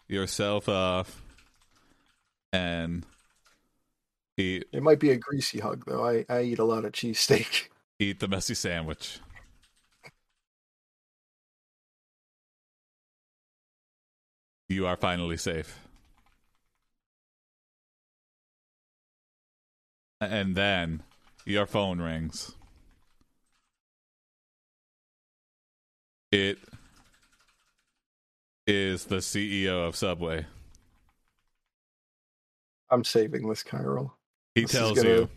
yourself 0.08 0.68
off 0.68 1.22
and 2.52 3.06
eat 4.40 4.66
It 4.74 4.82
might 4.82 5.00
be 5.00 5.12
a 5.12 5.18
greasy 5.18 5.60
hug 5.60 5.84
though. 5.86 6.04
I, 6.04 6.26
I 6.28 6.42
eat 6.42 6.58
a 6.58 6.64
lot 6.64 6.84
of 6.84 6.94
cheesesteak. 6.94 7.68
eat 8.00 8.20
the 8.20 8.28
messy 8.28 8.56
sandwich. 8.56 9.20
You 14.70 14.88
are 14.88 14.98
finally 14.98 15.38
safe. 15.38 15.83
And 20.32 20.56
then 20.56 21.04
your 21.46 21.66
phone 21.66 22.00
rings. 22.00 22.56
It 26.32 26.58
is 28.66 29.06
the 29.06 29.18
CEO 29.18 29.88
of 29.88 29.96
Subway. 29.96 30.46
I'm 32.90 33.04
saving 33.04 33.48
this, 33.48 33.64
Chiral. 33.64 34.12
He 34.56 34.62
This 34.62 34.72
tells 34.72 34.98
gonna- 34.98 35.10
you 35.10 35.30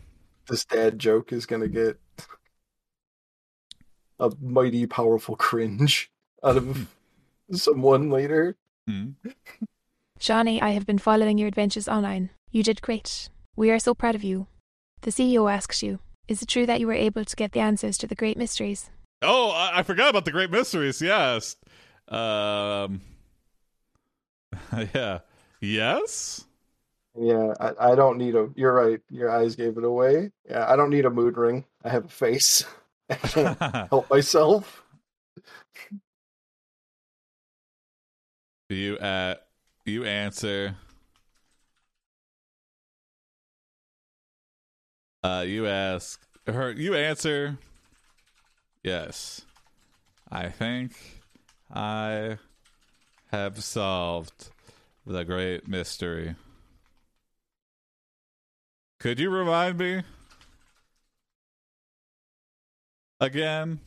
This 0.47 0.63
dad 0.63 0.97
joke 0.97 1.33
is 1.33 1.45
gonna 1.45 1.67
get 1.67 1.99
a 4.19 4.31
mighty 4.39 4.87
powerful 4.87 5.35
cringe 5.35 6.09
out 6.43 6.55
of 6.57 6.87
someone 7.51 8.09
later. 8.09 8.55
Hmm. 8.87 9.11
Shawnee, 10.19 10.61
I 10.61 10.69
have 10.69 10.85
been 10.85 10.97
following 10.99 11.37
your 11.37 11.49
adventures 11.49 11.87
online. 11.89 12.29
You 12.51 12.63
did 12.63 12.81
great. 12.81 13.29
We 13.57 13.69
are 13.71 13.79
so 13.79 13.93
proud 13.93 14.15
of 14.15 14.23
you. 14.23 14.47
The 15.01 15.11
CEO 15.11 15.51
asks 15.51 15.81
you, 15.83 15.99
is 16.27 16.41
it 16.41 16.49
true 16.49 16.65
that 16.65 16.79
you 16.79 16.87
were 16.87 16.93
able 16.93 17.23
to 17.23 17.35
get 17.35 17.53
the 17.53 17.59
answers 17.59 17.97
to 17.99 18.07
the 18.07 18.15
great 18.15 18.37
mysteries? 18.37 18.89
Oh, 19.21 19.51
I, 19.51 19.79
I 19.79 19.83
forgot 19.83 20.09
about 20.09 20.25
the 20.25 20.31
Great 20.31 20.51
Mysteries. 20.51 21.01
Yes. 21.01 21.55
Um. 22.07 23.01
yeah. 24.93 25.19
Yes. 25.59 26.45
Yeah, 27.19 27.53
I, 27.59 27.91
I 27.91 27.95
don't 27.95 28.17
need 28.17 28.35
a. 28.35 28.49
You're 28.55 28.73
right. 28.73 28.99
Your 29.09 29.31
eyes 29.31 29.55
gave 29.55 29.77
it 29.77 29.83
away. 29.83 30.31
Yeah, 30.47 30.71
I 30.71 30.75
don't 30.75 30.91
need 30.91 31.05
a 31.05 31.09
mood 31.09 31.35
ring. 31.37 31.65
I 31.83 31.89
have 31.89 32.05
a 32.05 32.09
face. 32.09 32.63
I 33.09 33.15
can't 33.15 33.59
help 33.89 34.09
myself. 34.09 34.83
you 38.69 38.97
uh 38.97 39.35
you 39.85 40.03
answer. 40.03 40.75
Uh, 45.23 45.43
you 45.45 45.67
ask 45.67 46.21
her. 46.45 46.71
You 46.71 46.95
answer. 46.95 47.57
Yes, 48.83 49.41
I 50.31 50.49
think 50.49 50.93
I 51.73 52.37
have 53.31 53.63
solved 53.63 54.49
the 55.05 55.23
great 55.25 55.67
mystery. 55.67 56.35
Could 58.99 59.19
you 59.19 59.29
remind 59.29 59.77
me 59.77 60.03
again? 63.19 63.79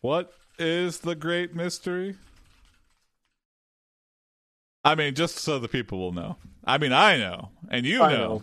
What 0.00 0.32
is 0.58 1.00
the 1.00 1.14
great 1.14 1.54
mystery? 1.54 2.16
I 4.84 4.94
mean, 4.94 5.14
just 5.14 5.36
so 5.38 5.58
the 5.58 5.68
people 5.68 5.98
will 5.98 6.12
know. 6.12 6.36
I 6.64 6.78
mean, 6.78 6.92
I 6.92 7.16
know, 7.16 7.50
and 7.68 7.86
you 7.86 8.02
I 8.02 8.12
know. 8.12 8.42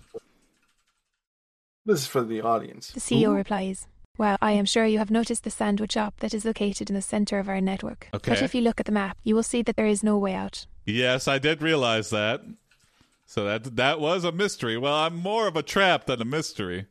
This 1.90 2.02
is 2.02 2.08
for 2.08 2.22
the 2.22 2.42
audience. 2.42 2.92
The 2.92 3.00
CEO 3.00 3.30
Who? 3.30 3.34
replies, 3.34 3.88
Well, 4.16 4.38
I 4.44 4.52
am 4.52 4.66
sure 4.66 4.86
you 4.86 5.00
have 5.00 5.10
noticed 5.10 5.44
the 5.44 5.50
sandwich 5.50 5.94
shop 5.94 6.20
that 6.20 6.36
is 6.36 6.46
located 6.46 6.88
in 6.92 6.96
the 6.96 7.02
center 7.02 7.40
of 7.40 7.50
our 7.50 7.60
network. 7.60 8.10
But 8.12 8.44
if 8.44 8.54
you 8.54 8.62
look 8.62 8.80
at 8.80 8.86
the 8.86 8.92
map, 8.92 9.18
you 9.24 9.34
will 9.34 9.42
see 9.42 9.64
that 9.64 9.76
there 9.76 9.88
is 9.88 10.04
no 10.04 10.16
way 10.16 10.36
out. 10.36 10.68
Yes, 10.86 11.28
I 11.28 11.40
did 11.40 11.64
realize 11.64 12.12
that. 12.12 12.42
So 13.26 13.44
that 13.46 13.76
that 13.78 14.00
was 14.00 14.24
a 14.24 14.32
mystery. 14.32 14.78
Well, 14.78 14.94
I'm 14.94 15.16
more 15.16 15.48
of 15.48 15.56
a 15.56 15.64
trap 15.64 16.06
than 16.06 16.22
a 16.22 16.26
mystery. 16.26 16.86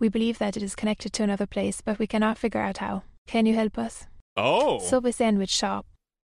We 0.00 0.08
believe 0.08 0.38
that 0.38 0.56
it 0.56 0.64
is 0.64 0.74
connected 0.74 1.12
to 1.12 1.22
another 1.22 1.46
place, 1.46 1.82
but 1.82 2.00
we 2.00 2.08
cannot 2.08 2.36
figure 2.36 2.60
out 2.60 2.78
how. 2.78 3.04
Can 3.28 3.46
you 3.46 3.54
help 3.54 3.78
us? 3.78 4.08
Oh, 4.36 4.80
Subway 4.80 5.12
Sandwich 5.12 5.50
Shop. 5.50 5.86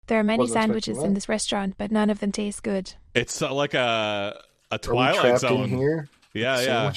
There 0.07 0.21
are 0.21 0.23
many 0.23 0.41
Wasn't 0.41 0.61
sandwiches 0.61 1.03
in 1.03 1.15
this 1.15 1.31
restaurant, 1.31 1.77
but 1.79 1.91
none 1.91 2.11
of 2.11 2.21
them 2.21 2.31
taste 2.31 2.63
good. 2.63 2.93
it's 3.15 3.41
uh, 3.41 3.55
like 3.55 3.73
a 3.73 4.39
a 4.71 4.79
Twilight 4.79 5.41
Zone. 5.41 5.69
here? 5.69 6.09
Yeah, 6.35 6.61
yeah. 6.61 6.93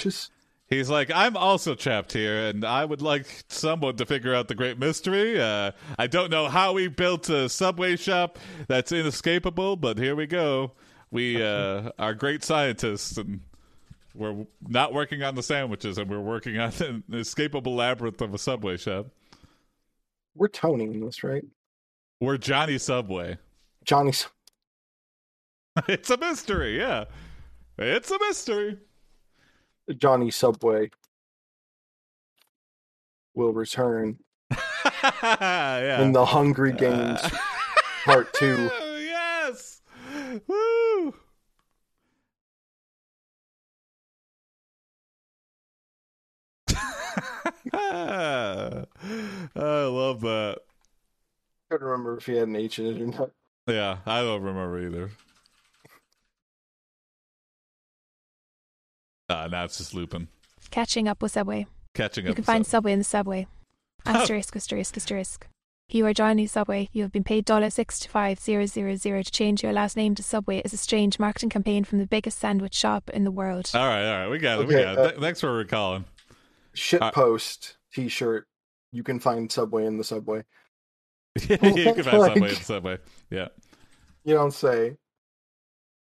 He's 0.69 0.89
like, 0.89 1.09
I'm 1.13 1.35
also 1.35 1.73
trapped 1.73 2.13
here, 2.13 2.47
and 2.47 2.63
I 2.63 2.85
would 2.85 3.01
like 3.01 3.25
someone 3.49 3.95
to 3.95 4.05
figure 4.05 4.35
out 4.35 4.47
the 4.47 4.55
great 4.55 4.77
mystery. 4.77 5.41
Uh, 5.41 5.71
I 5.97 6.05
don't 6.05 6.29
know 6.29 6.47
how 6.47 6.73
we 6.73 6.87
built 6.87 7.27
a 7.29 7.49
subway 7.49 7.95
shop 7.95 8.37
that's 8.67 8.91
inescapable, 8.91 9.77
but 9.77 9.97
here 9.97 10.15
we 10.15 10.27
go. 10.27 10.73
We 11.09 11.41
uh, 11.43 11.89
are 11.99 12.13
great 12.13 12.43
scientists, 12.43 13.17
and 13.17 13.41
we're 14.13 14.45
not 14.67 14.93
working 14.93 15.23
on 15.23 15.33
the 15.33 15.41
sandwiches, 15.41 15.97
and 15.97 16.07
we're 16.07 16.19
working 16.19 16.59
on 16.59 16.71
an 16.79 17.03
escapable 17.09 17.75
labyrinth 17.75 18.21
of 18.21 18.35
a 18.35 18.37
subway 18.37 18.77
shop. 18.77 19.07
We're 20.35 20.49
toning 20.49 21.03
this, 21.03 21.23
right? 21.23 21.45
We're 22.19 22.37
Johnny 22.37 22.77
Subway. 22.77 23.39
Johnny's. 23.85 24.27
it's 25.87 26.11
a 26.11 26.17
mystery, 26.17 26.77
yeah. 26.77 27.05
It's 27.81 28.11
a 28.11 28.19
mystery. 28.19 28.77
Johnny 29.97 30.29
Subway 30.31 30.91
will 33.33 33.53
return 33.53 34.19
yeah. 35.23 36.01
in 36.01 36.11
the 36.11 36.25
Hungry 36.25 36.73
Games 36.73 37.19
Uh, 37.23 37.29
Part 38.05 38.33
Two. 38.33 38.69
yes. 38.99 39.81
Woo. 40.47 41.13
I 47.73 48.85
love 49.55 50.21
that. 50.21 50.57
I 50.59 51.73
couldn't 51.73 51.87
remember 51.87 52.17
if 52.17 52.25
he 52.25 52.33
had 52.33 52.47
an 52.47 52.55
H 52.55 52.79
in 52.79 52.85
it 52.87 53.01
or 53.01 53.05
not. 53.07 53.31
Yeah, 53.67 53.97
I 54.05 54.21
don't 54.21 54.41
remember 54.41 54.79
either. 54.85 55.11
Ah, 59.29 59.47
now 59.47 59.63
it's 59.63 59.77
just 59.77 59.93
looping. 59.93 60.27
Catching 60.71 61.07
up 61.07 61.21
with 61.21 61.31
Subway. 61.31 61.67
Catching 61.93 62.25
up. 62.25 62.29
You 62.29 62.35
can 62.35 62.41
with 62.41 62.45
find 62.45 62.65
that. 62.65 62.69
Subway 62.69 62.91
in 62.93 62.99
the 62.99 63.05
subway. 63.05 63.47
Asterisk, 64.05 64.55
asterisk, 64.55 64.95
asterisk. 64.97 65.47
You 65.91 66.05
are 66.05 66.13
Johnny 66.13 66.45
Subway. 66.45 66.87
You 66.93 67.01
have 67.03 67.11
been 67.11 67.23
paid 67.23 67.45
dollar 67.45 67.69
six 67.71 67.99
to 68.01 68.09
five 68.09 68.39
zero 68.39 68.65
zero 68.67 68.95
zero 68.95 69.23
to 69.23 69.31
change 69.31 69.63
your 69.63 69.73
last 69.73 69.97
name 69.97 70.13
to 70.15 70.23
Subway 70.23 70.61
as 70.63 70.71
a 70.73 70.77
strange 70.77 71.17
marketing 71.19 71.49
campaign 71.49 71.83
from 71.83 71.97
the 71.97 72.05
biggest 72.05 72.37
sandwich 72.39 72.75
shop 72.75 73.09
in 73.09 73.23
the 73.23 73.31
world. 73.31 73.69
All 73.73 73.87
right, 73.87 74.05
all 74.07 74.19
right. 74.19 74.27
We 74.29 74.37
got 74.37 74.61
it. 74.61 74.67
we 74.67 74.75
got 74.75 74.97
it. 74.97 75.17
uh, 75.17 75.19
Thanks 75.19 75.41
for 75.41 75.51
recalling. 75.53 76.05
Shit 76.73 77.01
Uh, 77.01 77.11
post 77.11 77.77
T-shirt. 77.93 78.47
You 78.91 79.03
can 79.03 79.19
find 79.19 79.51
Subway 79.51 79.85
in 79.85 79.97
the 79.97 80.03
subway. 80.03 80.43
you 81.41 81.57
can 81.57 82.03
find 82.03 82.19
like- 82.19 82.33
Subway 82.33 82.49
in 82.49 82.55
the 82.55 82.63
Subway. 82.63 82.97
Yeah. 83.31 83.47
You 84.23 84.35
don't 84.35 84.53
say. 84.53 84.95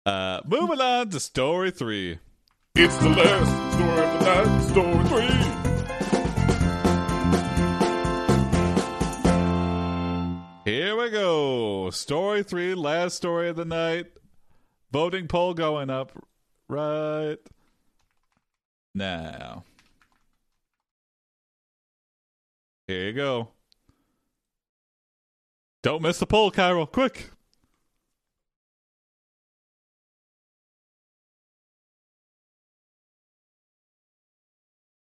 Uh, 0.06 0.42
moving 0.46 0.82
on 0.82 1.10
to 1.10 1.20
story 1.20 1.72
three. 1.72 2.20
It's 2.78 2.98
the 2.98 3.08
last 3.08 3.74
story 3.74 4.04
of 4.04 4.20
the 4.20 4.26
night. 4.26 4.62
Story 4.68 5.06
three. 10.66 10.72
Here 10.74 10.98
we 10.98 11.10
go. 11.10 11.90
Story 11.92 12.44
three, 12.44 12.76
last 12.76 13.16
story 13.16 13.48
of 13.48 13.56
the 13.56 13.64
night. 13.64 14.08
Voting 14.92 15.30
poll 15.30 15.54
going 15.54 15.90
up 15.90 16.12
right 16.68 17.38
now. 18.94 19.64
Here 22.88 23.06
you 23.06 23.14
go. 23.14 23.52
Don't 25.82 26.02
miss 26.02 26.20
the 26.20 26.26
poll, 26.26 26.52
Cairo. 26.52 26.86
Quick. 26.86 27.30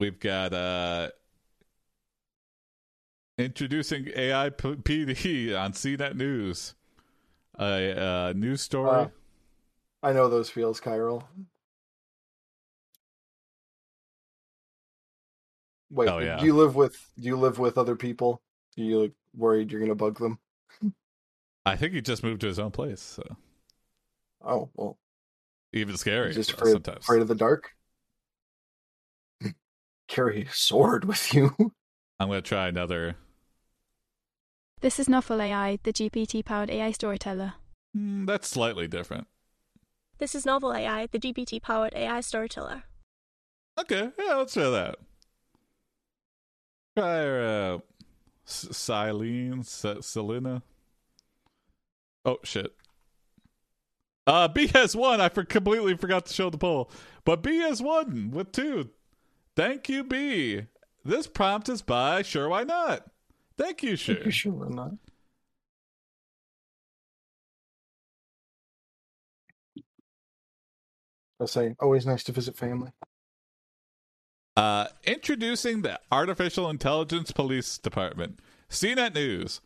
We've 0.02 0.18
got 0.18 0.52
uh 0.52 1.10
introducing 3.38 4.08
AI 4.16 4.50
PD 4.50 5.56
on 5.56 5.74
CNET 5.74 6.16
News. 6.16 6.74
A 7.56 8.02
uh, 8.02 8.32
news 8.34 8.62
story. 8.62 8.90
Uh, 8.90 9.08
I 10.02 10.12
know 10.12 10.28
those 10.28 10.50
feels, 10.50 10.80
Kyril. 10.80 11.22
Wait, 15.90 16.10
Oh, 16.10 16.18
yeah. 16.18 16.40
do 16.40 16.46
you 16.46 16.56
live 16.56 16.74
with 16.74 16.96
do 17.20 17.28
you 17.28 17.36
live 17.36 17.60
with 17.60 17.78
other 17.78 17.94
people? 17.94 18.42
Are 18.76 18.82
you 18.82 18.98
like 19.02 19.12
worried 19.36 19.70
you're 19.70 19.80
gonna 19.80 19.94
bug 19.94 20.18
them? 20.18 20.40
I 21.64 21.76
think 21.76 21.94
he 21.94 22.00
just 22.00 22.24
moved 22.24 22.40
to 22.40 22.48
his 22.48 22.58
own 22.58 22.72
place. 22.72 23.00
So 23.00 23.22
Oh 24.44 24.68
well, 24.74 24.98
even 25.72 25.96
scary 25.96 26.34
just 26.34 26.54
afraid, 26.54 26.72
sometimes. 26.72 27.04
afraid 27.04 27.22
of 27.22 27.28
the 27.28 27.36
dark. 27.36 27.70
Carry 30.12 30.42
a 30.42 30.52
sword 30.52 31.04
with 31.06 31.32
you. 31.32 31.56
I'm 32.20 32.28
gonna 32.28 32.42
try 32.42 32.68
another. 32.68 33.16
This 34.82 35.00
is 35.00 35.08
Nuffle 35.08 35.40
AI, 35.42 35.78
the 35.84 35.92
GPT 35.92 36.44
powered 36.44 36.68
AI 36.68 36.92
storyteller. 36.92 37.54
Hmm, 37.94 38.26
that's 38.26 38.46
slightly 38.46 38.86
different. 38.86 39.26
This 40.18 40.34
is 40.34 40.44
Novel 40.44 40.74
AI, 40.74 41.06
the 41.06 41.18
GPT 41.18 41.62
powered 41.62 41.94
AI 41.94 42.20
storyteller. 42.20 42.82
Okay, 43.80 44.10
yeah, 44.18 44.34
let's 44.34 44.52
try 44.52 44.68
that. 44.68 44.96
Try 46.94 47.20
uh, 47.26 47.78
S- 48.46 48.66
Silene, 48.70 49.60
S- 49.60 50.04
Selena. 50.06 50.62
Oh 52.26 52.36
shit. 52.44 52.74
Uh, 54.26 54.46
B 54.48 54.66
has 54.74 54.94
one. 54.94 55.22
I 55.22 55.30
for- 55.30 55.44
completely 55.44 55.96
forgot 55.96 56.26
to 56.26 56.34
show 56.34 56.50
the 56.50 56.58
poll, 56.58 56.90
but 57.24 57.42
B 57.42 57.56
has 57.60 57.80
one 57.80 58.30
with 58.30 58.52
two. 58.52 58.90
Thank 59.54 59.88
you, 59.88 60.04
B. 60.04 60.62
This 61.04 61.26
prompt 61.26 61.68
is 61.68 61.82
by 61.82 62.22
Sure 62.22 62.48
Why 62.48 62.62
Not. 62.62 63.04
Thank 63.58 63.82
you, 63.82 63.96
Sure. 63.96 64.14
Thank 64.14 64.26
You 64.26 64.32
sure 64.32 64.64
or 64.64 64.70
not? 64.70 64.92
I 71.40 71.46
say, 71.46 71.74
always 71.80 72.06
nice 72.06 72.22
to 72.24 72.32
visit 72.32 72.56
family. 72.56 72.92
Uh, 74.56 74.86
introducing 75.04 75.82
the 75.82 75.98
Artificial 76.10 76.70
Intelligence 76.70 77.32
Police 77.32 77.78
Department. 77.78 78.38
CNET 78.70 79.14
News. 79.14 79.60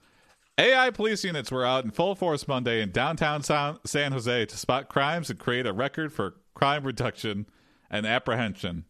AI 0.58 0.90
police 0.90 1.22
units 1.22 1.52
were 1.52 1.66
out 1.66 1.84
in 1.84 1.90
full 1.90 2.14
force 2.14 2.48
Monday 2.48 2.80
in 2.80 2.90
downtown 2.90 3.42
San, 3.42 3.78
San 3.84 4.12
Jose 4.12 4.46
to 4.46 4.56
spot 4.56 4.88
crimes 4.88 5.28
and 5.28 5.38
create 5.38 5.66
a 5.66 5.72
record 5.72 6.12
for 6.12 6.36
crime 6.54 6.84
reduction 6.84 7.46
and 7.90 8.06
apprehension. 8.06 8.84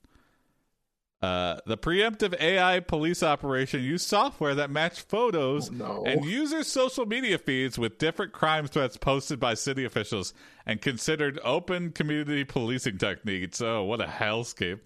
Uh, 1.23 1.57
the 1.67 1.79
preemptive 1.79 2.39
AI 2.41 2.79
police 2.81 3.23
operation 3.23 3.83
used 3.83 4.07
software 4.07 4.55
that 4.55 4.71
matched 4.71 5.01
photos 5.01 5.71
Oh, 5.71 5.73
no. 5.73 6.05
and 6.05 6.25
users' 6.25 6.67
social 6.67 7.07
media 7.07 7.39
feeds 7.39 7.79
with 7.79 7.97
different 7.99 8.33
crime 8.33 8.67
threats 8.67 8.99
posted 8.99 9.41
by 9.41 9.55
city 9.55 9.85
officials 9.85 10.35
and 10.67 10.81
considered 10.83 11.41
open 11.43 11.91
community 11.93 12.45
policing 12.45 12.99
techniques. 12.99 13.63
Oh, 13.63 13.83
what 13.85 14.03
a 14.03 14.07
hellscape! 14.07 14.81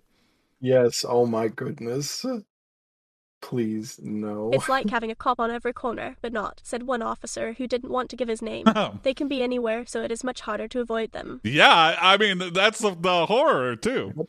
Yes. 0.61 1.05
Oh 1.09 1.27
my 1.27 1.49
goodness. 1.49 2.25
Please 3.43 3.99
no. 4.03 4.51
It's 4.53 4.69
like 4.69 4.89
having 4.91 5.11
a 5.11 5.15
cop 5.15 5.41
on 5.41 5.51
every 5.51 5.73
corner, 5.73 6.17
but 6.21 6.33
not, 6.33 6.61
said 6.63 6.83
one 6.85 7.03
officer 7.03 7.55
who 7.55 7.67
didn't 7.67 7.91
want 7.91 8.11
to 8.11 8.17
give 8.17 8.29
his 8.29 8.43
name. 8.43 8.67
They 9.03 9.15
can 9.15 9.29
be 9.29 9.43
anywhere, 9.43 9.85
so 9.87 10.03
it 10.03 10.13
is 10.13 10.23
much 10.23 10.43
harder 10.43 10.69
to 10.69 10.81
avoid 10.81 11.13
them. 11.13 11.41
Yeah, 11.43 11.97
I 12.01 12.19
mean 12.19 12.53
that's 12.53 12.81
the, 12.81 12.95
the 12.95 13.27
horror 13.27 13.75
too. 13.77 14.29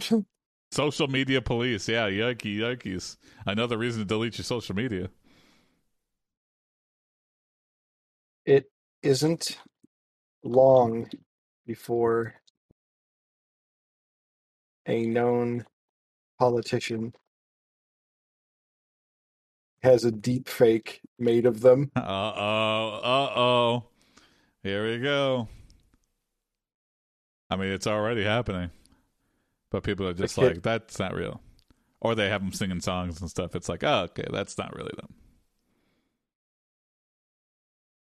Social 0.74 1.08
media 1.08 1.40
police, 1.40 1.88
yeah, 1.88 2.08
yucky, 2.08 2.56
yuckies. 2.56 3.16
Another 3.46 3.78
reason 3.78 4.00
to 4.02 4.04
delete 4.04 4.38
your 4.38 4.44
social 4.44 4.74
media. 4.74 5.08
it 8.44 8.70
isn't 9.02 9.58
long 10.42 11.08
before 11.66 12.34
a 14.86 15.06
known 15.06 15.64
politician 16.38 17.14
has 19.82 20.04
a 20.04 20.10
deep 20.10 20.48
fake 20.48 21.00
made 21.18 21.46
of 21.46 21.60
them. 21.60 21.90
Uh 21.96 22.00
oh, 22.00 23.00
uh 23.02 23.38
oh. 23.38 23.84
Here 24.62 24.86
we 24.86 24.98
go. 24.98 25.48
I 27.50 27.56
mean, 27.56 27.68
it's 27.68 27.86
already 27.86 28.24
happening, 28.24 28.70
but 29.74 29.82
people 29.82 30.06
are 30.06 30.14
just 30.14 30.38
like, 30.38 30.62
"That's 30.62 31.00
not 31.00 31.14
real," 31.14 31.40
or 32.00 32.14
they 32.14 32.28
have 32.28 32.42
them 32.42 32.52
singing 32.52 32.78
songs 32.78 33.20
and 33.20 33.28
stuff. 33.28 33.56
It's 33.56 33.68
like, 33.68 33.82
oh, 33.82 34.02
okay, 34.02 34.26
that's 34.30 34.56
not 34.56 34.72
really 34.72 34.92
them. 34.96 35.12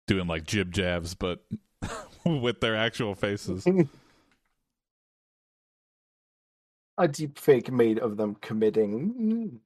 Doing 0.07 0.29
like 0.29 0.45
JibJabs, 0.45 1.17
but 1.19 1.45
with 2.25 2.61
their 2.61 2.77
actual 2.77 3.17
faces. 3.17 3.67
a 6.99 7.09
deep 7.09 7.37
fake 7.37 7.73
made 7.73 7.99
of 7.99 8.17
them 8.17 8.37
committing. 8.37 9.59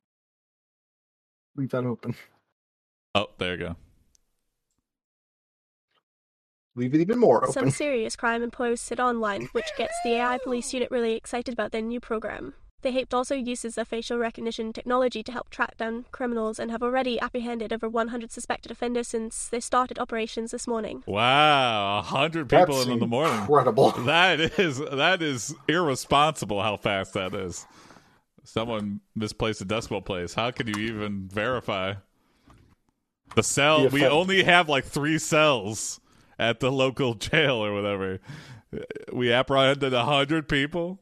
Leave 1.55 1.69
that 1.69 1.85
open. 1.85 2.15
Oh, 3.15 3.27
there 3.37 3.53
you 3.53 3.59
go. 3.59 3.77
Leave 6.77 6.95
it 6.95 7.01
even 7.01 7.19
more 7.19 7.51
Some 7.51 7.71
serious 7.71 8.15
crime 8.15 8.43
and 8.43 8.53
posts 8.53 8.87
sit 8.87 9.01
online, 9.01 9.47
which 9.53 9.71
gets 9.77 9.95
the 10.05 10.15
AI 10.15 10.39
police 10.39 10.73
unit 10.73 10.91
really 10.91 11.15
excited 11.15 11.53
about 11.53 11.73
their 11.73 11.83
new 11.83 11.99
program. 11.99 12.55
The 12.83 12.93
HAPE 12.93 13.13
also 13.13 13.35
uses 13.35 13.77
a 13.77 13.85
facial 13.85 14.17
recognition 14.17 14.73
technology 14.73 15.23
to 15.25 15.33
help 15.33 15.51
track 15.51 15.77
down 15.77 16.07
criminals 16.13 16.59
and 16.59 16.71
have 16.71 16.83
already 16.83 17.21
apprehended 17.21 17.75
over 17.75 17.89
100 17.89 18.33
suspected 18.33 18.71
offenders 18.73 19.09
since 19.09 19.49
they 19.49 19.61
started 19.61 19.99
operations 19.99 20.53
this 20.53 20.67
morning. 20.67 21.05
Wow, 21.07 21.99
a 21.99 22.03
hundred 22.03 22.49
people 22.49 22.77
That's 22.77 22.89
in 22.89 22.99
the 22.99 23.07
morning. 23.07 23.41
Incredible. 23.41 23.91
That 24.07 24.41
is 24.41 24.79
that 24.79 25.21
is 25.21 25.55
irresponsible. 25.69 26.63
How 26.63 26.79
fast 26.79 27.13
that 27.15 27.35
is. 27.35 27.67
Someone 28.45 29.01
misplaced 29.15 29.61
a 29.61 29.67
decimal 29.67 30.01
place. 30.01 30.33
How 30.33 30.51
can 30.51 30.67
you 30.67 30.75
even 30.83 31.29
verify? 31.29 31.95
The 33.35 33.43
cell. 33.43 33.83
The 33.83 33.89
we 33.89 34.07
only 34.07 34.43
have 34.45 34.71
like 34.71 34.87
three 34.87 35.19
cells 35.19 36.01
at 36.41 36.59
the 36.59 36.73
local 36.73 37.15
jail 37.27 37.65
or 37.65 37.73
whatever. 37.73 38.19
We 39.13 39.33
apprehended 39.33 39.93
a 39.93 40.05
hundred 40.05 40.49
people. 40.49 41.01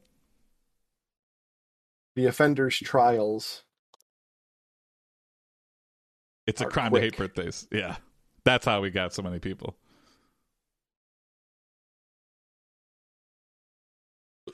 The 2.15 2.25
offenders' 2.25 2.77
trials. 2.77 3.63
It's 6.45 6.61
a 6.61 6.65
crime 6.65 6.91
to 6.93 6.99
hate 6.99 7.15
birthdays. 7.15 7.67
Yeah, 7.71 7.95
that's 8.43 8.65
how 8.65 8.81
we 8.81 8.89
got 8.89 9.13
so 9.13 9.21
many 9.21 9.39
people. 9.39 9.77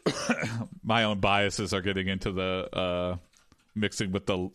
My 0.83 1.05
own 1.05 1.19
biases 1.19 1.73
are 1.73 1.81
getting 1.81 2.09
into 2.09 2.31
the 2.33 2.69
uh, 2.73 3.15
mixing 3.73 4.11
with 4.11 4.25
the 4.25 4.49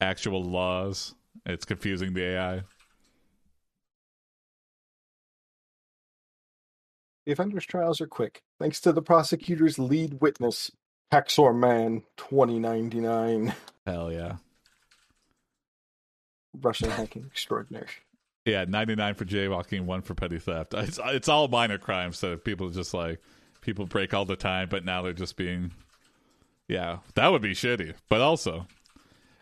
actual 0.00 0.44
laws. 0.44 1.14
It's 1.46 1.64
confusing 1.64 2.12
the 2.12 2.22
AI. 2.22 2.62
The 7.26 7.32
offenders' 7.32 7.66
trials 7.66 8.00
are 8.00 8.06
quick, 8.06 8.40
thanks 8.60 8.80
to 8.82 8.92
the 8.92 9.02
prosecutor's 9.02 9.80
lead 9.80 10.20
witness, 10.20 10.70
Hacksaw 11.12 11.54
Man 11.58 12.04
2099, 12.16 13.52
Hell 13.84 14.12
yeah. 14.12 14.36
Russian 16.60 16.90
hacking 16.90 17.24
extraordinary. 17.26 17.88
Yeah, 18.44 18.64
99 18.66 19.14
for 19.14 19.24
jaywalking, 19.24 19.82
one 19.86 20.02
for 20.02 20.14
petty 20.14 20.38
theft. 20.38 20.72
It's, 20.74 21.00
it's 21.04 21.28
all 21.28 21.48
minor 21.48 21.78
crimes, 21.78 22.16
so 22.16 22.36
people 22.36 22.70
just 22.70 22.94
like 22.94 23.20
people 23.60 23.86
break 23.86 24.14
all 24.14 24.24
the 24.24 24.36
time, 24.36 24.68
but 24.68 24.84
now 24.84 25.02
they're 25.02 25.12
just 25.12 25.36
being 25.36 25.72
Yeah, 26.68 26.98
that 27.14 27.32
would 27.32 27.42
be 27.42 27.54
shitty. 27.54 27.94
But 28.08 28.20
also 28.20 28.68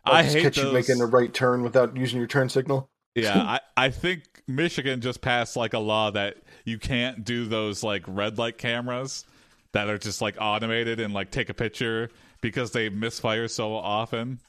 I'll 0.04 0.14
I 0.14 0.22
just 0.22 0.36
hate 0.36 0.42
catch 0.42 0.56
those... 0.56 0.66
you 0.66 0.72
making 0.72 1.00
a 1.02 1.06
right 1.06 1.32
turn 1.32 1.62
without 1.62 1.96
using 1.96 2.18
your 2.18 2.28
turn 2.28 2.48
signal. 2.48 2.88
Yeah, 3.14 3.38
I, 3.38 3.60
I 3.76 3.90
think 3.90 4.42
Michigan 4.48 5.00
just 5.00 5.20
passed 5.20 5.56
like 5.56 5.72
a 5.72 5.78
law 5.78 6.10
that 6.10 6.36
you 6.64 6.78
can't 6.78 7.24
do 7.24 7.46
those 7.46 7.82
like 7.82 8.02
red 8.06 8.38
light 8.38 8.58
cameras 8.58 9.24
that 9.72 9.88
are 9.88 9.98
just 9.98 10.20
like 10.20 10.36
automated 10.40 11.00
and 11.00 11.14
like 11.14 11.30
take 11.30 11.48
a 11.48 11.54
picture 11.54 12.10
because 12.40 12.72
they 12.72 12.88
misfire 12.88 13.48
so 13.48 13.74
often. 13.74 14.40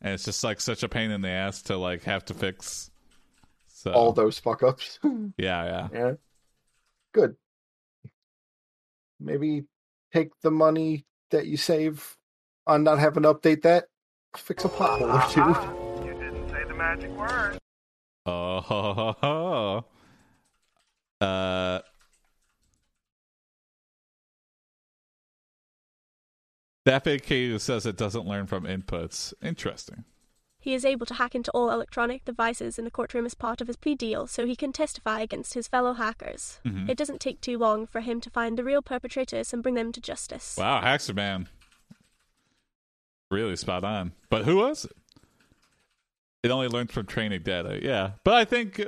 And 0.00 0.14
it's 0.14 0.24
just 0.24 0.42
like 0.44 0.60
such 0.60 0.82
a 0.82 0.88
pain 0.88 1.10
in 1.10 1.20
the 1.20 1.28
ass 1.28 1.62
to 1.62 1.76
like 1.76 2.04
have 2.04 2.24
to 2.26 2.34
fix. 2.34 2.90
So 3.66 3.92
All 3.92 4.12
those 4.12 4.38
fuck 4.38 4.62
ups. 4.62 4.98
yeah, 5.04 5.30
yeah. 5.36 5.88
yeah. 5.92 6.12
Good. 7.12 7.36
Maybe 9.20 9.64
take 10.12 10.30
the 10.42 10.50
money 10.50 11.06
that 11.30 11.46
you 11.46 11.56
save 11.56 12.16
on 12.66 12.84
not 12.84 12.98
having 12.98 13.24
to 13.24 13.34
update 13.34 13.62
that, 13.62 13.86
fix 14.36 14.64
a 14.64 14.68
pothole 14.68 15.12
or 15.12 15.32
two. 15.32 16.06
You 16.06 16.14
didn't 16.14 16.48
say 16.48 16.64
the 16.66 16.74
magic 16.74 17.10
word. 17.10 17.57
Oh, 18.28 18.60
ho, 18.60 18.92
ho, 18.92 19.16
ho. 19.22 19.84
uh, 21.26 21.80
the 26.84 26.90
FAQ 26.92 27.60
says 27.60 27.86
it 27.86 27.96
doesn't 27.96 28.26
learn 28.26 28.46
from 28.46 28.64
inputs. 28.64 29.32
Interesting. 29.42 30.04
He 30.60 30.74
is 30.74 30.84
able 30.84 31.06
to 31.06 31.14
hack 31.14 31.34
into 31.34 31.50
all 31.52 31.70
electronic 31.70 32.24
devices 32.24 32.78
in 32.78 32.84
the 32.84 32.90
courtroom 32.90 33.24
as 33.24 33.34
part 33.34 33.60
of 33.62 33.68
his 33.68 33.76
plea 33.76 33.94
deal 33.94 34.26
so 34.26 34.44
he 34.44 34.56
can 34.56 34.72
testify 34.72 35.20
against 35.20 35.54
his 35.54 35.68
fellow 35.68 35.94
hackers. 35.94 36.60
Mhm. 36.66 36.90
It 36.90 36.98
doesn't 36.98 37.20
take 37.20 37.40
too 37.40 37.56
long 37.56 37.86
for 37.86 38.00
him 38.00 38.20
to 38.20 38.28
find 38.30 38.58
the 38.58 38.64
real 38.64 38.82
perpetrators 38.82 39.54
and 39.54 39.62
bring 39.62 39.76
them 39.76 39.92
to 39.92 40.00
justice. 40.00 40.56
Wow, 40.58 40.82
Haxer 40.82 41.14
Man. 41.14 41.48
Really 43.30 43.56
spot 43.56 43.84
on. 43.84 44.12
But 44.28 44.44
who 44.44 44.56
was 44.56 44.84
it? 44.86 44.92
It 46.42 46.50
only 46.50 46.68
learns 46.68 46.92
from 46.92 47.06
training 47.06 47.42
data. 47.42 47.80
Yeah. 47.82 48.12
But 48.24 48.34
I 48.34 48.44
think 48.44 48.78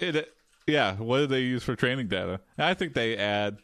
it, 0.00 0.32
yeah, 0.66 0.94
what 0.96 1.18
do 1.18 1.26
they 1.26 1.40
use 1.40 1.62
for 1.62 1.74
training 1.74 2.08
data? 2.08 2.40
I 2.56 2.74
think 2.74 2.94
they 2.94 3.16
add, 3.16 3.58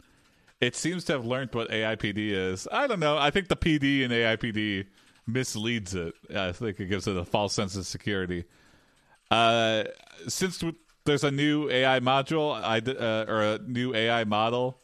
it 0.60 0.74
seems 0.74 1.04
to 1.04 1.12
have 1.12 1.24
learned 1.24 1.54
what 1.54 1.70
AIPD 1.70 2.16
is. 2.16 2.66
I 2.72 2.86
don't 2.86 3.00
know. 3.00 3.16
I 3.16 3.30
think 3.30 3.48
the 3.48 3.56
PD 3.56 4.02
in 4.02 4.10
AIPD 4.10 4.86
misleads 5.26 5.94
it. 5.94 6.14
I 6.34 6.52
think 6.52 6.80
it 6.80 6.86
gives 6.86 7.06
it 7.06 7.16
a 7.16 7.24
false 7.24 7.54
sense 7.54 7.76
of 7.76 7.86
security. 7.86 8.44
Uh, 9.30 9.84
since 10.28 10.62
there's 11.04 11.24
a 11.24 11.30
new 11.30 11.68
AI 11.70 12.00
module, 12.00 12.54
I 12.54 12.78
uh, 12.78 13.24
or 13.28 13.42
a 13.42 13.58
new 13.58 13.94
AI 13.94 14.24
model, 14.24 14.80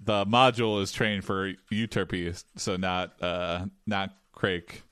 the 0.00 0.26
module 0.26 0.82
is 0.82 0.92
trained 0.92 1.24
for 1.24 1.52
Euterpe, 1.70 2.42
so 2.56 2.76
not 2.76 3.22
uh, 3.22 3.66
not 3.86 4.14
Krake. 4.36 4.82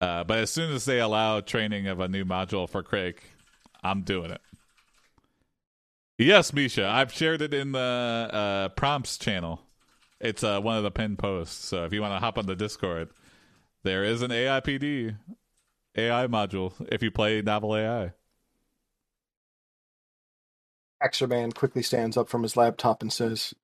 Uh, 0.00 0.24
but 0.24 0.38
as 0.38 0.50
soon 0.50 0.72
as 0.72 0.84
they 0.84 1.00
allow 1.00 1.40
training 1.40 1.86
of 1.86 2.00
a 2.00 2.08
new 2.08 2.24
module 2.24 2.68
for 2.68 2.82
Krake, 2.82 3.18
I'm 3.82 4.02
doing 4.02 4.30
it. 4.30 4.40
Yes, 6.18 6.52
Misha, 6.52 6.86
I've 6.86 7.12
shared 7.12 7.42
it 7.42 7.54
in 7.54 7.72
the 7.72 7.78
uh, 7.80 8.68
prompts 8.70 9.18
channel. 9.18 9.62
It's 10.20 10.44
uh, 10.44 10.60
one 10.60 10.76
of 10.76 10.82
the 10.82 10.90
pinned 10.90 11.18
posts. 11.18 11.64
So 11.66 11.84
if 11.84 11.92
you 11.92 12.02
want 12.02 12.14
to 12.14 12.20
hop 12.20 12.38
on 12.38 12.46
the 12.46 12.56
Discord, 12.56 13.08
there 13.84 14.04
is 14.04 14.22
an 14.22 14.30
AIPD 14.30 15.16
AI 15.96 16.26
module 16.26 16.72
if 16.90 17.02
you 17.02 17.10
play 17.10 17.42
Novel 17.42 17.76
AI. 17.76 18.12
Axerman 21.02 21.54
quickly 21.54 21.82
stands 21.82 22.16
up 22.16 22.28
from 22.28 22.42
his 22.42 22.56
laptop 22.56 23.02
and 23.02 23.12
says, 23.12 23.54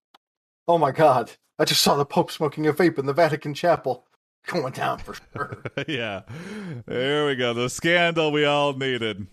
Oh 0.68 0.78
my 0.78 0.91
god, 0.93 1.32
I 1.59 1.64
just 1.64 1.82
saw 1.82 1.97
the 1.97 2.07
Pope 2.07 2.30
smoking 2.30 2.66
a 2.66 2.72
vape 2.72 2.99
in 2.99 3.07
the 3.07 3.12
Vatican 3.12 3.55
chapel. 3.55 4.07
going 4.53 4.72
down 4.72 4.99
for 4.99 5.14
sure. 5.14 5.59
yeah. 5.88 6.22
There 6.86 7.26
we 7.26 7.34
go. 7.34 7.53
The 7.53 7.68
scandal 7.68 8.30
we 8.32 8.44
all 8.44 8.72
needed. 8.72 9.26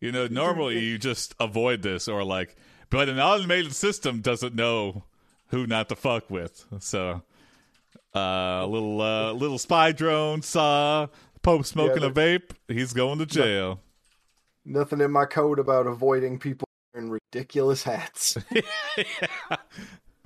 You 0.00 0.12
know, 0.12 0.26
normally 0.26 0.78
you 0.84 0.98
just 0.98 1.34
avoid 1.40 1.82
this 1.82 2.08
or 2.08 2.24
like, 2.24 2.56
but 2.90 3.08
an 3.08 3.18
automated 3.18 3.74
system 3.74 4.20
doesn't 4.20 4.54
know 4.54 5.04
who 5.48 5.66
not 5.66 5.88
to 5.88 5.96
fuck 5.96 6.30
with. 6.30 6.64
So, 6.80 7.22
uh, 8.14 8.18
a 8.62 8.66
little, 8.66 9.00
uh, 9.00 9.32
little 9.32 9.58
spy 9.58 9.92
drone 9.92 10.42
saw 10.42 11.08
Pope 11.42 11.66
smoking 11.66 12.02
Yeah, 12.02 12.08
a 12.08 12.12
vape. 12.12 12.50
He's 12.68 12.92
going 12.92 13.18
to 13.18 13.26
jail. 13.26 13.80
Nothing 14.64 15.00
in 15.00 15.12
my 15.12 15.26
code 15.26 15.58
about 15.58 15.86
avoiding 15.86 16.38
people 16.38 16.66
wearing 16.92 17.10
ridiculous 17.10 17.84
hats. 17.84 18.36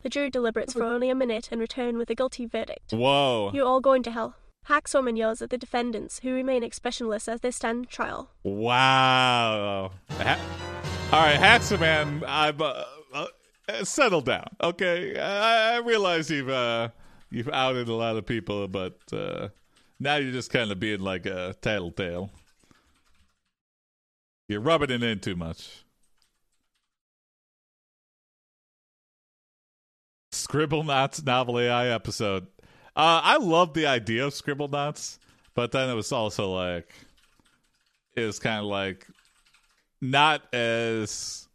The 0.03 0.09
jury 0.09 0.31
deliberates 0.31 0.73
for 0.73 0.83
only 0.83 1.11
a 1.11 1.15
minute 1.15 1.49
and 1.53 1.61
return 1.61 1.99
with 1.99 2.09
a 2.11 2.15
guilty 2.15 2.47
verdict. 2.47 2.93
Whoa. 2.93 3.51
You're 3.53 3.67
all 3.67 3.81
going 3.81 4.03
to 4.05 4.11
hell. 4.11 4.35
Hacksorman 4.69 5.17
yells 5.17 5.43
at 5.43 5.51
the 5.51 5.59
defendants, 5.59 6.21
who 6.21 6.33
remain 6.33 6.63
expressionless 6.63 7.29
as 7.29 7.41
they 7.41 7.51
stand 7.51 7.89
trial. 7.89 8.31
Wow. 8.43 9.93
Ha- 10.11 10.41
All 11.13 11.21
right, 11.21 11.39
Haxaman, 11.39 12.23
I'm 12.27 12.61
uh, 12.61 12.85
uh, 13.13 13.27
settle 13.85 14.21
down. 14.21 14.47
Okay, 14.63 15.19
I, 15.19 15.75
I 15.75 15.79
realize 15.79 16.31
you've 16.31 16.49
uh, 16.51 16.89
you've 17.31 17.49
outed 17.49 17.89
a 17.89 17.95
lot 17.95 18.17
of 18.17 18.27
people, 18.27 18.69
but 18.69 18.99
uh, 19.13 19.49
now 19.99 20.17
you're 20.17 20.33
just 20.33 20.51
kind 20.51 20.71
of 20.71 20.79
being 20.79 21.01
like 21.01 21.27
a 21.27 21.55
tattletale. 21.63 22.31
You're 24.49 24.61
rubbing 24.61 24.91
it 24.91 25.03
in 25.03 25.21
too 25.21 25.37
much. 25.37 25.85
Scribblenauts 30.33 31.25
novel 31.25 31.59
AI 31.59 31.89
episode. 31.89 32.47
Uh, 32.97 33.21
I 33.23 33.37
love 33.39 33.75
the 33.75 33.87
idea 33.87 34.27
of 34.27 34.33
Scribblenauts, 34.33 35.19
but 35.55 35.73
then 35.73 35.89
it 35.89 35.95
was 35.95 36.13
also 36.13 36.53
like 36.53 36.93
it 38.17 38.25
was 38.25 38.39
kind 38.39 38.59
of 38.59 38.67
like 38.67 39.07
not 40.01 40.43
as 40.55 41.49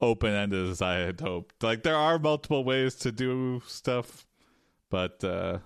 open 0.00 0.32
ended 0.34 0.68
as 0.68 0.82
I 0.82 0.96
had 0.96 1.20
hoped. 1.20 1.62
Like 1.62 1.82
there 1.82 1.96
are 1.96 2.18
multiple 2.18 2.64
ways 2.64 2.94
to 2.96 3.12
do 3.12 3.62
stuff, 3.66 4.26
but 4.90 5.22
uh, 5.24 5.58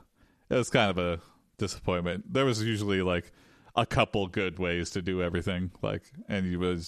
it 0.51 0.55
was 0.55 0.71
kind 0.71 0.91
of 0.91 0.99
a 0.99 1.21
disappointment. 1.59 2.33
There 2.33 2.45
was 2.45 2.63
usually 2.63 3.03
like 3.03 3.33
a 3.75 3.87
couple 3.87 4.27
good 4.27 4.59
ways 4.59 4.91
to 4.91 5.03
do 5.03 5.23
everything, 5.23 5.71
like, 5.83 6.03
and 6.29 6.47
you 6.47 6.59
would 6.61 6.87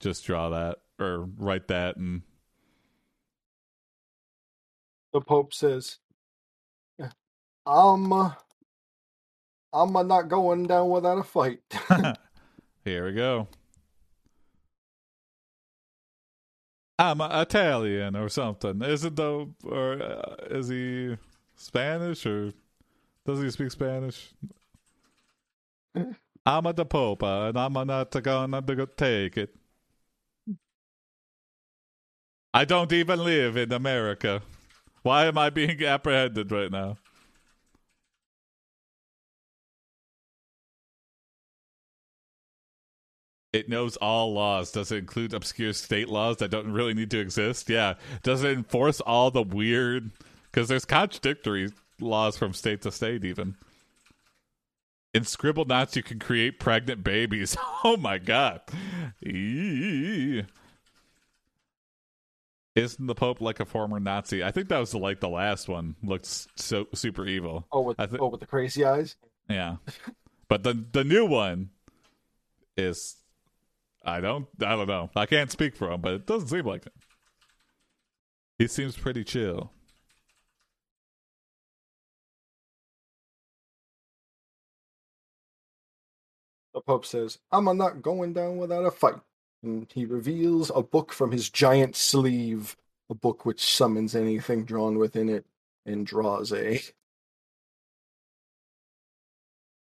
just 0.00 0.24
draw 0.24 0.50
that 0.50 0.78
or 0.98 1.28
write 1.36 1.68
that, 1.68 1.96
and 1.96 2.22
the 5.16 5.22
Pope 5.22 5.54
says, 5.54 5.98
"I'm, 7.64 8.12
uh, 8.12 8.32
I'm 9.72 9.96
uh, 9.96 10.02
not 10.02 10.28
going 10.28 10.66
down 10.66 10.90
without 10.90 11.16
a 11.16 11.22
fight." 11.22 11.60
here 12.84 13.06
we 13.06 13.14
go. 13.14 13.48
I'm 16.98 17.22
Italian 17.22 18.14
or 18.14 18.28
something. 18.28 18.82
Is 18.82 19.04
it 19.06 19.16
though, 19.16 19.54
or 19.64 20.02
uh, 20.02 20.36
is 20.50 20.68
he 20.68 21.16
Spanish 21.54 22.26
or 22.26 22.52
does 23.24 23.40
he 23.40 23.50
speak 23.50 23.70
Spanish? 23.70 24.34
I'm 26.46 26.66
a 26.66 26.74
the 26.74 26.84
Pope, 26.84 27.22
uh, 27.22 27.48
and 27.48 27.58
I'm 27.58 27.72
not 27.72 28.10
gonna 28.10 28.62
go 28.62 28.84
take 28.84 29.38
it. 29.38 29.56
I 32.52 32.66
don't 32.66 32.92
even 32.92 33.18
live 33.18 33.56
in 33.56 33.72
America. 33.72 34.42
Why 35.06 35.26
am 35.26 35.38
I 35.38 35.50
being 35.50 35.84
apprehended 35.84 36.50
right 36.50 36.68
now? 36.68 36.96
It 43.52 43.68
knows 43.68 43.96
all 43.98 44.34
laws. 44.34 44.72
Does 44.72 44.90
it 44.90 44.96
include 44.96 45.32
obscure 45.32 45.72
state 45.74 46.08
laws 46.08 46.38
that 46.38 46.50
don't 46.50 46.72
really 46.72 46.92
need 46.92 47.12
to 47.12 47.20
exist? 47.20 47.70
Yeah. 47.70 47.94
Does 48.24 48.42
it 48.42 48.50
enforce 48.50 49.00
all 49.00 49.30
the 49.30 49.44
weird? 49.44 50.10
Because 50.50 50.66
there's 50.66 50.84
contradictory 50.84 51.70
laws 52.00 52.36
from 52.36 52.52
state 52.52 52.82
to 52.82 52.90
state, 52.90 53.24
even. 53.24 53.54
In 55.14 55.22
Scribblenauts, 55.22 55.94
you 55.94 56.02
can 56.02 56.18
create 56.18 56.58
pregnant 56.58 57.04
babies. 57.04 57.56
Oh 57.84 57.96
my 57.96 58.18
god. 58.18 58.62
Eee. 59.24 60.42
Isn't 62.76 63.06
the 63.06 63.14
Pope 63.14 63.40
like 63.40 63.58
a 63.58 63.64
former 63.64 63.98
Nazi? 63.98 64.44
I 64.44 64.50
think 64.50 64.68
that 64.68 64.78
was 64.78 64.94
like 64.94 65.20
the 65.20 65.30
last 65.30 65.66
one. 65.66 65.96
Looked 66.02 66.26
so 66.56 66.86
super 66.94 67.26
evil. 67.26 67.66
oh, 67.72 67.80
with 67.80 67.98
I 67.98 68.06
thi- 68.06 68.18
oh, 68.20 68.28
with 68.28 68.40
the 68.40 68.46
crazy 68.46 68.84
eyes. 68.84 69.16
Yeah. 69.48 69.76
But 70.48 70.62
the 70.62 70.74
the 70.92 71.02
new 71.02 71.24
one 71.24 71.70
is 72.76 73.16
I 74.04 74.20
don't 74.20 74.46
I 74.60 74.76
don't 74.76 74.86
know. 74.88 75.10
I 75.16 75.24
can't 75.26 75.50
speak 75.50 75.74
for 75.74 75.90
him, 75.90 76.02
but 76.02 76.12
it 76.12 76.26
doesn't 76.26 76.48
seem 76.48 76.66
like 76.66 76.84
it. 76.86 76.92
He 78.58 78.66
seems 78.68 78.96
pretty 78.96 79.24
chill. 79.24 79.72
The 86.74 86.80
Pope 86.82 87.06
says, 87.06 87.38
"I'm 87.50 87.64
not 87.76 88.02
going 88.02 88.34
down 88.34 88.58
without 88.58 88.84
a 88.84 88.90
fight." 88.90 89.20
And 89.66 89.90
he 89.92 90.06
reveals 90.06 90.70
a 90.74 90.80
book 90.82 91.12
from 91.12 91.32
his 91.32 91.50
giant 91.50 91.96
sleeve, 91.96 92.76
a 93.10 93.14
book 93.14 93.44
which 93.44 93.60
summons 93.60 94.14
anything 94.14 94.64
drawn 94.64 94.96
within 94.96 95.28
it 95.28 95.44
and 95.84 96.06
draws 96.06 96.52
a. 96.52 96.80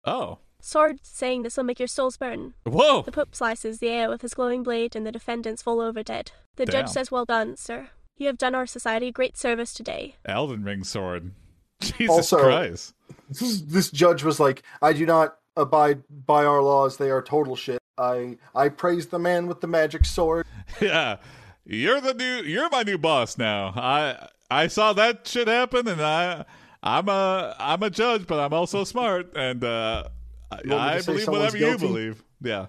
Oh. 0.06 0.38
Sword 0.60 1.00
saying 1.02 1.42
this 1.42 1.58
will 1.58 1.64
make 1.64 1.78
your 1.78 1.86
souls 1.86 2.16
burn. 2.16 2.54
Whoa. 2.64 3.02
The 3.02 3.12
Pope 3.12 3.34
slices 3.34 3.78
the 3.78 3.88
air 3.90 4.08
with 4.08 4.22
his 4.22 4.32
glowing 4.32 4.62
blade, 4.62 4.96
and 4.96 5.06
the 5.06 5.12
defendants 5.12 5.60
fall 5.62 5.82
over 5.82 6.02
dead. 6.02 6.32
The 6.56 6.64
Damn. 6.64 6.72
judge 6.86 6.92
says, 6.92 7.10
Well 7.10 7.26
done, 7.26 7.56
sir. 7.58 7.90
You 8.16 8.28
have 8.28 8.38
done 8.38 8.54
our 8.54 8.66
society 8.66 9.12
great 9.12 9.36
service 9.36 9.74
today. 9.74 10.16
Elden 10.24 10.64
Ring 10.64 10.82
sword. 10.84 11.32
Jesus 11.80 12.08
Also- 12.32 12.38
Christ. 12.38 12.94
This, 13.28 13.60
this 13.60 13.90
judge 13.90 14.22
was 14.24 14.40
like, 14.40 14.62
"I 14.80 14.92
do 14.94 15.04
not 15.04 15.36
abide 15.56 16.02
by 16.08 16.44
our 16.44 16.62
laws; 16.62 16.96
they 16.96 17.10
are 17.10 17.20
total 17.22 17.56
shit." 17.56 17.78
I 17.98 18.38
I 18.54 18.68
praise 18.68 19.06
the 19.08 19.18
man 19.18 19.46
with 19.46 19.60
the 19.60 19.66
magic 19.66 20.04
sword. 20.04 20.46
Yeah. 20.80 21.18
You're 21.66 22.00
the 22.00 22.14
new 22.14 22.42
you're 22.42 22.68
my 22.70 22.82
new 22.82 22.98
boss 22.98 23.38
now. 23.38 23.72
I 23.76 24.28
I 24.50 24.66
saw 24.66 24.92
that 24.94 25.26
shit 25.26 25.48
happen 25.48 25.88
and 25.88 26.02
I 26.02 26.44
I'm 26.82 27.08
a 27.08 27.54
I'm 27.58 27.82
a 27.82 27.90
judge, 27.90 28.26
but 28.26 28.38
I'm 28.38 28.52
also 28.52 28.84
smart 28.84 29.34
and 29.36 29.64
uh 29.64 30.08
I, 30.50 30.60
You 30.64 30.70
want 30.70 30.82
me 30.84 30.90
to 30.90 30.96
I 30.96 31.00
say 31.00 31.12
believe 31.12 31.28
whatever 31.28 31.56
you 31.56 31.78
believe. 31.78 32.24
Yeah. 32.42 32.66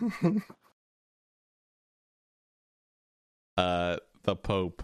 uh 3.56 3.96
the 4.24 4.36
Pope 4.36 4.82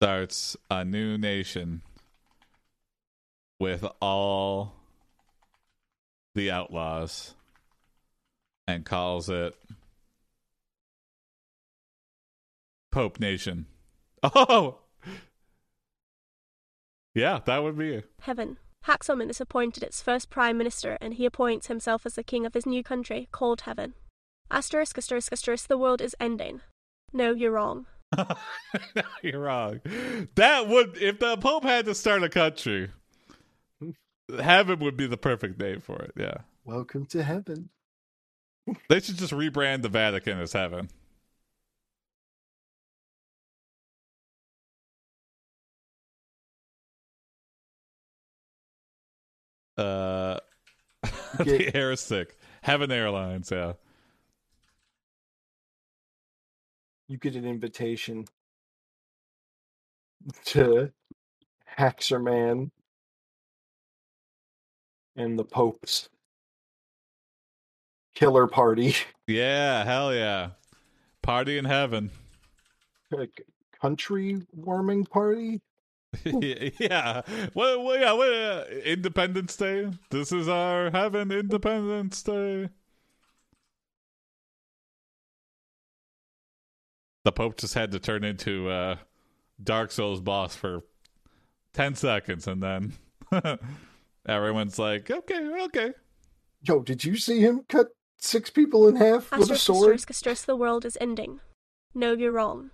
starts 0.00 0.56
a 0.70 0.84
new 0.84 1.18
nation 1.18 1.82
with 3.60 3.84
all 4.00 4.77
the 6.38 6.50
outlaws 6.52 7.34
and 8.68 8.84
calls 8.86 9.28
it 9.28 9.54
Pope 12.92 13.20
Nation. 13.20 13.66
Oh, 14.24 14.78
yeah, 17.14 17.38
that 17.46 17.62
would 17.62 17.78
be 17.78 17.94
it. 17.94 18.04
Heaven. 18.22 18.56
Haxoman 18.86 19.30
is 19.30 19.40
appointed 19.40 19.84
its 19.84 20.02
first 20.02 20.28
prime 20.28 20.58
minister, 20.58 20.98
and 21.00 21.14
he 21.14 21.24
appoints 21.24 21.68
himself 21.68 22.04
as 22.04 22.14
the 22.14 22.24
king 22.24 22.44
of 22.44 22.54
his 22.54 22.66
new 22.66 22.82
country, 22.82 23.28
called 23.30 23.60
Heaven. 23.60 23.94
Asterisk, 24.50 24.98
asterisk, 24.98 25.32
asterisk, 25.32 25.68
the 25.68 25.78
world 25.78 26.00
is 26.00 26.16
ending. 26.18 26.62
No, 27.12 27.32
you're 27.32 27.52
wrong. 27.52 27.86
No, 28.16 29.02
You're 29.22 29.40
wrong. 29.40 29.80
That 30.34 30.66
would 30.68 30.96
if 31.00 31.20
the 31.20 31.36
Pope 31.36 31.64
had 31.64 31.84
to 31.84 31.94
start 31.94 32.22
a 32.24 32.28
country, 32.28 32.90
heaven 34.40 34.78
would 34.80 34.96
be 34.96 35.06
the 35.06 35.16
perfect 35.16 35.58
name 35.58 35.80
for 35.80 36.00
it. 36.02 36.12
Yeah, 36.16 36.38
Welcome 36.64 37.06
to 37.06 37.22
heaven. 37.22 37.70
they 38.88 39.00
should 39.00 39.16
just 39.16 39.32
rebrand 39.32 39.82
the 39.82 39.88
Vatican 39.88 40.38
as 40.40 40.52
heaven. 40.52 40.90
Uh, 49.76 50.38
the 51.38 51.70
air 51.74 51.92
is 51.92 52.00
sick. 52.00 52.36
Heaven 52.62 52.90
Airlines, 52.90 53.50
yeah. 53.50 53.74
You 57.06 57.16
get 57.16 57.36
an 57.36 57.46
invitation 57.46 58.26
to 60.46 60.92
Haxerman 61.78 62.70
and 65.18 65.38
the 65.38 65.44
Pope's 65.44 66.08
killer 68.14 68.46
party. 68.46 68.94
Yeah, 69.30 69.84
hell 69.84 70.14
yeah. 70.14 70.52
Party 71.20 71.58
in 71.58 71.66
heaven. 71.66 72.10
Like, 73.10 73.42
country 73.78 74.40
warming 74.54 75.04
party. 75.04 75.60
yeah. 76.24 77.20
Well, 77.52 77.84
well, 77.84 78.00
yeah. 78.00 78.12
Well, 78.14 78.64
Independence 78.86 79.54
Day. 79.54 79.90
This 80.08 80.32
is 80.32 80.48
our 80.48 80.90
heaven. 80.90 81.30
Independence 81.30 82.22
Day. 82.22 82.70
The 87.24 87.32
Pope 87.32 87.58
just 87.58 87.74
had 87.74 87.90
to 87.90 87.98
turn 87.98 88.24
into 88.24 88.70
uh, 88.70 88.96
Dark 89.62 89.90
Souls 89.90 90.22
boss 90.22 90.56
for 90.56 90.84
ten 91.74 91.94
seconds, 91.94 92.46
and 92.46 92.62
then 92.62 92.94
everyone's 94.28 94.78
like, 94.78 95.10
"Okay, 95.10 95.48
okay." 95.64 95.92
Yo, 96.62 96.80
did 96.82 97.04
you 97.04 97.16
see 97.16 97.40
him 97.40 97.64
cut 97.68 97.88
six 98.18 98.50
people 98.50 98.88
in 98.88 98.96
half 98.96 99.30
with 99.30 99.40
a 99.40 99.42
Asterisk, 99.54 99.62
sword? 99.64 99.78
asterisk, 99.94 100.10
asterisk, 100.10 100.46
the 100.46 100.56
world 100.56 100.84
is 100.84 100.98
ending. 101.00 101.40
No, 101.94 102.12
you're 102.12 102.32
wrong. 102.32 102.70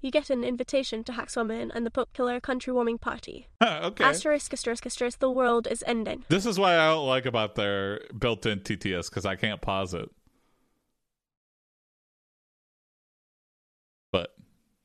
You 0.00 0.10
get 0.12 0.30
an 0.30 0.44
invitation 0.44 1.02
to 1.04 1.12
Hackswoman 1.12 1.70
and 1.74 1.84
the 1.84 1.90
Pope 1.90 2.12
Killer 2.12 2.38
Country 2.40 2.72
Warming 2.72 2.98
Party. 2.98 3.48
okay. 3.62 4.04
Asterisk, 4.04 4.52
asterisk, 4.52 4.86
asterisk, 4.86 5.18
the 5.18 5.30
world 5.30 5.66
is 5.68 5.82
ending. 5.86 6.24
This 6.28 6.46
is 6.46 6.58
why 6.58 6.74
I 6.78 6.88
don't 6.88 7.06
like 7.06 7.26
about 7.26 7.56
their 7.56 8.00
built-in 8.16 8.60
TTS 8.60 9.08
because 9.10 9.26
I 9.26 9.34
can't 9.34 9.60
pause 9.60 9.94
it. 9.94 10.08
But 14.12 14.30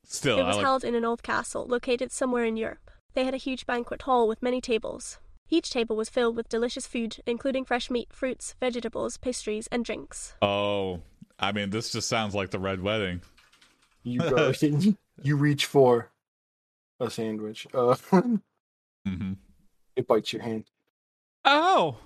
still, 0.03 0.39
It 0.39 0.43
I 0.43 0.47
was 0.47 0.57
like. 0.57 0.65
held 0.65 0.83
in 0.83 0.95
an 0.95 1.05
old 1.05 1.23
castle 1.23 1.65
located 1.67 2.11
somewhere 2.11 2.45
in 2.45 2.57
Europe. 2.57 2.89
They 3.13 3.25
had 3.25 3.33
a 3.33 3.37
huge 3.37 3.65
banquet 3.65 4.03
hall 4.03 4.27
with 4.27 4.41
many 4.41 4.61
tables. 4.61 5.19
Each 5.53 5.69
table 5.69 5.95
was 5.95 6.09
filled 6.09 6.35
with 6.35 6.49
delicious 6.49 6.87
food, 6.87 7.17
including 7.27 7.63
fresh 7.63 7.91
meat, 7.91 8.11
fruits, 8.11 8.55
vegetables, 8.59 9.17
pastries, 9.17 9.67
and 9.67 9.85
drinks. 9.85 10.33
Oh, 10.41 11.01
I 11.37 11.51
mean, 11.51 11.69
this 11.69 11.91
just 11.91 12.09
sounds 12.09 12.33
like 12.33 12.49
the 12.49 12.57
Red 12.57 12.81
Wedding. 12.81 13.21
You 14.01 14.19
go. 14.31 14.51
you 15.21 15.37
reach 15.37 15.67
for 15.67 16.09
a 16.99 17.11
sandwich. 17.11 17.67
Uh, 17.71 17.95
hmm 19.05 19.33
it 19.95 20.07
bites 20.07 20.33
your 20.33 20.41
hand. 20.41 20.63
Oh, 21.45 21.97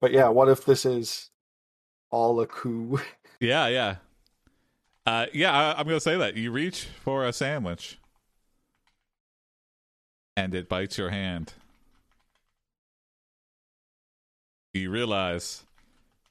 But 0.00 0.10
yeah, 0.10 0.30
what 0.30 0.48
if 0.48 0.64
this 0.64 0.84
is 0.84 1.30
all 2.10 2.40
a 2.40 2.46
coup? 2.48 2.98
yeah, 3.38 3.68
yeah, 3.68 3.96
uh, 5.06 5.26
yeah. 5.32 5.52
I, 5.52 5.78
I'm 5.78 5.86
gonna 5.86 6.00
say 6.00 6.16
that 6.16 6.36
you 6.36 6.50
reach 6.50 6.88
for 7.04 7.24
a 7.24 7.32
sandwich, 7.32 8.00
and 10.42 10.56
it 10.56 10.68
bites 10.68 10.98
your 10.98 11.10
hand. 11.10 11.54
You 14.74 14.90
realize 14.90 15.62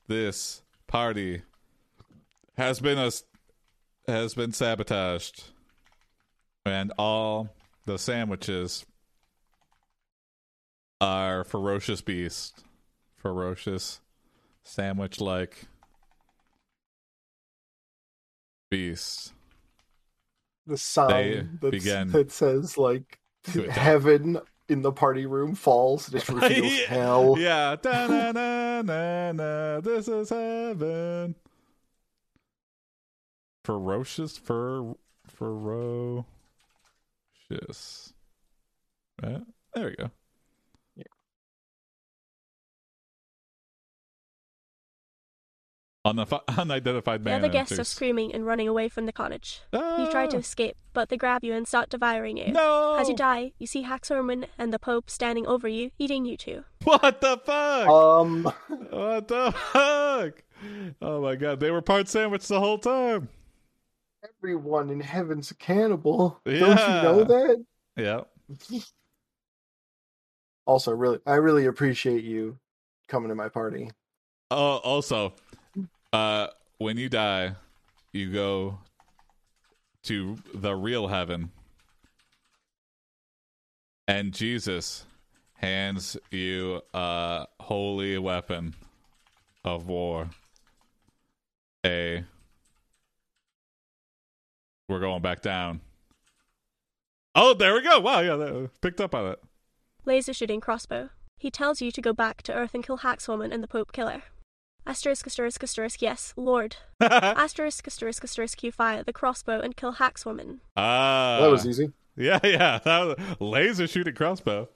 this 0.07 0.61
party 0.87 1.43
has 2.57 2.81
been 2.81 2.97
a 2.97 3.11
has 4.11 4.33
been 4.33 4.51
sabotaged, 4.51 5.45
and 6.65 6.91
all 6.97 7.49
the 7.85 7.97
sandwiches 7.97 8.85
are 10.99 11.45
ferocious 11.45 12.01
beast, 12.01 12.65
ferocious 13.15 14.01
sandwich 14.65 15.21
like 15.21 15.67
beasts. 18.69 19.31
The 20.67 20.77
sign 20.77 21.07
They 21.07 21.47
that's, 21.69 21.83
began 21.83 22.11
that 22.11 22.31
says 22.31 22.77
like. 22.77 23.20
heaven 23.69 24.39
in 24.69 24.81
the 24.81 24.91
party 24.91 25.25
room 25.25 25.55
falls 25.55 26.07
and 26.07 26.15
it 26.21 26.29
reveals 26.41 26.71
Yeah. 26.73 26.85
hell. 26.87 27.35
Yeah, 27.37 27.75
da 27.81 28.07
na 28.07 28.31
na 28.81 29.31
na. 29.31 29.79
This 29.81 30.07
is 30.07 30.29
heaven. 30.29 31.35
Ferocious, 33.63 34.37
fer, 34.37 34.93
ferocious. 35.27 36.25
Right? 39.21 39.41
There 39.75 39.85
we 39.85 39.95
go. 39.95 40.11
Unif- 46.05 46.41
unidentified 46.57 47.21
The 47.21 47.25
man. 47.29 47.39
other 47.39 47.49
guests 47.49 47.77
are 47.77 47.83
screaming 47.83 48.33
and 48.33 48.45
running 48.45 48.67
away 48.67 48.89
from 48.89 49.05
the 49.05 49.11
cottage. 49.13 49.61
You 49.71 50.07
try 50.11 50.25
to 50.27 50.37
Ah, 50.37 50.39
escape, 50.39 50.75
but 50.93 51.09
they 51.09 51.17
grab 51.17 51.43
you 51.43 51.53
and 51.53 51.67
start 51.67 51.89
devouring 51.91 52.37
you. 52.37 52.51
No! 52.51 52.95
As 52.99 53.07
you 53.07 53.15
die, 53.15 53.51
you 53.59 53.67
see 53.67 53.83
Haxorman 53.83 54.47
and 54.57 54.73
the 54.73 54.79
Pope 54.79 55.09
standing 55.11 55.45
over 55.45 55.67
you, 55.67 55.91
eating 55.99 56.25
you 56.25 56.37
too. 56.37 56.63
What 56.83 57.21
the 57.21 57.37
fuck? 57.45 57.87
Um, 57.87 58.43
what 58.89 59.27
the 59.27 59.51
fuck? 59.51 60.43
Oh 61.01 61.21
my 61.21 61.35
god, 61.35 61.59
they 61.59 61.69
were 61.69 61.81
part 61.83 62.07
sandwich 62.07 62.47
the 62.47 62.59
whole 62.59 62.79
time. 62.79 63.29
everyone 64.39 64.89
in 64.89 64.99
heaven's 65.01 65.51
a 65.51 65.55
cannibal. 65.55 66.39
Don't 66.45 66.55
you 66.55 66.65
know 66.75 67.23
that? 67.23 67.63
Yeah. 67.95 68.21
Also, 70.67 70.91
really, 70.91 71.19
I 71.25 71.35
really 71.35 71.65
appreciate 71.65 72.23
you 72.23 72.57
coming 73.07 73.29
to 73.29 73.35
my 73.35 73.49
party. 73.49 73.89
Oh, 74.51 74.77
also, 74.83 75.33
uh, 76.13 76.47
when 76.77 76.97
you 76.97 77.09
die, 77.09 77.55
you 78.11 78.31
go 78.31 78.79
to 80.03 80.37
the 80.53 80.75
real 80.75 81.07
heaven, 81.07 81.51
and 84.07 84.33
Jesus 84.33 85.05
hands 85.53 86.17
you 86.31 86.81
a 86.93 87.45
holy 87.59 88.17
weapon 88.17 88.73
of 89.63 89.87
war. 89.87 90.29
A. 91.85 92.23
We're 94.89 94.99
going 94.99 95.21
back 95.21 95.41
down. 95.41 95.81
Oh, 97.33 97.53
there 97.53 97.73
we 97.73 97.81
go. 97.81 97.99
Wow, 97.99 98.19
yeah, 98.19 98.35
that, 98.35 98.69
picked 98.81 98.99
up 98.99 99.15
on 99.15 99.31
it. 99.31 99.39
Laser 100.03 100.33
shooting 100.33 100.59
crossbow. 100.59 101.09
He 101.37 101.49
tells 101.49 101.81
you 101.81 101.91
to 101.91 102.01
go 102.01 102.11
back 102.11 102.41
to 102.43 102.53
Earth 102.53 102.73
and 102.73 102.85
kill 102.85 102.99
Haxwoman 102.99 103.53
and 103.53 103.63
the 103.63 103.67
Pope 103.67 103.93
Killer. 103.93 104.23
Asterisk, 104.85 105.27
asterisk, 105.27 105.63
asterisk, 105.63 106.01
yes, 106.01 106.33
Lord. 106.35 106.77
asterisk, 107.01 107.87
asterisk, 107.87 108.23
asterisk, 108.23 108.63
you 108.63 108.71
fire 108.71 109.03
the 109.03 109.13
crossbow 109.13 109.59
and 109.59 109.75
kill 109.75 109.93
Haxwoman. 109.93 110.59
Ah, 110.75 111.39
that 111.41 111.51
was 111.51 111.67
easy. 111.67 111.91
Yeah, 112.17 112.39
yeah. 112.43 112.79
That 112.83 112.99
was 113.05 113.17
laser 113.39 113.87
shooting 113.87 114.15
crossbow. 114.15 114.67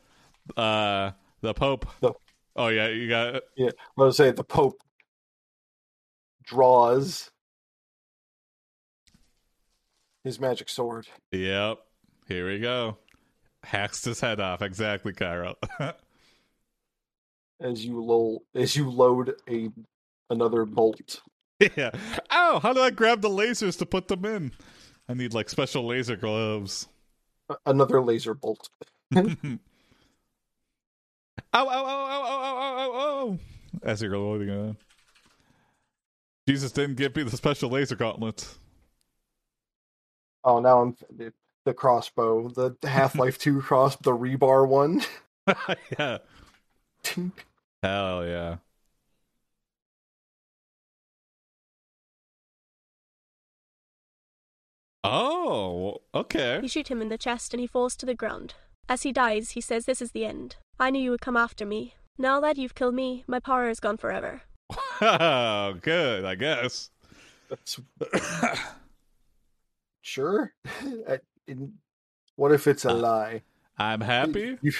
Uh 0.55 1.11
the 1.41 1.53
Pope. 1.53 1.85
The- 2.01 2.13
Oh 2.55 2.67
yeah, 2.69 2.87
you 2.87 3.09
got 3.09 3.41
Yeah, 3.57 3.71
let's 3.97 4.15
say 4.15 4.31
the 4.31 4.43
Pope 4.43 4.79
draws 6.43 7.29
his 10.23 10.39
magic 10.39 10.69
sword. 10.69 11.07
Yep. 11.31 11.79
Here 12.27 12.47
we 12.47 12.59
go. 12.59 12.97
Hacks 13.63 14.05
his 14.05 14.19
head 14.21 14.39
off. 14.39 14.61
Exactly, 14.61 15.11
Cairo. 15.13 15.55
as 17.59 17.85
you 17.85 18.03
lol 18.03 18.43
as 18.53 18.75
you 18.75 18.89
load 18.89 19.33
a 19.49 19.69
another 20.29 20.65
bolt. 20.65 21.21
yeah. 21.75 21.91
Ow, 22.31 22.59
how 22.59 22.73
do 22.73 22.81
I 22.81 22.89
grab 22.89 23.21
the 23.21 23.29
lasers 23.29 23.77
to 23.79 23.85
put 23.85 24.07
them 24.07 24.25
in? 24.25 24.51
I 25.07 25.13
need 25.13 25.33
like 25.33 25.49
special 25.49 25.85
laser 25.85 26.15
gloves. 26.15 26.87
Another 27.65 28.01
laser 28.01 28.33
bolt. 28.33 28.69
ow, 29.15 29.23
ow, 31.53 31.67
ow, 31.67 31.67
ow, 31.67 32.23
ow, 32.23 32.31
ow, 32.31 32.57
ow, 32.57 32.77
ow, 32.77 33.29
ow. 33.29 33.39
As 33.83 34.01
you're 34.01 34.17
loading 34.17 34.49
it. 34.49 34.75
Jesus 36.47 36.71
didn't 36.71 36.95
give 36.95 37.15
me 37.15 37.23
the 37.23 37.35
special 37.35 37.71
laser 37.71 37.95
gauntlets. 37.95 38.59
Oh, 40.43 40.59
now 40.59 40.81
I'm 40.81 40.95
the, 41.15 41.33
the 41.65 41.73
crossbow, 41.73 42.49
the 42.49 42.75
Half 42.87 43.15
Life 43.15 43.39
Two 43.39 43.61
cross, 43.61 43.95
the 43.97 44.11
rebar 44.11 44.67
one. 44.67 45.01
yeah. 45.99 46.19
Hell 47.83 48.25
yeah. 48.25 48.57
Oh, 55.11 55.97
okay. 56.13 56.59
You 56.61 56.67
shoot 56.67 56.89
him 56.89 57.01
in 57.01 57.09
the 57.09 57.17
chest 57.17 57.53
and 57.53 57.61
he 57.61 57.67
falls 57.67 57.95
to 57.97 58.05
the 58.05 58.15
ground. 58.15 58.53
As 58.87 59.03
he 59.03 59.11
dies, 59.11 59.51
he 59.51 59.61
says, 59.61 59.85
This 59.85 60.01
is 60.01 60.11
the 60.11 60.25
end. 60.25 60.57
I 60.79 60.89
knew 60.89 61.01
you 61.01 61.11
would 61.11 61.21
come 61.21 61.37
after 61.37 61.65
me. 61.65 61.95
Now 62.17 62.39
that 62.39 62.57
you've 62.57 62.75
killed 62.75 62.95
me, 62.95 63.23
my 63.27 63.39
power 63.39 63.69
is 63.69 63.79
gone 63.79 63.97
forever. 63.97 64.41
Oh, 65.01 65.73
good, 65.81 66.25
I 66.25 66.35
guess. 66.35 66.89
That's 67.49 67.79
sure. 70.01 70.53
I- 71.09 71.19
in- 71.47 71.73
what 72.35 72.51
if 72.51 72.67
it's 72.67 72.85
a 72.85 72.89
Uh, 72.89 72.95
lie? 72.95 73.41
I'm 73.77 74.01
happy. 74.01 74.57
You, 74.61 74.71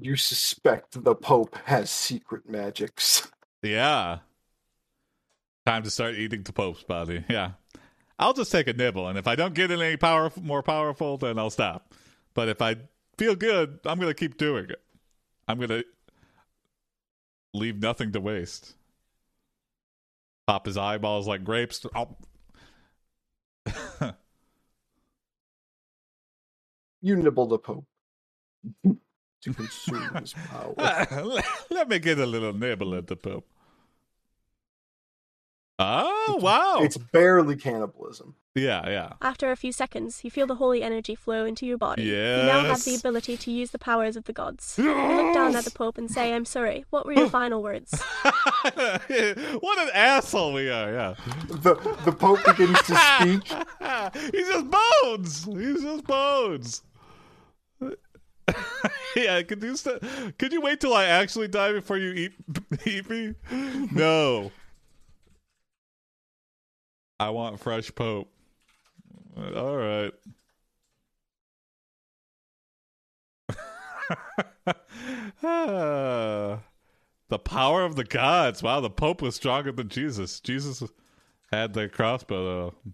you 0.00 0.16
suspect 0.16 1.02
the 1.04 1.14
Pope 1.14 1.56
has 1.66 1.90
secret 1.90 2.48
magics. 2.48 3.28
Yeah. 3.62 4.18
Time 5.66 5.82
to 5.84 5.90
start 5.90 6.16
eating 6.16 6.42
the 6.42 6.52
Pope's 6.52 6.82
body. 6.82 7.24
Yeah. 7.28 7.52
I'll 8.18 8.32
just 8.32 8.52
take 8.52 8.68
a 8.68 8.72
nibble, 8.72 9.08
and 9.08 9.18
if 9.18 9.26
I 9.26 9.34
don't 9.34 9.54
get 9.54 9.70
any 9.70 9.96
power 9.96 10.30
more 10.40 10.62
powerful, 10.62 11.18
then 11.18 11.38
I'll 11.38 11.50
stop. 11.50 11.92
But 12.34 12.48
if 12.48 12.62
I 12.62 12.76
feel 13.18 13.34
good, 13.34 13.80
I'm 13.84 13.98
gonna 13.98 14.14
keep 14.14 14.38
doing 14.38 14.70
it. 14.70 14.80
I'm 15.48 15.58
gonna 15.58 15.82
leave 17.54 17.80
nothing 17.80 18.12
to 18.12 18.20
waste. 18.20 18.74
Pop 20.46 20.66
his 20.66 20.76
eyeballs 20.76 21.26
like 21.26 21.44
grapes. 21.44 21.84
you 27.00 27.16
nibble 27.16 27.46
the 27.46 27.58
Pope 27.58 27.86
to 28.84 29.54
consume 29.54 30.14
his 30.14 30.32
power. 30.32 30.74
Let 31.70 31.88
me 31.88 31.98
get 31.98 32.18
a 32.18 32.26
little 32.26 32.52
nibble 32.52 32.94
at 32.94 33.08
the 33.08 33.16
Pope. 33.16 33.48
Oh, 35.84 36.38
wow. 36.40 36.78
It's 36.80 36.96
barely 36.96 37.56
cannibalism. 37.56 38.34
yeah, 38.54 38.88
yeah. 38.88 39.12
After 39.20 39.50
a 39.50 39.56
few 39.56 39.72
seconds, 39.72 40.20
you 40.24 40.30
feel 40.30 40.46
the 40.46 40.56
holy 40.56 40.82
energy 40.82 41.14
flow 41.14 41.44
into 41.44 41.64
your 41.66 41.78
body. 41.78 42.02
You 42.02 42.14
now 42.14 42.64
have 42.64 42.84
the 42.84 42.94
ability 42.94 43.36
to 43.38 43.50
use 43.50 43.70
the 43.70 43.78
powers 43.78 44.16
of 44.16 44.24
the 44.24 44.32
gods. 44.32 44.74
You 44.78 44.84
look 44.94 45.34
down 45.34 45.56
at 45.56 45.64
the 45.64 45.70
Pope 45.70 45.98
and 45.98 46.10
say, 46.10 46.32
I'm 46.34 46.44
sorry. 46.44 46.84
What 46.90 47.06
were 47.06 47.12
your 47.12 47.28
final 47.40 47.62
words? 47.62 48.00
what 48.22 49.78
an 49.78 49.90
asshole 49.94 50.52
we 50.52 50.68
are, 50.70 50.92
yeah. 50.92 51.14
The 51.48 51.74
the 52.04 52.12
Pope 52.12 52.44
begins 52.44 52.80
to 52.82 52.94
speak. 52.96 53.44
He's 54.34 54.48
just 54.48 54.66
bones. 54.70 55.44
He's 55.44 55.82
just 55.82 56.04
bones. 56.04 56.82
yeah, 59.16 59.42
could 59.42 59.62
you 59.62 59.76
st- 59.76 60.02
could 60.38 60.52
you 60.52 60.60
wait 60.60 60.80
till 60.80 60.94
I 60.94 61.04
actually 61.06 61.48
die 61.48 61.72
before 61.72 61.96
you 61.96 62.12
eat 62.12 62.32
eat 62.84 63.08
me? 63.08 63.34
No. 63.92 64.50
I 67.22 67.30
want 67.30 67.60
fresh 67.60 67.94
pope. 67.94 68.28
All 69.36 69.76
right. 69.76 70.12
Ah, 75.44 76.58
the 77.28 77.38
power 77.38 77.84
of 77.84 77.94
the 77.94 78.02
gods. 78.02 78.60
Wow, 78.60 78.80
the 78.80 78.90
Pope 78.90 79.22
was 79.22 79.36
stronger 79.36 79.70
than 79.70 79.88
Jesus. 79.88 80.40
Jesus 80.40 80.82
had 81.52 81.74
the 81.74 81.88
crossbow 81.88 82.44
though. 82.44 82.92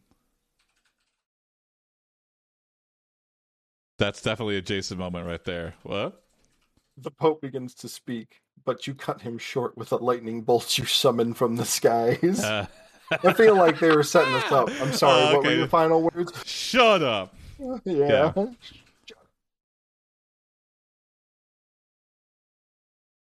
That's 3.96 4.20
definitely 4.20 4.58
a 4.58 4.62
Jason 4.62 4.98
moment 4.98 5.26
right 5.26 5.44
there. 5.44 5.74
What? 5.84 6.22
The 6.98 7.10
Pope 7.10 7.40
begins 7.40 7.74
to 7.76 7.88
speak, 7.88 8.42
but 8.66 8.86
you 8.86 8.94
cut 8.94 9.22
him 9.22 9.38
short 9.38 9.76
with 9.78 9.90
a 9.90 9.96
lightning 9.96 10.42
bolt 10.42 10.76
you 10.76 10.84
summon 10.84 11.32
from 11.32 11.56
the 11.56 11.64
skies. 11.64 12.44
Uh, 12.44 12.66
I 13.10 13.32
feel 13.32 13.56
like 13.56 13.78
they 13.80 13.94
were 13.94 14.02
setting 14.02 14.34
us 14.34 14.50
up. 14.52 14.68
I'm 14.80 14.92
sorry. 15.02 15.22
Oh, 15.22 15.24
What 15.26 15.32
were 15.44 15.48
okay. 15.50 15.56
your 15.58 15.68
final 15.68 16.02
words? 16.02 16.32
shut 16.44 17.02
up. 17.02 17.34
Yeah. 17.84 18.32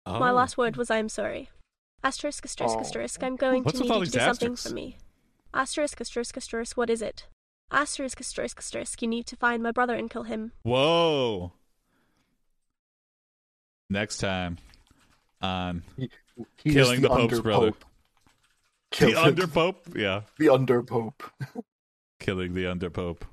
My 0.08 0.30
Oh. 0.32 0.34
last 0.34 0.58
word 0.58 0.76
was 0.76 0.90
I'm 0.90 1.08
sorry. 1.10 1.50
Asterisk, 2.04 2.44
asterisk, 2.46 2.76
Oh. 2.78 2.80
asterisk, 2.80 3.22
I'm 3.24 3.36
going 3.36 3.64
What's 3.64 3.78
to 3.78 3.84
need 3.84 3.92
all 3.92 4.00
you 4.00 4.06
to 4.06 4.12
these 4.12 4.20
do 4.22 4.26
something 4.26 4.56
for 4.56 4.70
me. 4.74 4.98
Asterisk, 5.54 6.00
asterisk, 6.02 6.36
asterisk, 6.38 6.78
what 6.78 6.90
is 6.90 7.02
it? 7.02 7.28
Asterisk, 7.72 8.20
asterisk, 8.20 8.58
asterisk, 8.58 9.02
you 9.02 9.08
need 9.08 9.28
to 9.28 9.36
find 9.36 9.62
my 9.62 9.72
brother 9.72 9.96
and 9.96 10.10
kill 10.10 10.24
him. 10.24 10.54
Whoa. 10.64 11.52
Next 13.90 14.18
time 14.18 14.58
on 15.42 15.84
He 15.98 16.10
is 16.66 16.74
Killing 16.74 17.02
the 17.02 17.10
Pope's 17.10 17.40
brother. 17.40 17.72
Pope. 17.72 17.86
The 18.92 18.98
Killing 18.98 19.16
under 19.18 19.48
pope. 19.48 19.88
Yeah, 19.96 20.22
the 20.38 20.50
under 20.50 20.84
Pope. 20.84 21.24
killing 22.20 22.54
the 22.54 22.68
under 22.68 22.90
pope. 22.90 23.26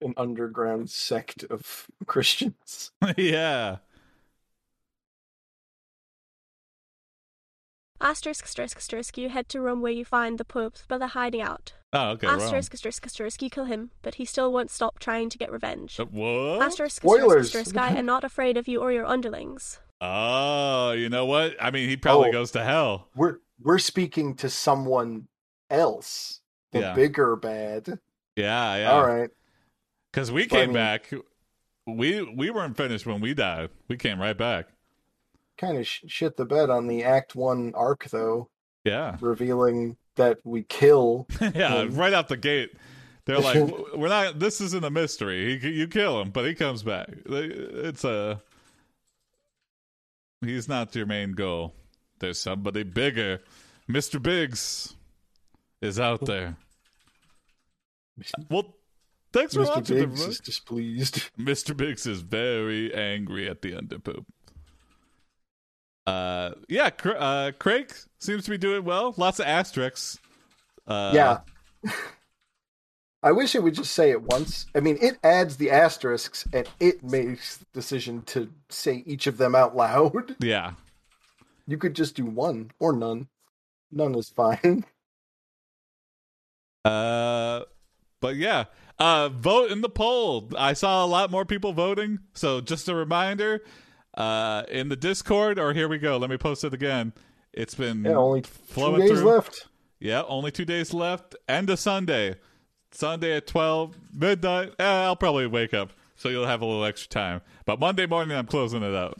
An 0.00 0.14
underground 0.16 0.90
sect 0.90 1.44
of 1.44 1.86
Christians. 2.06 2.92
yeah. 3.16 3.78
Asterisk, 8.00 8.44
asterisk, 8.44 8.76
asterisk, 8.76 9.16
you 9.18 9.28
head 9.28 9.48
to 9.48 9.60
Rome 9.60 9.80
where 9.80 9.92
you 9.92 10.04
find 10.04 10.38
the 10.38 10.44
Pope's 10.44 10.84
brother 10.86 11.06
hiding 11.06 11.40
out. 11.40 11.72
Oh, 11.92 12.10
okay. 12.10 12.26
Wrong. 12.26 12.40
asterisk, 12.42 12.74
asterisk, 12.74 13.06
asterisk, 13.06 13.40
you 13.42 13.48
kill 13.50 13.64
him, 13.64 13.90
but 14.02 14.16
he 14.16 14.24
still 14.24 14.52
won't 14.52 14.70
stop 14.70 14.98
trying 14.98 15.30
to 15.30 15.38
get 15.38 15.50
revenge. 15.50 15.98
Uh, 15.98 16.04
What? 16.06 16.62
Asterisk, 16.62 16.62
asterisk, 16.62 16.96
Spoilers. 16.96 17.46
asterisk, 17.46 17.76
I 17.76 17.90
am 17.96 18.04
not 18.06 18.22
afraid 18.24 18.56
of 18.58 18.68
you 18.68 18.80
or 18.80 18.92
your 18.92 19.06
underlings. 19.06 19.80
Oh, 20.00 20.90
you 20.92 21.08
know 21.08 21.24
what? 21.24 21.56
I 21.60 21.70
mean, 21.70 21.88
he 21.88 21.96
probably 21.96 22.28
Oh. 22.28 22.32
goes 22.32 22.50
to 22.52 22.62
hell. 22.64 23.08
We're 23.14 23.38
we're 23.62 23.78
speaking 23.78 24.34
to 24.36 24.50
someone 24.50 25.28
else. 25.70 26.40
The 26.72 26.80
Yeah. 26.80 26.94
bigger 26.94 27.34
bad. 27.36 27.98
Yeah, 28.36 28.76
yeah. 28.76 28.90
All 28.92 29.06
right. 29.06 29.30
Because 30.12 30.30
we 30.30 30.46
Well, 30.50 30.60
I 30.60 30.64
came 30.64 30.68
mean- 30.68 30.74
back. 30.74 31.10
We 31.86 32.20
we 32.22 32.50
weren't 32.50 32.76
finished 32.76 33.06
when 33.06 33.20
we 33.22 33.32
died. 33.32 33.70
We 33.88 33.96
came 33.96 34.20
right 34.20 34.36
back. 34.36 34.68
Kind 35.58 35.78
of 35.78 35.86
sh- 35.86 36.04
shit 36.06 36.36
the 36.36 36.44
bed 36.44 36.70
on 36.70 36.86
the 36.86 37.04
Act 37.04 37.34
One 37.34 37.72
arc, 37.74 38.08
though, 38.10 38.50
Yeah. 38.84 39.16
revealing 39.20 39.96
that 40.16 40.38
we 40.44 40.62
kill. 40.64 41.26
yeah, 41.40 41.76
Um, 41.76 41.94
right 41.94 42.12
out 42.12 42.28
the 42.28 42.36
gate. 42.36 42.70
They're 43.24 43.38
like, 43.40 43.56
"We're 43.96 44.08
not. 44.08 44.38
This 44.38 44.60
isn't 44.60 44.84
a 44.84 44.90
mystery. 44.90 45.58
He, 45.58 45.70
you 45.70 45.88
kill 45.88 46.20
him, 46.20 46.30
but 46.30 46.44
he 46.46 46.54
comes 46.54 46.82
back. 46.82 47.08
It's 47.26 48.04
a. 48.04 48.40
He's 50.42 50.68
not 50.68 50.94
your 50.94 51.06
main 51.06 51.32
goal. 51.32 51.74
There's 52.20 52.38
somebody 52.38 52.82
bigger. 52.84 53.40
Mister 53.88 54.20
Biggs 54.20 54.94
is 55.80 55.98
out 55.98 56.24
there. 56.26 56.56
Well, 58.48 58.74
thanks 59.32 59.54
for 59.54 59.60
Mr. 59.62 59.68
watching, 59.76 59.96
Biggs 59.98 60.20
is 60.26 60.40
displeased. 60.40 61.30
Mr. 61.38 61.76
Biggs 61.76 62.06
is 62.06 62.20
very 62.20 62.94
angry 62.94 63.48
at 63.48 63.62
the 63.62 63.72
underpoop. 63.72 64.24
Uh, 66.06 66.52
yeah, 66.68 66.90
Cra- 66.90 67.18
uh, 67.18 67.50
Krake 67.52 68.06
seems 68.18 68.44
to 68.44 68.50
be 68.50 68.58
doing 68.58 68.84
well. 68.84 69.14
Lots 69.16 69.40
of 69.40 69.46
asterisks. 69.46 70.18
Uh, 70.86 71.12
yeah. 71.14 71.38
I 73.22 73.32
wish 73.32 73.56
it 73.56 73.62
would 73.62 73.74
just 73.74 73.92
say 73.92 74.10
it 74.10 74.22
once. 74.22 74.66
I 74.74 74.80
mean, 74.80 74.98
it 75.00 75.18
adds 75.24 75.56
the 75.56 75.70
asterisks 75.70 76.46
and 76.52 76.68
it 76.78 77.02
makes 77.02 77.56
the 77.56 77.66
decision 77.74 78.22
to 78.26 78.52
say 78.68 79.02
each 79.04 79.26
of 79.26 79.36
them 79.36 79.54
out 79.54 79.74
loud. 79.74 80.36
yeah. 80.40 80.72
You 81.66 81.76
could 81.76 81.96
just 81.96 82.14
do 82.14 82.24
one 82.24 82.70
or 82.78 82.92
none. 82.92 83.26
None 83.90 84.14
is 84.14 84.28
fine. 84.28 84.84
Uh, 86.84 87.64
but 88.20 88.36
yeah, 88.36 88.66
uh, 89.00 89.28
vote 89.28 89.72
in 89.72 89.80
the 89.80 89.88
poll. 89.88 90.48
I 90.56 90.72
saw 90.72 91.04
a 91.04 91.08
lot 91.08 91.32
more 91.32 91.44
people 91.44 91.72
voting. 91.72 92.20
So 92.34 92.60
just 92.60 92.88
a 92.88 92.94
reminder, 92.94 93.64
uh, 94.16 94.62
in 94.68 94.88
the 94.88 94.96
Discord, 94.96 95.58
or 95.58 95.72
here 95.72 95.88
we 95.88 95.98
go. 95.98 96.16
Let 96.16 96.30
me 96.30 96.36
post 96.36 96.64
it 96.64 96.72
again. 96.74 97.12
It's 97.52 97.74
been 97.74 98.04
Yeah, 98.04 98.12
only 98.16 98.42
two 98.42 98.98
days 98.98 99.10
through. 99.10 99.30
left. 99.30 99.66
Yeah, 99.98 100.22
only 100.28 100.50
two 100.50 100.64
days 100.64 100.92
left. 100.92 101.34
and 101.48 101.68
a 101.70 101.76
Sunday. 101.76 102.36
Sunday 102.92 103.36
at 103.36 103.46
12, 103.46 103.96
midnight. 104.14 104.72
Eh, 104.78 104.84
I'll 104.84 105.16
probably 105.16 105.46
wake 105.46 105.74
up, 105.74 105.92
so 106.16 106.28
you'll 106.28 106.46
have 106.46 106.62
a 106.62 106.66
little 106.66 106.84
extra 106.84 107.08
time. 107.08 107.40
But 107.64 107.78
Monday 107.80 108.06
morning, 108.06 108.36
I'm 108.36 108.46
closing 108.46 108.82
it 108.82 108.94
out. 108.94 109.18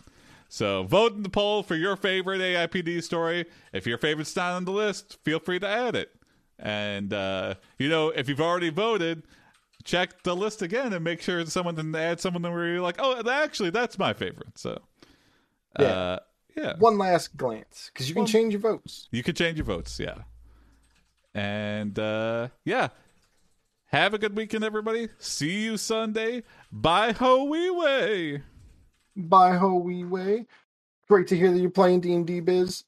So 0.49 0.85
vote 0.85 1.13
in 1.15 1.23
the 1.23 1.29
poll 1.29 1.63
for 1.63 1.75
your 1.75 1.97
favorite 1.97 2.41
AIPD 2.41 3.03
story. 3.03 3.47
If 3.73 3.87
your 3.87 3.99
favorite's 3.99 4.35
not 4.37 4.53
on 4.53 4.65
the 4.65 4.71
list, 4.71 5.19
feel 5.25 5.39
free 5.41 5.59
to 5.59 5.67
add 5.67 5.95
it. 5.97 6.11
And, 6.59 7.13
uh, 7.13 7.55
you 7.79 7.89
know, 7.91 8.11
if 8.11 8.29
you've 8.29 8.41
already 8.41 8.71
voted, 8.71 9.25
check 9.87 10.23
the 10.25 10.37
list 10.37 10.61
again 10.61 10.93
and 10.93 11.03
make 11.03 11.23
sure 11.23 11.45
someone 11.47 11.75
didn't 11.77 11.95
add 11.97 12.21
someone 12.21 12.43
where 12.43 12.67
you're 12.67 12.83
like, 12.83 12.97
oh, 12.99 13.23
actually, 13.31 13.71
that's 13.71 13.99
my 13.99 14.13
favorite. 14.13 14.59
So, 14.59 14.83
Yeah. 15.79 15.87
uh, 15.87 16.19
yeah. 16.57 16.75
One 16.79 16.99
last 16.99 17.37
glance, 17.37 17.91
because 17.93 18.09
you 18.09 18.15
can 18.15 18.23
One- 18.23 18.31
change 18.31 18.53
your 18.53 18.61
votes. 18.61 19.09
You 19.11 19.23
can 19.23 19.35
change 19.35 19.57
your 19.59 19.67
votes, 19.67 19.99
yeah. 19.99 20.23
And 21.35 21.99
uh 21.99 22.49
yeah. 22.65 22.89
Have 23.93 24.15
a 24.15 24.19
good 24.19 24.37
weekend, 24.37 24.65
everybody. 24.65 25.09
See 25.19 25.65
you 25.65 25.77
Sunday. 25.77 26.43
Bye 26.73 27.13
ho 27.13 27.45
wee 27.45 27.71
way. 27.71 28.43
Bye 29.15 29.57
ho 29.57 29.75
wee 29.77 30.05
way. 30.05 30.47
Great 31.09 31.29
to 31.29 31.37
hear 31.37 31.53
that 31.53 31.59
you're 31.61 31.71
playing 31.71 32.01
D 32.01 32.15
and 32.15 32.27
D 32.27 32.41
biz. 32.41 32.85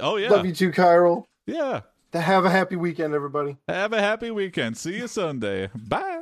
Oh 0.00 0.16
yeah. 0.16 0.30
Love 0.30 0.44
you 0.46 0.52
too, 0.52 0.70
Kyril. 0.72 1.24
Yeah. 1.46 1.82
Have 2.12 2.44
a 2.44 2.50
happy 2.50 2.76
weekend, 2.76 3.14
everybody. 3.14 3.56
Have 3.68 3.92
a 3.92 4.00
happy 4.00 4.30
weekend. 4.30 4.76
See 4.76 4.96
you 4.98 5.08
Sunday. 5.08 5.70
Bye. 5.74 6.20